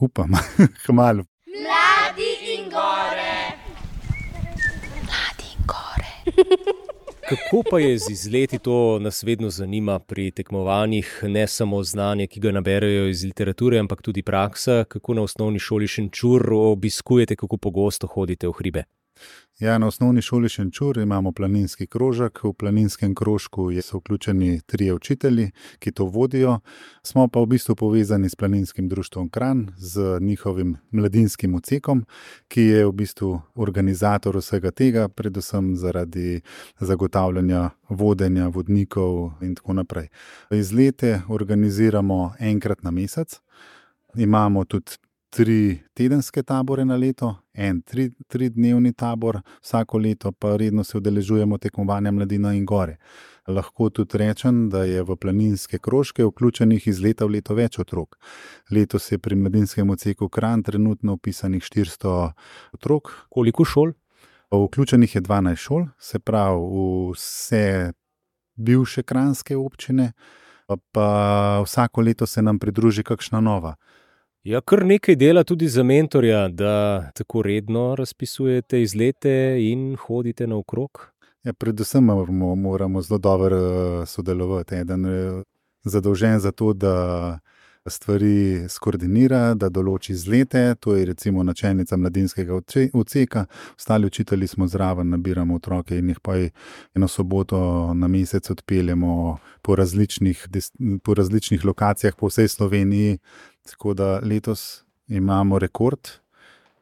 Upam, 0.00 0.34
kmalo. 0.86 1.30
Mladi 1.46 2.34
in 2.58 2.66
gore. 2.74 3.38
Mladi 5.06 5.54
in 5.54 5.62
gore. 5.62 6.78
Kako 7.28 7.62
pa 7.70 7.78
je 7.78 7.98
z 7.98 8.10
izleti, 8.10 8.58
to 8.58 8.98
nas 8.98 9.22
vedno 9.22 9.50
zanima 9.50 9.98
pri 9.98 10.30
tekmovanjih, 10.30 11.20
ne 11.22 11.46
samo 11.46 11.82
znanje, 11.82 12.26
ki 12.26 12.40
ga 12.40 12.50
naberajo 12.50 13.08
iz 13.08 13.24
literature, 13.24 13.78
ampak 13.78 14.02
tudi 14.02 14.22
praksa, 14.22 14.84
kako 14.84 15.14
na 15.14 15.22
osnovni 15.22 15.58
šoli 15.58 15.86
Šenčur 15.86 16.52
obiskujete, 16.52 17.36
kako 17.36 17.56
pogosto 17.56 18.06
hodite 18.06 18.48
v 18.48 18.52
hribe. 18.52 18.84
Ja, 19.58 19.78
na 19.78 19.86
osnovni 19.86 20.22
šoli 20.22 20.48
Šenčur 20.48 20.98
imamo 20.98 21.32
planinski 21.32 21.86
krožek. 21.86 22.44
V 22.44 22.52
planinskem 22.52 23.14
krožku 23.14 23.70
so 23.82 23.98
vključeni 23.98 24.60
trije 24.60 24.94
učitelji, 24.94 25.50
ki 25.78 25.92
to 25.92 26.04
vodijo. 26.04 26.60
Smo 27.02 27.28
pa 27.28 27.40
v 27.40 27.46
bistvu 27.46 27.74
povezani 27.74 28.28
s 28.28 28.36
planinskim 28.36 28.88
društvom 28.88 29.28
Kran, 29.28 29.72
z 29.76 30.18
njihovim 30.20 30.76
mladinskim 30.90 31.54
odsekom, 31.54 32.04
ki 32.48 32.62
je 32.62 32.86
v 32.86 32.92
bistvu 32.92 33.40
organizator 33.54 34.36
vsega 34.36 34.70
tega, 34.70 35.08
predvsem 35.08 35.76
zaradi 35.76 36.40
zagotavljanja 36.80 37.70
vodenja 37.88 38.48
vodnikov 38.48 39.32
in 39.42 39.54
tako 39.54 39.72
naprej. 39.72 40.08
Izlete 40.50 41.22
organiziramo 41.28 42.34
enkrat 42.38 42.82
na 42.82 42.90
mesec. 42.90 43.40
Imamo 44.14 44.64
tudi 44.64 45.07
tri 45.30 45.78
tedenske 45.94 46.42
tabore 46.42 46.84
na 46.84 46.96
leto, 46.96 47.34
en 47.52 47.82
tri, 47.82 48.10
tri 48.28 48.48
dnevni 48.50 48.92
tabor, 48.92 49.40
vsako 49.62 49.98
leto 49.98 50.32
pa 50.32 50.56
redno 50.56 50.84
se 50.84 50.96
udeležujemo 50.98 51.58
tekmovanja 51.58 52.10
Mladina 52.10 52.54
in 52.54 52.64
Gore. 52.66 52.96
Lahko 53.48 53.90
tudi 53.90 54.18
rečem, 54.18 54.68
da 54.70 54.84
je 54.84 55.02
v 55.02 55.16
planinske 55.16 55.78
krožke 55.78 56.24
vključenih 56.24 56.86
iz 56.86 57.00
leta 57.00 57.24
v 57.24 57.38
leto 57.38 57.54
več 57.54 57.78
otrok. 57.78 58.18
Letos 58.70 59.12
je 59.12 59.18
pri 59.18 59.36
mladinskem 59.36 59.90
odseku 59.90 60.28
Kran 60.28 60.62
trenutno 60.62 61.16
upisanih 61.16 61.62
400 61.62 62.32
otrok. 62.72 63.12
Koliko 63.30 63.64
šol? 63.64 63.92
Vključenih 64.52 65.14
je 65.14 65.22
12 65.22 65.56
šol, 65.56 65.86
se 65.98 66.18
pravi 66.18 66.60
vse 67.12 67.92
bivše 68.56 69.02
kranske 69.02 69.56
občine, 69.56 70.12
pa 70.92 71.60
vsako 71.64 72.00
leto 72.00 72.26
se 72.26 72.42
nam 72.42 72.58
pridruži 72.58 73.04
kakšna 73.04 73.40
nova. 73.40 73.76
Ja, 74.48 74.62
kar 74.64 74.80
nekaj 74.86 75.16
dela 75.20 75.42
tudi 75.44 75.66
za 75.68 75.82
mentorja, 75.84 76.46
da 76.48 77.10
tako 77.14 77.42
redno 77.42 77.94
razpisujete 77.98 78.80
izlete 78.82 79.32
in 79.60 79.96
hodite 79.96 80.46
naokrog. 80.46 81.02
Ja, 81.44 81.52
predvsem 81.52 82.04
moramo, 82.04 82.54
moramo 82.54 83.02
zelo 83.02 83.18
dobro 83.18 83.58
sodelovati. 84.06 84.74
Eden 84.74 85.04
je 85.04 85.42
zadolžen 85.84 86.40
za 86.40 86.52
to, 86.52 86.72
da 86.72 86.94
stvari 87.90 88.68
skoordinira, 88.68 89.54
da 89.54 89.68
določi 89.72 90.12
izlete, 90.12 90.74
to 90.80 90.94
je 90.96 91.06
recimo 91.08 91.42
načelnica 91.42 91.96
mladinskega 91.96 92.56
odseka, 92.92 93.44
ostali 93.76 94.06
učitelji 94.06 94.46
smo 94.46 94.68
zraven, 94.68 95.10
nabiramo 95.10 95.56
otroke 95.56 95.98
in 95.98 96.08
jih 96.12 96.20
pa 96.22 96.36
eno 96.96 97.08
soboto 97.08 97.60
na 97.94 98.08
mesec 98.08 98.50
odpeljemo 98.50 99.38
po 99.62 99.76
različnih, 99.76 100.46
po 101.04 101.14
različnih 101.14 101.64
lokacijah 101.64 102.16
po 102.16 102.28
vsej 102.32 102.48
Sloveniji. 102.48 103.18
Tako 103.70 103.94
da 103.94 104.20
letos 104.22 104.84
imamo 105.06 105.58
rekord, 105.58 106.08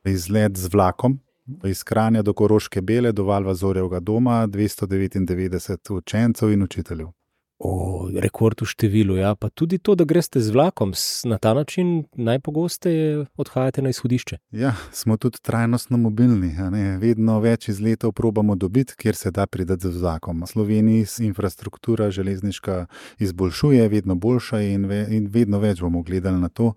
izlet 0.05 0.57
z 0.57 0.69
vlakom. 0.73 1.21
Iz 1.65 1.85
Kranja 1.85 2.23
do 2.23 2.33
Koroške 2.33 2.81
Bele, 2.81 3.13
do 3.13 3.25
Valva 3.25 3.55
Zorjevega 3.55 4.01
doma, 4.01 4.47
299 4.47 5.93
učencev 5.93 6.53
in 6.53 6.63
učiteljev. 6.63 7.16
O, 7.57 8.11
rekord 8.13 8.61
v 8.61 8.69
številu, 8.69 9.15
ja, 9.17 9.33
pa 9.33 9.49
tudi 9.49 9.79
to, 9.81 9.95
da 9.97 10.05
greste 10.05 10.43
z 10.45 10.53
vlakom, 10.53 10.93
na 11.25 11.39
ta 11.41 11.55
način 11.57 12.05
najpogosteje 12.13 13.25
odhajate 13.33 13.81
na 13.81 13.95
izhodišče. 13.97 14.37
Ja, 14.53 14.75
smo 14.93 15.17
tudi 15.17 15.41
trajnostno 15.41 15.97
mobilni, 15.97 16.53
vedno 17.01 17.39
več 17.41 17.71
izletov 17.73 18.13
probamo 18.13 18.59
dobiti, 18.61 18.93
kjer 19.01 19.17
se 19.17 19.33
da 19.33 19.47
pridati 19.49 19.89
z 19.89 19.97
vlakom. 19.97 20.45
Sloveniji 20.45 21.07
se 21.07 21.25
infrastruktura 21.25 22.11
železniška 22.11 22.87
izboljšuje, 23.25 23.89
vedno 23.89 24.15
boljša 24.15 24.61
in, 24.61 24.85
ve, 24.85 25.07
in 25.17 25.33
vedno 25.33 25.59
več 25.59 25.81
bomo 25.81 26.05
gledali 26.05 26.41
na 26.41 26.53
to. 26.53 26.75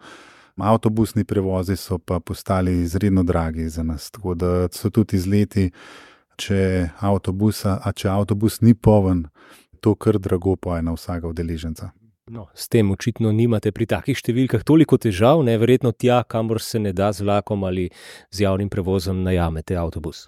Avtobusni 0.55 1.23
prevozi 1.27 1.75
so 1.75 1.99
pa 1.99 2.19
postali 2.19 2.81
izredno 2.81 3.23
dragi 3.23 3.67
za 3.69 3.83
nas, 3.83 4.11
tako 4.11 4.35
da 4.35 4.67
so 4.71 4.89
tudi 4.89 5.19
izleti, 5.19 5.71
če, 6.39 6.89
avtobusa, 7.03 7.81
če 7.95 8.09
avtobus 8.11 8.61
ni 8.63 8.73
poln 8.73 9.25
to 9.81 9.95
kar 9.95 10.19
drago 10.19 10.55
poje 10.55 10.83
na 10.83 10.93
vsakega 10.93 11.27
udeleženca. 11.27 11.91
No, 12.29 12.45
s 12.53 12.69
tem 12.69 12.91
očitno 12.93 13.31
nimate 13.33 13.71
pri 13.73 13.87
takih 13.89 14.17
številkah 14.17 14.61
toliko 14.61 14.99
težav, 15.01 15.41
ne 15.41 15.55
verjetno 15.57 15.89
tja, 15.97 16.21
kamor 16.29 16.61
se 16.61 16.77
ne 16.77 16.91
da 16.93 17.09
z 17.09 17.25
vlakom 17.25 17.63
ali 17.65 17.87
z 18.29 18.43
javnim 18.45 18.69
prevozom 18.69 19.23
najamete 19.25 19.73
avtobus. 19.81 20.27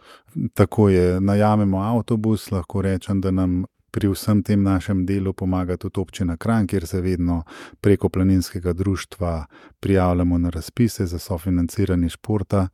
Tako 0.58 0.90
je, 0.90 1.20
najamemo 1.22 1.84
avtobus, 1.86 2.50
lahko 2.50 2.82
rečem, 2.82 3.22
da 3.22 3.30
nam 3.30 3.62
pri 3.92 4.10
vsem 4.10 4.42
tem 4.42 4.64
našem 4.64 5.06
delu 5.06 5.34
pomaga 5.38 5.78
tudi 5.78 6.00
občina 6.02 6.38
Kran, 6.42 6.66
kjer 6.68 6.88
se 6.88 7.02
vedno 7.06 7.44
preko 7.82 8.10
planinskega 8.10 8.74
društva 8.74 9.46
prijavljamo 9.80 10.38
na 10.38 10.50
razpise 10.50 11.06
za 11.06 11.20
sofinanciranje 11.20 12.10
športa. 12.10 12.68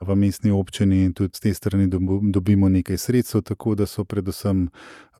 V 0.00 0.14
mestni 0.14 0.50
občini 0.50 1.04
in 1.04 1.12
tudi 1.12 1.36
z 1.36 1.40
te 1.40 1.54
strani 1.54 1.88
dobimo 2.32 2.68
nekaj 2.68 2.98
sredstev, 2.98 3.42
tako 3.42 3.74
da 3.74 3.86
so 3.86 4.04
predvsem 4.04 4.68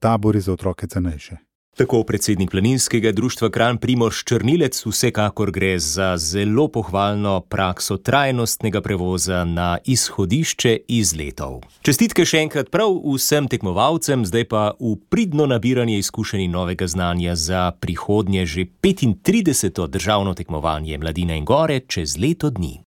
tabori 0.00 0.40
za 0.40 0.52
otroke 0.52 0.86
cenejše. 0.86 1.36
Tako 1.76 2.02
predsednik 2.02 2.50
planinskega 2.50 3.12
društva 3.12 3.50
Kran 3.50 3.78
Primoš 3.78 4.24
Črnilec 4.24 4.86
vsekakor 4.86 5.50
gre 5.50 5.78
za 5.78 6.16
zelo 6.16 6.68
pohvalno 6.68 7.40
prakso 7.40 7.96
trajnostnega 7.96 8.80
prevoza 8.80 9.44
na 9.44 9.78
izhodišče 9.84 10.78
iz 10.88 11.12
letov. 11.16 11.60
Čestitke 11.82 12.24
še 12.24 12.40
enkrat 12.46 12.72
prav 12.72 12.96
vsem 13.04 13.44
tekmovalcem, 13.52 14.24
zdaj 14.24 14.48
pa 14.48 14.70
v 14.80 14.94
pridno 15.12 15.44
nabiranje 15.46 15.98
izkušenj 15.98 16.46
in 16.46 16.56
novega 16.56 16.88
znanja 16.88 17.36
za 17.36 17.70
prihodnje 17.80 18.46
že 18.46 18.66
35. 18.80 19.88
državno 19.88 20.34
tekmovanje 20.34 20.98
Mladine 20.98 21.36
in 21.36 21.44
Gore 21.44 21.80
čez 21.80 22.16
leto 22.16 22.50
dni. 22.50 22.85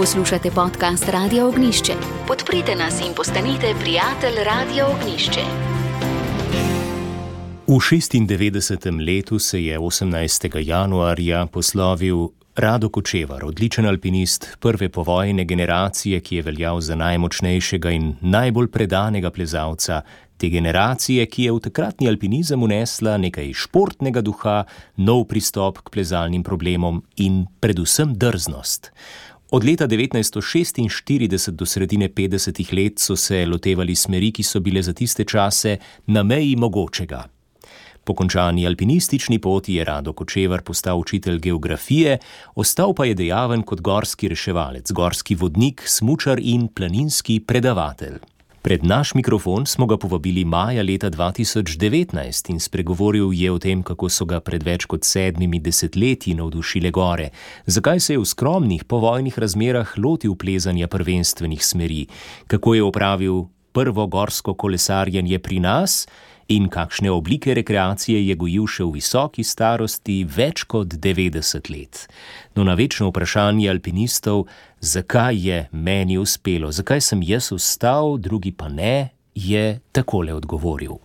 Poslušate 0.00 0.50
podcast 0.50 1.08
Radio 1.08 1.48
Ognišče. 1.48 1.92
Podprite 2.28 2.74
nas 2.74 3.00
in 3.00 3.14
postanite 3.16 3.74
prijatelj 3.80 4.44
Radio 4.44 4.86
Ognišče. 4.86 5.40
V 7.66 7.72
96. 7.72 9.06
letu 9.06 9.38
se 9.38 9.64
je 9.64 9.78
18. 9.78 10.66
januarja 10.66 11.46
poslovil 11.46 12.28
Rado 12.56 12.88
Kočevar, 12.88 13.44
odličen 13.44 13.86
alpinist 13.86 14.56
prve 14.60 14.88
povojne 14.88 15.44
generacije, 15.44 16.20
ki 16.20 16.36
je 16.36 16.42
veljal 16.42 16.80
za 16.80 16.94
najmočnejšega 16.94 17.90
in 17.90 18.16
najbolj 18.20 18.70
predanega 18.70 19.30
plezalca 19.30 20.02
te 20.36 20.48
generacije, 20.48 21.26
ki 21.26 21.42
je 21.42 21.52
v 21.52 21.60
takratni 21.60 22.08
alpinizem 22.08 22.62
unesla 22.62 23.18
nekaj 23.20 23.52
športnega 23.52 24.22
duha, 24.24 24.64
nov 24.96 25.26
pristop 25.28 25.78
k 25.84 25.92
plezalnim 25.92 26.42
problemom 26.42 27.02
in 27.16 27.44
predvsem 27.60 28.14
drznost. 28.16 28.92
Od 29.52 29.64
leta 29.64 29.88
1946 29.88 31.50
do 31.50 31.66
sredine 31.66 32.08
50 32.08 32.72
let 32.72 32.98
so 32.98 33.16
se 33.16 33.46
lotevali 33.46 33.94
smeri, 33.94 34.30
ki 34.32 34.42
so 34.42 34.60
bile 34.60 34.82
za 34.82 34.92
tiste 34.92 35.24
čase 35.24 35.76
na 36.06 36.22
meji 36.22 36.56
mogočega. 36.56 37.24
Po 38.04 38.14
končani 38.14 38.66
alpinistični 38.66 39.38
poti 39.38 39.74
je 39.74 39.84
Rado 39.84 40.12
Kočevar 40.12 40.62
postal 40.62 40.98
učitelj 40.98 41.38
geografije, 41.38 42.18
ostal 42.54 42.94
pa 42.94 43.04
je 43.04 43.14
dejaven 43.14 43.62
kot 43.62 43.80
gorski 43.80 44.28
reševalec, 44.28 44.92
gorski 44.92 45.34
vodnik, 45.34 45.82
smučar 45.86 46.38
in 46.42 46.68
planinski 46.68 47.40
predavatelj. 47.40 48.18
Pred 48.62 48.84
naš 48.84 49.14
mikrofon 49.14 49.66
smo 49.66 49.86
ga 49.86 49.96
povabili 49.96 50.44
maja 50.44 50.82
leta 50.82 51.10
2019 51.10 52.50
in 52.50 52.60
spregovoril 52.60 53.32
je 53.32 53.52
o 53.52 53.58
tem, 53.58 53.82
kako 53.82 54.08
so 54.12 54.26
ga 54.28 54.40
pred 54.40 54.60
več 54.62 54.84
kot 54.84 55.04
sedmimi 55.08 55.56
desetletji 55.64 56.34
navdušile 56.36 56.90
gore, 56.92 57.30
zakaj 57.66 58.00
se 58.00 58.12
je 58.12 58.20
v 58.20 58.28
skromnih 58.28 58.84
povojnih 58.84 59.38
razmerah 59.38 59.94
lotil 59.96 60.36
plezanja 60.36 60.88
prvenstvenih 60.92 61.64
smeri, 61.64 62.04
kako 62.52 62.74
je 62.74 62.82
opravil 62.84 63.46
prvo 63.72 64.06
gorsko 64.06 64.54
kolesarjenje 64.54 65.38
pri 65.38 65.60
nas 65.60 66.04
in 66.50 66.68
kakšne 66.68 67.10
oblike 67.10 67.54
rekreacije 67.54 68.18
je 68.26 68.34
gojil 68.34 68.66
še 68.66 68.84
v 68.84 68.96
visoki 68.98 69.44
starosti 69.46 70.24
več 70.26 70.64
kot 70.66 70.96
90 70.98 71.70
let. 71.70 72.06
No, 72.58 72.64
na 72.66 72.74
večno 72.74 73.12
vprašanje 73.12 73.68
alpinistov, 73.70 74.48
zakaj 74.82 75.38
je 75.38 75.60
meni 75.70 76.18
uspelo, 76.18 76.72
zakaj 76.74 77.04
sem 77.06 77.22
jaz 77.22 77.52
ustal, 77.54 78.18
drugi 78.18 78.50
pa 78.50 78.66
ne, 78.68 79.14
je 79.34 79.78
takole 79.94 80.34
odgovoril. 80.34 80.98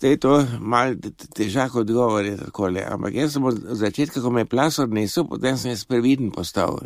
Je 0.00 0.16
to 0.16 0.38
mal 0.56 0.96
težak 1.36 1.74
odgovor, 1.76 2.24
takole. 2.40 2.80
ampak 2.80 3.14
jaz 3.14 3.36
sem 3.36 3.44
od 3.44 3.60
začetka, 3.76 4.22
ko 4.24 4.30
me 4.32 4.46
je 4.46 4.48
plas 4.48 4.78
odnesel, 4.80 5.28
potem 5.28 5.58
sem 5.60 5.76
jaz 5.76 5.84
previden 5.84 6.32
postal. 6.32 6.80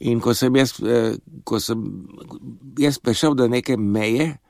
In 0.00 0.24
ko 0.24 0.32
sem 0.34 0.56
jaz, 0.56 0.72
eh, 0.80 1.20
ko 1.44 1.60
sem 1.60 1.84
jaz 2.80 2.96
prišel 2.96 3.36
do 3.36 3.44
neke 3.44 3.76
meje, 3.76 4.40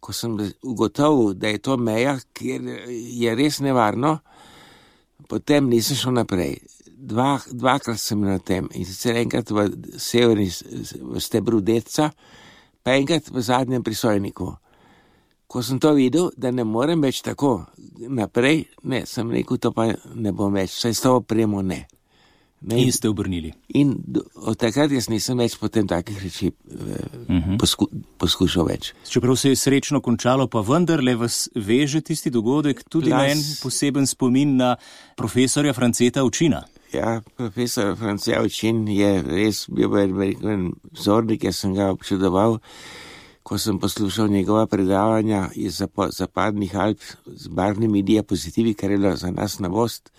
ko 0.00 0.12
sem 0.12 0.36
ugotovil, 0.62 1.34
da 1.34 1.48
je 1.48 1.58
to 1.58 1.76
meja, 1.76 2.16
kjer 2.32 2.64
je 2.88 3.34
res 3.36 3.60
nevarno, 3.60 4.18
potem 5.28 5.68
nisem 5.68 5.96
šel 5.96 6.16
naprej. 6.16 6.58
Dva, 7.00 7.38
dvakrat 7.48 8.00
sem 8.00 8.20
na 8.20 8.38
tem 8.38 8.68
in 8.76 8.84
sicer 8.84 9.16
enkrat 9.16 9.50
v 9.50 9.68
severni 9.96 10.50
v 11.00 11.20
stebru 11.20 11.62
Deca, 11.64 12.10
pa 12.82 12.96
enkrat 12.96 13.30
v 13.32 13.44
zadnjem 13.44 13.84
prisojniku. 13.84 14.50
Ko 15.50 15.62
sem 15.66 15.80
to 15.82 15.94
videl, 15.96 16.28
da 16.36 16.52
ne 16.52 16.64
morem 16.64 17.00
več 17.02 17.22
tako 17.26 17.64
naprej, 18.08 18.66
ne, 18.84 19.02
sem 19.06 19.30
rekel, 19.32 19.58
to 19.58 19.72
pa 19.74 19.88
ne 20.14 20.32
bom 20.32 20.52
več, 20.54 20.76
saj 20.76 20.94
s 20.94 21.04
to 21.06 21.16
opremo 21.22 21.62
ne. 21.62 21.86
Ne, 22.60 22.76
in 22.82 22.92
ste 22.92 23.08
obrnili. 23.08 23.54
In 23.68 23.94
od 24.34 24.58
takrat 24.60 24.92
jaz 24.92 25.06
nisem 25.08 25.38
več 25.40 25.54
potem 25.56 25.86
takih 25.88 26.18
reči 26.20 26.50
uh 26.50 26.80
-huh. 27.28 27.58
posku, 27.58 27.86
poskušal 28.18 28.66
več. 28.68 28.92
Čeprav 29.08 29.36
se 29.36 29.48
je 29.48 29.56
srečno 29.56 30.00
končalo, 30.00 30.46
pa 30.46 30.60
vendarle 30.60 31.14
vas 31.16 31.48
veže 31.54 32.00
tisti 32.00 32.30
dogodek 32.30 32.84
tudi 32.88 33.08
Plas... 33.08 33.18
na 33.18 33.26
en 33.32 33.38
poseben 33.62 34.06
spomin 34.06 34.56
na 34.56 34.76
profesorja 35.16 35.72
Franceta 35.72 36.24
Učina. 36.24 36.62
Ja, 36.92 37.22
profesor 37.36 37.96
Franceta 37.96 38.42
Učin 38.42 38.88
je 38.88 39.22
res 39.22 39.66
bil 39.68 39.96
en 40.50 40.72
vzornik, 40.92 41.44
jaz 41.44 41.56
sem 41.56 41.74
ga 41.74 41.90
občudoval, 41.90 42.58
ko 43.42 43.58
sem 43.58 43.78
poslušal 43.78 44.28
njegova 44.28 44.66
predavanja 44.66 45.48
iz 45.54 45.82
zapadnih 46.10 46.76
Alp 46.76 47.00
z 47.26 47.48
barvnimi 47.48 48.02
diapozitivi, 48.02 48.74
kar 48.74 48.90
je 48.90 48.98
bilo 48.98 49.16
za 49.16 49.30
nas 49.30 49.58
novost. 49.58 50.10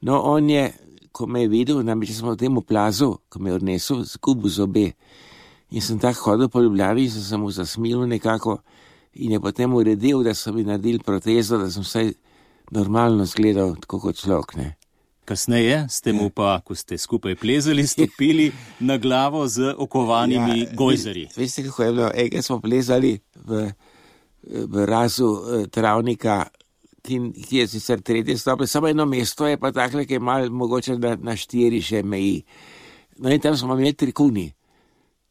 No, 0.00 0.22
on 0.22 0.50
je 0.50 0.72
ko 1.16 1.26
me 1.26 1.46
je 1.46 1.48
videl, 1.48 1.80
namreč 1.80 2.12
smo 2.18 2.34
v 2.34 2.40
tem 2.44 2.60
plazu, 2.60 3.14
ko 3.32 3.40
me 3.40 3.50
je 3.50 3.56
odnesel, 3.56 4.02
zgubil 4.04 4.52
zobe. 4.52 4.90
In 5.72 5.80
sem 5.82 5.98
tako 5.98 6.34
hodil 6.34 6.50
po 6.52 6.60
Ljubljani 6.60 7.06
in 7.08 7.10
sem 7.10 7.22
se 7.24 7.36
mu 7.40 7.50
zasmil 7.50 8.04
nekako 8.06 8.58
in 9.16 9.32
je 9.32 9.40
potem 9.40 9.72
uredil, 9.74 10.22
da 10.22 10.34
so 10.34 10.52
mi 10.52 10.64
naredili 10.64 10.98
protezo, 10.98 11.58
da 11.58 11.70
sem 11.70 11.82
vsaj 11.82 12.12
normalno 12.70 13.24
zgledal, 13.24 13.74
tako 13.80 14.00
kot 14.00 14.20
človek. 14.20 14.56
Ne. 14.60 14.74
Kasneje 15.26 15.86
ste 15.90 16.12
mu 16.12 16.28
pa, 16.30 16.60
ko 16.60 16.74
ste 16.74 16.98
skupaj 16.98 17.34
plezali, 17.40 17.86
stopili 17.86 18.52
na 18.78 18.98
glavo 18.98 19.48
z 19.48 19.72
okovanimi 19.78 20.60
ja, 20.60 20.66
gojzari. 20.74 21.26
Veste, 21.36 21.64
kako 21.66 21.82
je 21.82 21.92
bilo? 21.92 22.10
Ega 22.14 22.42
smo 22.42 22.60
plezali 22.60 23.16
v, 23.34 23.64
v 24.44 24.86
razu 24.86 25.32
eh, 25.32 25.66
travnika 25.66 26.44
ki, 27.06 27.20
ki 27.48 27.62
je 27.62 27.68
sicer 27.68 28.02
tretje 28.02 28.36
stopnje, 28.38 28.66
samo 28.66 28.88
eno 28.88 29.06
mesto 29.06 29.46
je 29.46 29.58
pa 29.58 29.72
tako, 29.72 30.04
ki 30.04 30.18
je 30.18 30.20
malo 30.20 30.50
mogoče 30.50 30.98
na, 30.98 31.16
na 31.16 31.36
štiri 31.36 31.80
še 31.82 32.02
meji. 32.02 32.42
No 33.18 33.32
in 33.32 33.40
tam 33.40 33.56
smo 33.56 33.74
imeli 33.74 33.94
trikuni. 33.96 34.50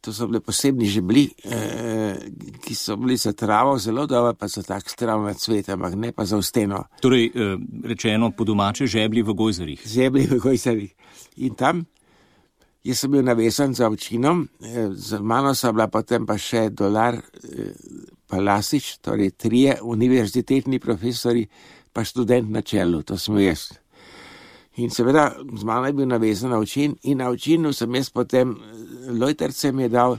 To 0.05 0.13
so 0.13 0.27
bile 0.29 0.39
posebni 0.39 0.85
žebli, 0.85 1.23
eh, 1.49 2.15
ki 2.61 2.75
so 2.75 2.95
bili 2.95 3.17
za 3.17 3.33
travo 3.33 3.77
zelo 3.81 4.05
dobro, 4.05 4.33
pa 4.33 4.47
so 4.49 4.61
tako 4.61 4.89
stravna 4.89 5.33
cveta, 5.33 5.73
ampak 5.73 5.95
ne 5.95 6.11
pa 6.11 6.25
za 6.25 6.41
steno. 6.41 6.83
Torej, 7.01 7.25
eh, 7.25 7.57
rečeno 7.83 8.31
po 8.31 8.43
domače, 8.43 8.87
žebli 8.87 9.21
v 9.21 9.33
gojzarih. 9.33 9.81
Žebli 9.85 10.27
v 10.27 10.39
gojzarih. 10.39 10.93
In 11.37 11.55
tam, 11.55 11.85
jaz 12.83 12.99
sem 12.99 13.11
bil 13.11 13.23
navesan 13.25 13.73
za 13.73 13.89
očinom, 13.89 14.47
eh, 14.61 14.89
z 14.93 15.19
mano 15.21 15.55
so 15.55 15.73
bila 15.73 15.87
potem 15.87 16.25
pa 16.25 16.37
še 16.37 16.69
dolar, 16.69 17.21
eh, 18.25 18.29
pa 18.29 18.41
Lasič, 18.41 18.97
torej 19.01 19.31
trije 19.37 19.79
univerzitetni 19.81 20.79
profesori, 20.79 21.47
pa 21.93 22.03
študent 22.03 22.49
na 22.49 22.61
čelu, 22.61 23.03
to 23.03 23.17
smo 23.17 23.39
jaz. 23.39 23.71
In 24.75 24.89
seveda 24.91 25.31
z 25.55 25.63
mano 25.63 25.87
je 25.87 25.93
bil 25.93 26.07
navezan 26.07 26.51
na 26.51 26.59
učin 26.59 26.95
in 27.03 27.17
na 27.17 27.29
učinu 27.29 27.73
sem 27.73 27.95
jaz 27.95 28.09
potem, 28.09 28.57
lojterce 29.07 29.71
mi 29.71 29.83
je 29.83 29.89
dal, 29.89 30.17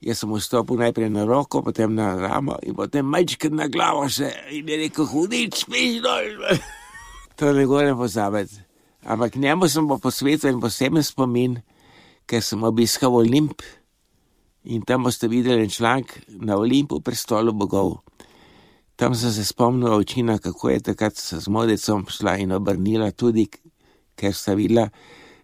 jaz 0.00 0.18
sem 0.18 0.30
vstopil 0.30 0.78
najprej 0.78 1.10
na 1.10 1.24
roko, 1.24 1.62
potem 1.62 1.94
na 1.94 2.14
ramo 2.14 2.54
in 2.62 2.76
potem 2.78 3.06
majčkrat 3.06 3.52
na 3.52 3.66
glavo 3.66 4.06
še 4.08 4.30
in 4.54 4.68
je 4.68 4.76
rekel, 4.84 5.06
hudič, 5.06 5.64
piš 5.66 5.98
dol. 6.04 6.46
to 7.38 7.52
ne 7.52 7.66
gorem 7.66 7.98
pozabiti. 7.98 8.62
Ampak 9.02 9.34
njemu 9.34 9.68
sem 9.68 9.88
pa 9.88 9.98
posvetil 9.98 10.52
en 10.52 10.60
poseben 10.62 11.02
spomin, 11.02 11.58
ker 12.28 12.42
sem 12.42 12.62
obiskal 12.62 13.14
Olimp 13.14 13.62
in 14.64 14.82
tam 14.82 15.04
boste 15.04 15.28
videli 15.28 15.62
en 15.62 15.70
članek 15.70 16.24
na 16.28 16.56
Olimpu, 16.56 17.00
prestolu 17.00 17.52
bogov. 17.52 17.96
Tam 18.96 19.14
sem 19.14 19.32
se 19.32 19.44
spomnil 19.44 19.94
očina, 19.94 20.38
kako 20.38 20.70
je 20.70 20.80
takrat 20.80 21.14
z 21.16 21.48
modecom 21.48 22.06
šla 22.08 22.36
in 22.36 22.52
obrnila 22.52 23.10
tudi, 23.10 23.46
ker 24.18 24.34
sta 24.34 24.54
videla, 24.58 24.88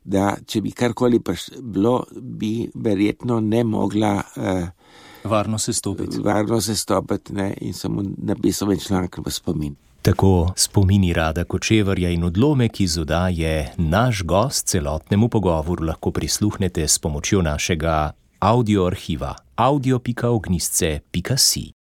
da 0.04 0.34
če 0.46 0.60
bi 0.60 0.72
karkoli 0.74 1.20
bilo, 1.60 2.04
bi 2.20 2.70
verjetno 2.74 3.40
ne 3.40 3.64
mogla. 3.64 4.22
Uh, 4.36 5.30
varno 5.30 5.58
se 5.58 5.72
stopiti. 5.72 6.18
Varno 6.18 6.60
se 6.60 6.76
stopiti 6.76 7.32
ne, 7.34 7.54
in 7.60 7.72
sem 7.72 7.96
napisal 8.18 8.72
en 8.72 8.78
članek 8.78 9.18
v 9.24 9.30
spomin. 9.30 9.76
Tako 10.04 10.52
spomini 10.56 11.12
rada 11.12 11.44
kočevarja 11.44 12.10
in 12.10 12.24
odlomek 12.24 12.80
iz 12.80 12.98
odaje 12.98 13.72
naš 13.78 14.22
gost 14.22 14.66
celotnemu 14.66 15.28
pogovoru 15.28 15.86
lahko 15.86 16.10
prisluhnete 16.10 16.88
s 16.88 16.98
pomočjo 16.98 17.42
našega 17.42 18.12
audio 18.44 18.84
arhiva 18.84 19.32
audio.ognisce.si. 19.54 21.72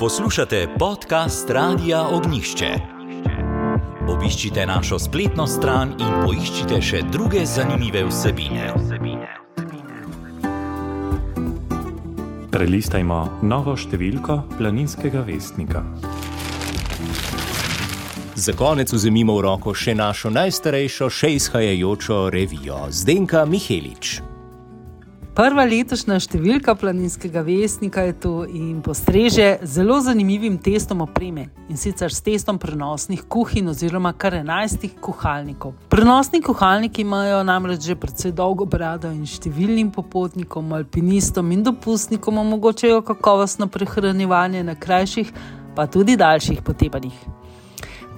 Poslušate 0.00 0.68
podcast 0.78 1.50
Radia 1.50 2.08
Ognišče. 2.08 2.74
Obiščite 4.08 4.66
našo 4.66 4.98
spletno 4.98 5.46
stran 5.46 5.92
in 6.00 6.08
poiščite 6.24 6.80
še 6.80 7.02
druge 7.12 7.44
zanimive 7.44 8.04
vsebine. 8.08 8.72
Prelistajmo 12.48 13.44
novo 13.44 13.76
številko 13.76 14.56
planinskega 14.56 15.20
vestnika. 15.28 15.84
Za 18.38 18.52
konec 18.52 18.92
vzemimo 18.92 19.34
v 19.34 19.50
roko 19.50 19.72
še 19.74 19.96
našo 19.98 20.30
najstarejšo, 20.30 21.08
še 21.10 21.32
izhajajočo 21.34 22.30
revijo, 22.30 22.76
Zdenka 22.86 23.40
Mihelič. 23.42 24.20
Prva 25.34 25.64
letošnja 25.66 26.20
številka 26.22 26.76
planinskega 26.78 27.42
vestnika 27.42 28.04
je 28.06 28.14
tu 28.22 28.30
in 28.46 28.76
postreže 28.78 29.58
zelo 29.66 29.96
zanimivim 30.06 30.54
testom 30.62 31.02
opreme 31.02 31.48
in 31.66 31.80
sicer 31.82 32.14
s 32.14 32.22
testom 32.22 32.60
prenosnih 32.62 33.24
kuhinj 33.26 33.72
oziroma 33.74 34.12
kar 34.14 34.36
enajstih 34.38 34.94
kuhalnikov. 35.02 35.74
Prenosni 35.90 36.38
kuhalniki 36.38 37.02
imajo 37.02 37.40
namreč 37.42 37.90
že 37.90 37.98
precej 37.98 38.36
dolgo 38.38 38.68
brado 38.70 39.10
in 39.10 39.26
številnim 39.26 39.90
popotnikom, 39.90 40.70
alpinistom 40.78 41.50
in 41.58 41.66
dopustnikom 41.66 42.38
omogočajo 42.38 43.02
kakovostno 43.02 43.66
prehranjevanje 43.66 44.62
na 44.62 44.78
krajših, 44.78 45.34
pa 45.74 45.90
tudi 45.90 46.14
daljših 46.14 46.62
potepanjih. 46.62 47.18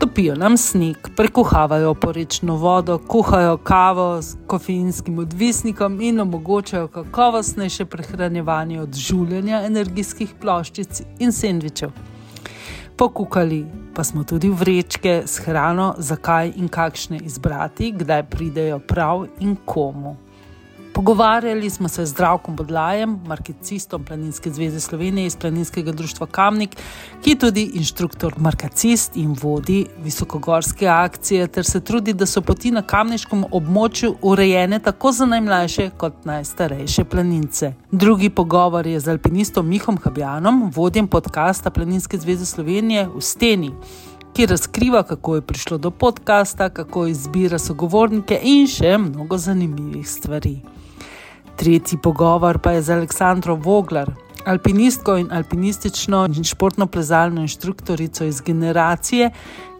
Topijo 0.00 0.34
nam 0.34 0.56
sneg, 0.56 0.96
prekuhavajo 1.16 1.94
porečno 1.94 2.54
vodo, 2.56 2.98
kuhajo 2.98 3.56
kavo 3.56 4.22
s 4.22 4.36
kofeinskim 4.46 5.18
odvisnikom 5.18 6.00
in 6.00 6.20
omogočajo 6.20 6.88
kakovostnejše 6.88 7.84
prehranjevanje 7.84 8.80
od 8.80 8.96
življenja 8.96 9.60
energijskih 9.66 10.32
ploščic 10.40 11.02
in 11.18 11.36
sendvičev. 11.36 11.92
Pokukali 12.96 13.66
pa 13.94 14.04
smo 14.04 14.24
tudi 14.24 14.48
vrečke 14.48 15.22
s 15.26 15.44
hrano, 15.44 15.92
zakaj 15.98 16.54
in 16.56 16.72
kakšne 16.72 17.20
izbrati, 17.20 17.92
kdaj 17.92 18.24
pridejo 18.32 18.78
prav 18.78 19.26
in 19.40 19.56
komu. 19.64 20.16
Pogovarjali 21.00 21.70
smo 21.70 21.88
se 21.88 22.06
z 22.06 22.10
Zdravkom 22.10 22.56
Bodlajem, 22.56 23.20
markecistom 23.26 24.04
Planinske 24.04 24.50
zveze 24.50 24.80
Slovenije 24.80 25.26
iz 25.26 25.36
Planinskega 25.36 25.92
društva 25.92 26.26
Kamnik, 26.26 26.76
ki 27.22 27.30
je 27.30 27.38
tudi 27.38 27.62
inštruktor 27.74 28.34
markacist 28.36 29.16
in 29.16 29.36
vodi 29.42 29.86
visokogorske 30.04 30.88
akcije, 30.88 31.46
ter 31.48 31.64
se 31.64 31.80
trudi, 31.80 32.12
da 32.12 32.26
so 32.26 32.42
poti 32.42 32.70
na 32.70 32.82
kamniškem 32.82 33.44
območju 33.50 34.14
urejene 34.22 34.78
tako 34.78 35.12
za 35.12 35.26
najmlajše 35.26 35.90
kot 35.96 36.24
najstarejše 36.24 37.04
planince. 37.04 37.72
Drugi 37.90 38.30
pogovor 38.30 38.86
je 38.86 39.00
z 39.00 39.08
alpinistom 39.08 39.68
Mihom 39.68 39.96
Habjanom, 40.04 40.70
vodjem 40.76 41.08
podcasta 41.08 41.70
Planinske 41.70 42.18
zveze 42.18 42.46
Slovenije 42.46 43.08
v 43.08 43.20
Steni 43.20 43.72
ki 44.32 44.46
razkriva, 44.46 45.02
kako 45.02 45.34
je 45.34 45.42
prišlo 45.42 45.78
do 45.78 45.90
podcasta, 45.90 46.68
kako 46.68 47.06
izbira 47.06 47.58
sogovornike 47.58 48.38
in 48.42 48.66
še 48.66 48.98
mnogo 48.98 49.38
zanimivih 49.38 50.08
stvari. 50.08 50.60
Tretji 51.60 51.98
pogovor 51.98 52.58
pa 52.58 52.70
je 52.72 52.82
z 52.82 52.90
Aleksandro 52.90 53.54
Voglar, 53.54 54.08
alpinistko 54.46 55.16
in 55.16 55.26
alpinistično 55.32 56.24
in 56.36 56.44
športno 56.44 56.86
plezalno 56.86 57.40
inštruktorico 57.40 58.24
iz 58.24 58.40
generacije, 58.40 59.30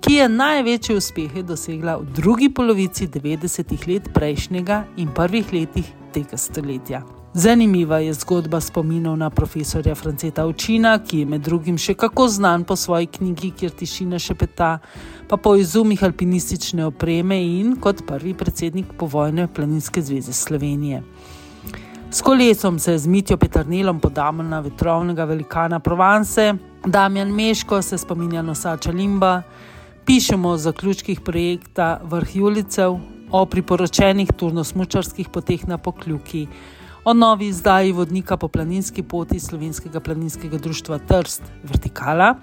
ki 0.01 0.14
je 0.14 0.28
največje 0.28 0.97
uspehe 0.97 1.43
dosegla 1.43 1.97
v 1.97 2.05
drugi 2.05 2.51
polovici 2.53 3.09
90-ih 3.09 3.89
let 3.89 4.11
prejšnjega 4.14 4.85
in 4.97 5.09
prvih 5.14 5.53
letih 5.53 5.89
tega 6.12 6.37
stoletja. 6.37 7.03
Zanimiva 7.35 7.99
je 7.99 8.12
zgodba 8.12 8.61
spominov 8.61 9.16
na 9.16 9.31
profesorja 9.31 9.95
Franceta 9.95 10.47
Učina, 10.47 10.99
ki 10.99 11.18
je 11.18 11.26
med 11.26 11.45
drugim 11.47 11.78
še 11.78 11.95
kako 11.95 12.28
znan 12.28 12.64
po 12.64 12.76
svoji 12.76 13.07
knjigi, 13.07 13.51
kjer 13.51 13.70
tišina 13.70 14.18
še 14.18 14.35
peta, 14.35 14.78
pa 15.28 15.37
po 15.37 15.55
izumih 15.57 16.03
alpinistične 16.03 16.89
opreme 16.91 17.39
in 17.39 17.76
kot 17.81 18.03
prvi 18.07 18.35
predsednik 18.35 18.93
povojne 18.99 19.47
Planinske 19.47 20.03
zveze 20.03 20.33
Slovenije. 20.33 21.05
S 22.12 22.22
kolesom 22.22 22.78
se 22.78 22.92
je 22.92 22.98
z 22.98 23.06
Mitjo 23.06 23.36
Petrnelom 23.36 24.00
podal 24.00 24.42
na 24.42 24.61
vetrovnega 24.61 25.24
velikana 25.24 25.78
Provence, 25.80 26.54
Damjan 26.86 27.30
Meško 27.34 27.82
se 27.82 27.98
spominja 27.98 28.42
nosača 28.42 28.90
Limba, 28.90 29.42
pišemo 30.04 30.48
o 30.48 30.56
zaključkih 30.56 31.20
projekta 31.20 32.00
Vrh 32.02 32.36
Julicev, 32.36 32.98
o 33.30 33.46
priporočenih 33.46 34.32
turnosmučarskih 34.36 35.28
poteh 35.28 35.68
na 35.68 35.78
Pokljuki 35.78 36.46
o 37.04 37.14
novi 37.14 37.46
izdaji 37.46 37.92
vodnika 37.92 38.36
po 38.36 38.48
planinski 38.48 39.02
poti 39.02 39.40
Slovenskega 39.40 40.00
planinskega 40.00 40.58
društva 40.58 40.98
Trst 40.98 41.42
Vertikala, 41.62 42.34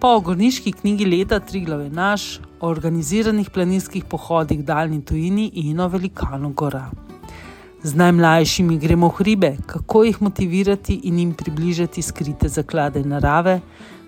pa 0.00 0.08
o 0.08 0.20
gorniški 0.20 0.72
knjigi 0.72 1.04
leta 1.04 1.40
Triglav 1.40 1.80
je 1.80 1.90
naš, 1.90 2.40
o 2.60 2.68
organiziranih 2.68 3.50
planinskih 3.50 4.04
pohodih 4.04 4.64
daljni 4.64 5.04
tujini 5.04 5.50
in 5.54 5.80
o 5.80 5.88
velikanu 5.88 6.52
gora. 6.52 7.09
Z 7.82 7.96
najmlajšimi 7.96 8.78
gremo 8.78 9.08
v 9.08 9.14
hribe, 9.18 9.56
kako 9.66 10.04
jih 10.04 10.22
motivirati 10.22 11.00
in 11.08 11.18
jim 11.18 11.32
približati 11.34 12.02
skrite 12.02 12.48
zaklade 12.48 13.00
narave, 13.04 13.60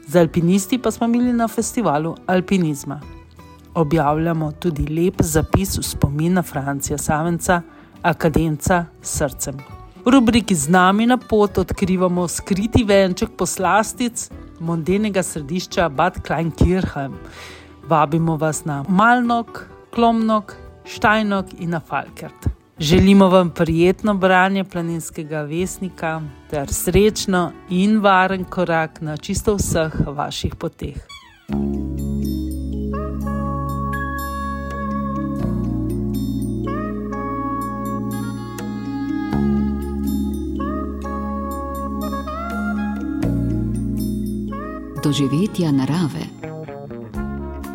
z 0.09 0.16
alpinisti 0.16 0.79
pa 0.79 0.91
smo 0.91 1.09
bili 1.09 1.33
na 1.33 1.49
festivalu 1.49 2.14
alpinizma. 2.27 3.01
Objavljamo 3.75 4.53
tudi 4.53 4.87
lep 4.87 5.23
zapis 5.23 5.79
v 5.79 5.83
spomin 5.83 6.33
na 6.33 6.43
Francija 6.43 6.99
Savenca, 6.99 7.62
akademca 8.03 8.85
s 9.03 9.18
srcem. 9.18 9.57
V 10.05 10.11
rubriki 10.11 10.55
Z 10.55 10.68
nami 10.68 11.07
na 11.07 11.16
pot 11.16 11.59
odkrivamo 11.59 12.29
skriti 12.29 12.85
venček 12.85 13.31
poslastic 13.39 14.29
mondenega 14.61 15.23
središča 15.23 15.89
Bad 15.89 16.20
Kleinkirchen. 16.27 17.14
Vabimo 17.89 18.37
vas 18.37 18.64
na 18.64 18.85
Malnok, 18.89 19.68
Klomnok, 19.95 20.57
Štajnok 20.85 21.47
in 21.59 21.70
na 21.70 21.81
Falkert. 21.81 22.61
Želimo 22.79 23.29
vam 23.29 23.51
prijetno 23.51 24.14
branje 24.14 24.64
planinskega 24.64 25.43
vesnika 25.43 26.23
ter 26.51 26.73
srečno 26.73 27.53
in 27.70 28.01
varen 28.01 28.45
korak 28.45 29.01
na 29.01 29.16
čisto 29.16 29.55
vseh 29.55 29.93
vaših 30.07 30.55
poteh. 30.55 31.07
doživetja 45.03 45.73
narave. 45.73 46.25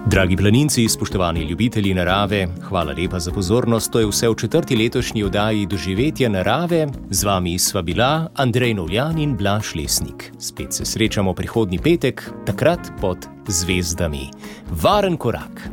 Dragi 0.09 0.37
planinci, 0.37 0.89
spoštovani 0.89 1.41
ljubitelji 1.43 1.93
narave, 1.93 2.47
hvala 2.63 2.93
lepa 2.93 3.19
za 3.19 3.31
pozornost. 3.31 3.91
To 3.91 3.99
je 3.99 4.07
vse 4.07 4.29
v 4.29 4.35
četrti 4.35 4.75
letošnji 4.75 5.23
oddaji 5.23 5.65
Doživetja 5.65 6.29
narave. 6.29 6.87
Z 7.09 7.23
vami 7.23 7.59
sva 7.59 7.81
bila 7.81 8.29
Andrej 8.35 8.73
Novljan 8.73 9.19
in 9.19 9.35
Blaž 9.37 9.75
Lesnik. 9.75 10.31
Spet 10.39 10.73
se 10.73 10.85
srečamo 10.85 11.33
prihodnji 11.33 11.79
petek, 11.79 12.31
takrat 12.45 12.79
pod 13.01 13.17
zvezdami. 13.47 14.29
Varen 14.71 15.17
korak. 15.17 15.69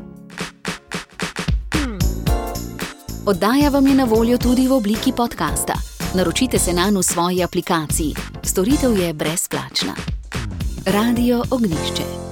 Oddaja 3.27 3.69
vam 3.69 3.87
je 3.87 3.95
na 3.95 4.05
voljo 4.05 4.39
tudi 4.39 4.69
v 4.69 4.73
obliki 4.73 5.13
podcasta. 5.17 5.75
Naročite 6.15 6.59
se 6.59 6.73
na 6.73 6.91
v 6.91 7.03
svoji 7.03 7.43
aplikaciji. 7.43 8.15
Storitev 8.43 8.99
je 8.99 9.13
brezplačna. 9.13 9.95
Radio 10.87 11.43
Ognišče. 11.51 12.24